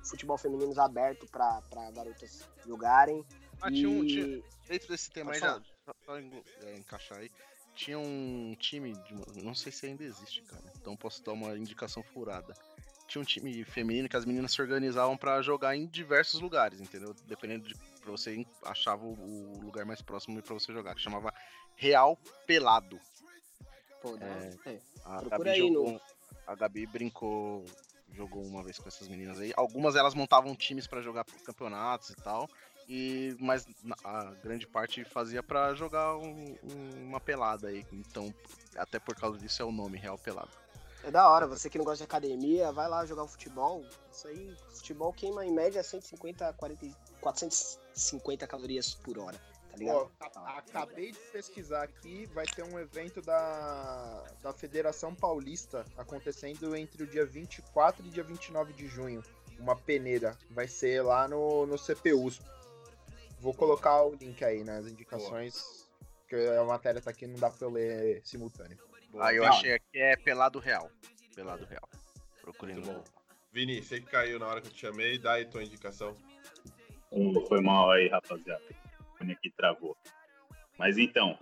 [0.03, 3.25] futebol femininos aberto pra pra garotas jogarem.
[3.61, 6.77] Ah, tinha um, e- tinha- dentro desse tema aí, Pode já, só pra engo- é,
[6.77, 7.31] encaixar aí,
[7.75, 12.01] tinha um time, de não sei se ainda existe, cara, então posso dar uma indicação
[12.03, 12.53] furada.
[13.07, 17.13] Tinha um time feminino que as meninas se organizavam pra jogar em diversos lugares, entendeu?
[17.27, 21.31] Dependendo de pra você achava o, o lugar mais próximo pra você jogar, que chamava
[21.75, 22.17] Real
[22.47, 22.99] Pelado.
[24.01, 24.71] Pô, É.
[24.71, 24.79] é.
[25.03, 26.01] A Procura Gabi, aí jogou, no-
[26.47, 27.65] a Gabi brincou,
[28.13, 29.53] jogou uma vez com essas meninas aí.
[29.55, 32.49] Algumas elas montavam times pra jogar campeonatos e tal.
[32.89, 33.65] E, mas
[34.03, 37.85] a grande parte fazia pra jogar um- um- uma pelada aí.
[37.91, 38.33] Então,
[38.75, 40.49] até por causa disso é o nome Real Pelado.
[41.03, 43.83] É da hora, você que não gosta de academia, vai lá jogar futebol.
[44.11, 49.39] Isso aí, futebol queima em média 150, 40, e- 450 calorias por hora,
[49.72, 50.11] tá ligado?
[50.19, 57.03] Ó, acabei de pesquisar aqui, vai ter um evento da, da Federação Paulista acontecendo entre
[57.03, 59.23] o dia 24 e dia 29 de junho.
[59.57, 60.38] Uma peneira.
[60.49, 62.43] Vai ser lá no, no CPUSP.
[63.39, 65.89] Vou colocar o link aí nas indicações,
[66.22, 68.77] porque a matéria tá aqui, não dá pra eu ler simultâneo.
[69.19, 69.49] Aí eu Não.
[69.49, 70.89] achei aqui é Pelado Real.
[71.35, 71.89] Pelado Real.
[72.41, 73.03] Procurem Muito bom.
[73.52, 76.15] Vini, você que caiu na hora que eu te chamei, dá aí tua indicação.
[77.48, 78.64] Foi mal aí, rapaziada.
[79.22, 79.95] O fone aqui travou.
[80.80, 81.38] Mas então,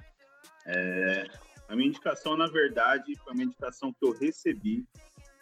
[0.66, 1.26] é,
[1.70, 4.86] a minha indicação, na verdade, foi uma indicação que eu recebi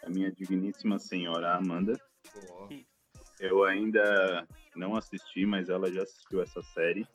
[0.00, 1.98] da minha digníssima senhora Amanda.
[3.40, 4.46] Eu ainda
[4.76, 7.06] não assisti, mas ela já assistiu essa série.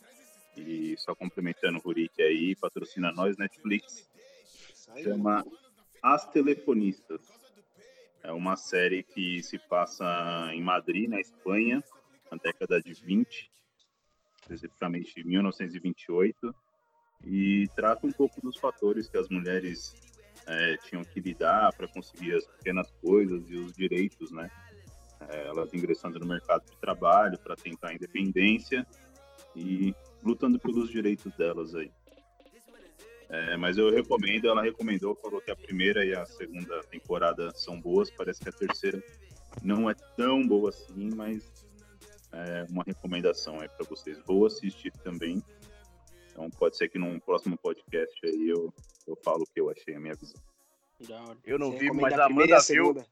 [0.58, 4.10] E só complementando o Rurik aí, patrocina nós, Netflix.
[5.02, 5.44] Chama
[6.02, 7.22] As Telefonistas.
[8.22, 11.84] É uma série que se passa em Madrid, na Espanha,
[12.32, 13.52] na década de 20,
[14.44, 16.56] especificamente 1928,
[17.26, 19.96] e trata um pouco dos fatores que as mulheres
[20.46, 24.52] eh, tinham que lidar para conseguir as pequenas coisas e os direitos, né?
[25.30, 28.86] Eh, elas ingressando no mercado de trabalho para tentar a independência
[29.56, 31.92] e lutando pelos direitos delas aí.
[33.30, 37.82] É, mas eu recomendo, ela recomendou, falou que a primeira e a segunda temporada são
[37.82, 39.04] boas, parece que a terceira
[39.64, 41.52] não é tão boa assim, mas
[42.34, 44.18] é uma recomendação aí para vocês.
[44.26, 45.42] Vou assistir também.
[46.32, 48.74] Então pode ser que num próximo podcast aí eu,
[49.08, 50.42] eu falo o que eu achei, a minha visão.
[51.46, 53.06] Eu não vi, mas a Amanda viu.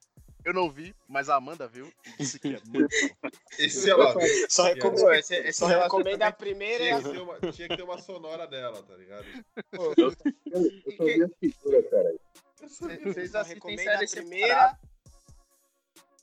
[0.43, 2.89] Eu não vi, mas a Amanda viu e disse que é muito
[3.21, 3.29] bom.
[3.59, 4.15] Esse ela.
[4.49, 7.51] Só Pô, recomenda, esse, esse só recomenda a primeira e Tinha a que, ter uma,
[7.51, 9.25] tinha que ter uma sonora dela, tá ligado?
[9.97, 10.11] Eu
[10.97, 12.15] só vi a figura, cara.
[13.03, 14.07] Vocês assistem a primeira.
[14.07, 14.79] separada?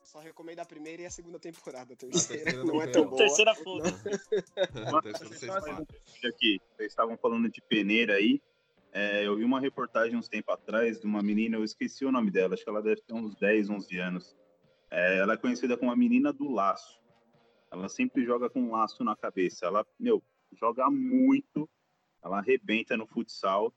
[0.08, 1.92] Só recomenda a primeira e a segunda temporada.
[1.92, 3.18] A terceira terceira não não é tão boa.
[3.18, 3.90] Terceira foda.
[3.90, 3.92] A
[5.02, 5.86] terceira vocês Nossa, matam.
[6.24, 8.40] aqui, vocês estavam falando de peneira aí.
[8.90, 12.30] É, eu vi uma reportagem uns tempo atrás de uma menina, eu esqueci o nome
[12.30, 14.36] dela, acho que ela deve ter uns 10, 11 anos.
[14.90, 16.98] É, ela é conhecida como a menina do laço.
[17.70, 19.66] Ela sempre joga com um laço na cabeça.
[19.66, 20.22] Ela, meu,
[20.58, 21.68] joga muito,
[22.24, 23.74] ela arrebenta no futsal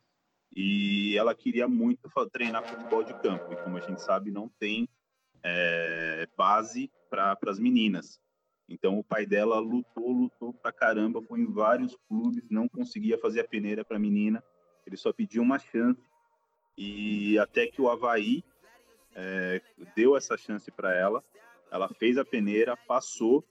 [0.55, 3.51] e ela queria muito treinar futebol de campo.
[3.51, 4.87] E como a gente sabe, não tem
[5.43, 8.19] é, base para as meninas.
[8.67, 13.41] Então o pai dela lutou, lutou pra caramba, foi em vários clubes, não conseguia fazer
[13.41, 14.41] a peneira pra menina.
[14.85, 16.01] Ele só pediu uma chance
[16.77, 18.43] e até que o Havaí
[19.13, 19.61] é,
[19.95, 21.23] deu essa chance para ela.
[21.69, 23.45] Ela fez a peneira, passou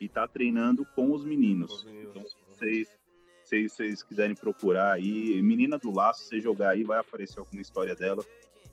[0.00, 1.72] e tá treinando com os meninos.
[1.72, 2.10] Os meninos.
[2.10, 2.98] Então, se vocês,
[3.44, 7.94] se vocês quiserem procurar aí, Menina do Laço, você jogar aí, vai aparecer alguma história
[7.94, 8.24] dela.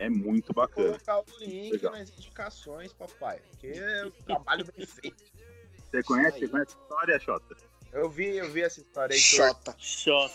[0.01, 0.87] É muito Vou bacana.
[0.99, 1.91] colocar o link Legal.
[1.91, 3.39] nas indicações, papai.
[3.51, 5.23] Porque é um trabalho bem feito.
[5.91, 7.57] Você conhece, você conhece a história, Xota?
[7.93, 9.19] Eu vi, eu vi essa história aí.
[9.19, 9.75] Xota.
[9.77, 10.33] Xota.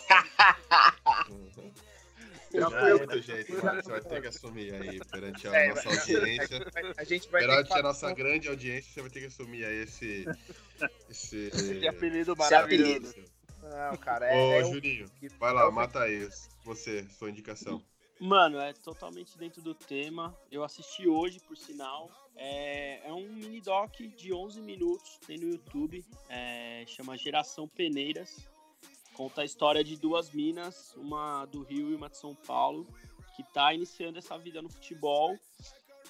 [1.29, 1.71] Uhum.
[2.53, 3.83] Já foi é eu- muito jeito, mano.
[3.83, 6.59] Você vai ter que assumir aí perante a É, nossa vai- audiência.
[6.97, 9.65] A gente vai Perante que a nossa um- grande audiência, você vai ter que assumir
[9.65, 10.25] aí esse.
[11.09, 11.51] Esse.
[11.81, 13.09] Que apelido Esse maravilhoso.
[13.09, 13.29] apelido.
[13.63, 16.29] Não, cara, é, Ô, é um- Juninho, que- vai é lá, um- mata aí.
[16.63, 17.83] Você, sua indicação.
[18.19, 20.35] Mano, é totalmente dentro do tema.
[20.51, 22.09] Eu assisti hoje, por sinal.
[22.35, 26.03] É, é um mini doc de 11 minutos, tem no YouTube.
[26.27, 28.47] É, chama Geração Peneiras.
[29.13, 32.87] Conta a história de duas minas, uma do Rio e uma de São Paulo,
[33.35, 35.35] que tá iniciando essa vida no futebol.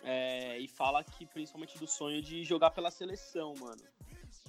[0.03, 3.81] É, e fala que principalmente do sonho de jogar pela seleção, mano.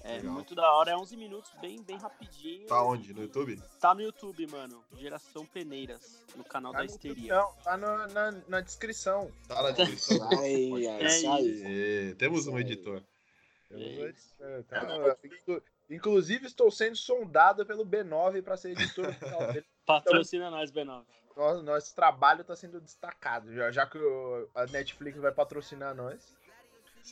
[0.05, 0.33] É Legal.
[0.33, 2.67] muito da hora, é 11 minutos, bem, bem rapidinho.
[2.67, 3.13] Tá onde?
[3.13, 3.61] No YouTube?
[3.81, 4.83] Tá no YouTube, mano.
[4.97, 7.35] Geração Peneiras, no canal Tá da no- Histeria.
[7.35, 9.31] Não, tá no- na, na descrição.
[9.47, 10.29] Tá na descrição.
[10.41, 11.63] Ai, ai, É isso aí.
[12.11, 13.03] Ê, temos um editor.
[13.71, 19.07] É, tá no- inclu- Inclusive, estou sendo sondado pelo B9 para ser editor.
[19.87, 21.03] Patrocina nós, B9.
[21.37, 26.37] Nosso, nosso trabalho está sendo destacado, já, já que o- a Netflix vai patrocinar nós.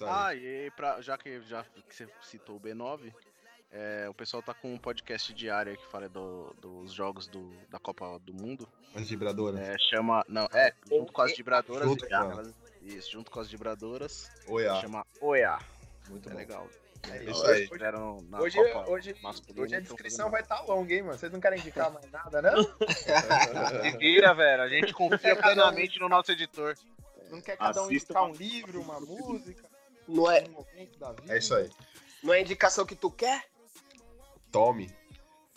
[0.03, 0.09] Aí.
[0.09, 3.13] Ah, e pra, já que já que você citou o B9,
[3.73, 7.51] é, o pessoal tá com um podcast diário aí que fala do- dos jogos do,
[7.69, 8.69] da Copa do Mundo.
[8.95, 9.61] As vibradoras.
[9.61, 10.25] É, chama.
[10.29, 11.89] Não, é, junto com as vibradoras.
[11.89, 14.31] Junto e- com aquelas- isso, junto com as vibradoras.
[14.49, 14.81] Oiá.
[14.81, 15.59] Chama OEA.
[16.09, 16.39] Muito É bom.
[16.39, 16.69] legal.
[17.11, 17.53] É Isso aí.
[17.63, 19.15] Hoje, Fizeram na hoje, Copa hoje,
[19.57, 21.17] hoje a descrição vai estar longa, hein, mano?
[21.19, 22.63] Vocês não querem indicar mais nada, não?
[23.83, 24.63] Se vira, velho.
[24.63, 26.75] A gente confia plenamente no nosso editor.
[27.31, 29.66] Não quer cada um Assista indicar uma- um livro, uma música,
[30.09, 30.45] Não é?
[31.29, 31.71] É isso aí.
[32.23, 33.47] não é a indicação que tu quer?
[34.53, 34.95] Tome.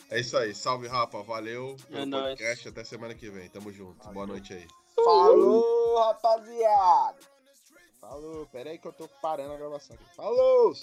[0.09, 0.53] É isso aí.
[0.55, 1.21] Salve, Rafa.
[1.21, 2.23] Valeu pelo É nóis.
[2.37, 2.67] podcast.
[2.69, 3.47] Até semana que vem.
[3.49, 4.07] Tamo junto.
[4.09, 4.67] Boa noite aí.
[4.95, 7.17] Falou, rapaziada!
[8.01, 10.15] Falou, pera aí que eu tô parando a gravação aqui.
[10.15, 10.73] Falou!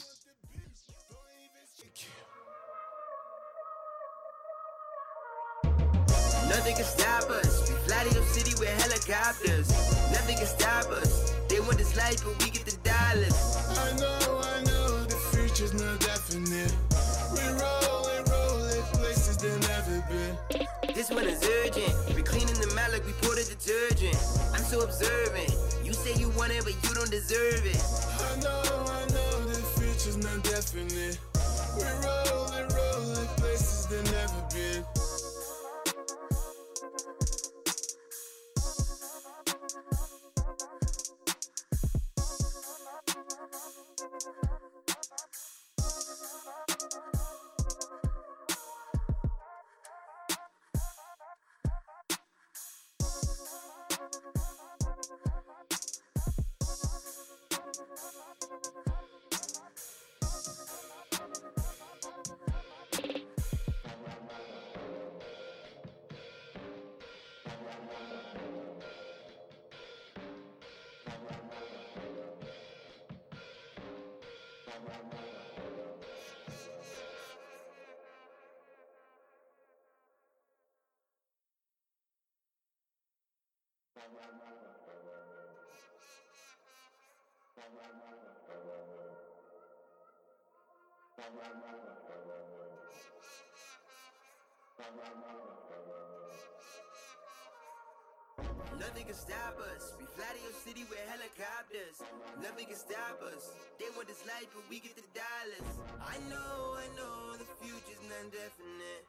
[6.48, 7.68] Nothing can stop us.
[7.68, 9.68] We fly to your city with helicopters.
[10.12, 11.25] Nothing can stop us.
[11.66, 13.58] They want this life, but we get the dollars.
[13.74, 16.70] I know, I know, the future's not definite.
[17.34, 20.94] We roll and roll in places they've never been.
[20.94, 22.14] This one is urgent.
[22.14, 24.14] We cleaning the like we poured a detergent.
[24.54, 25.50] I'm so observant.
[25.82, 27.82] You say you want it, but you don't deserve it.
[28.14, 31.18] I know, I know, the future's not definite.
[31.74, 35.05] We roll and roll in places they've never been.
[98.78, 99.92] Nothing can stop us.
[99.98, 102.00] We fly to your city with helicopters.
[102.40, 103.52] Nothing can stop us.
[103.78, 105.68] They want this life, but we get the dollars.
[106.00, 109.04] I know, I know, the future's not definite.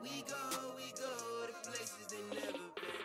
[0.00, 0.40] We go,
[0.80, 1.12] we go
[1.48, 3.04] to places they never been.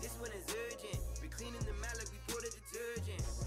[0.00, 1.00] This one is urgent.
[1.22, 3.41] We cleaning the like we poured a detergent.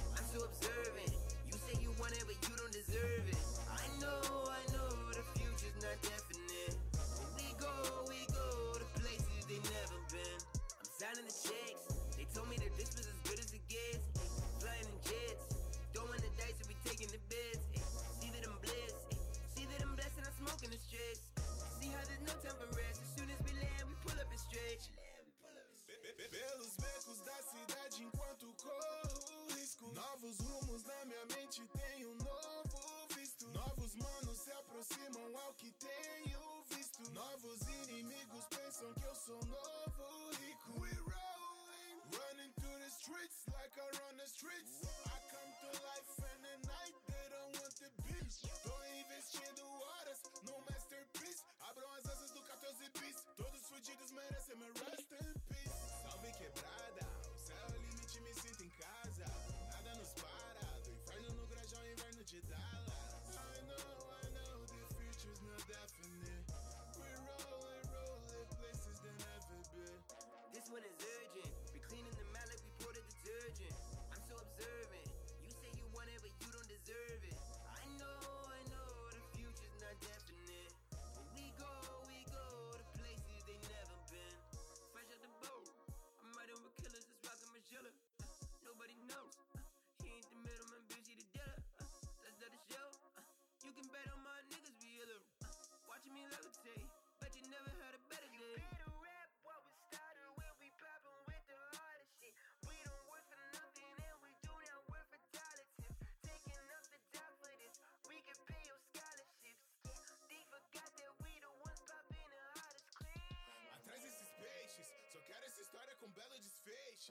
[31.26, 33.48] Rumos na minha mente tem um novo visto.
[33.50, 37.10] Novos manos se aproximam ao que tenho visto.
[37.12, 40.80] Novos inimigos pensam que eu sou novo rico.
[40.80, 44.82] We rolling, running through the streets like I run the streets.
[45.06, 48.32] I come to life and at night they don't want the beat.
[48.64, 51.44] Tô investindo horas no masterpiece.
[51.62, 53.16] Abram as asas do 14 bis.
[53.38, 56.02] Todos fudidos merecem meu rest in peace.
[56.04, 57.15] Salve quebrada,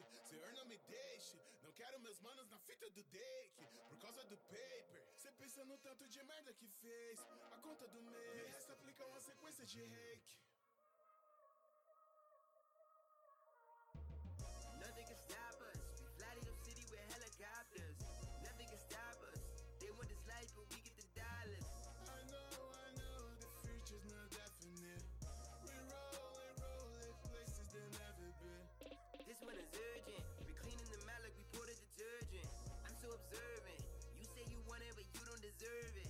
[0.03, 1.39] Senhor, não me deixe.
[1.63, 3.67] Não quero meus manos na fita do date.
[3.89, 5.03] Por causa do paper.
[5.17, 7.21] Cê pensa no tanto de merda que fez.
[7.53, 8.69] A conta do mês.
[8.83, 10.44] Me uma sequência de reiki.
[33.35, 36.04] You say you want it, but you don't deserve it.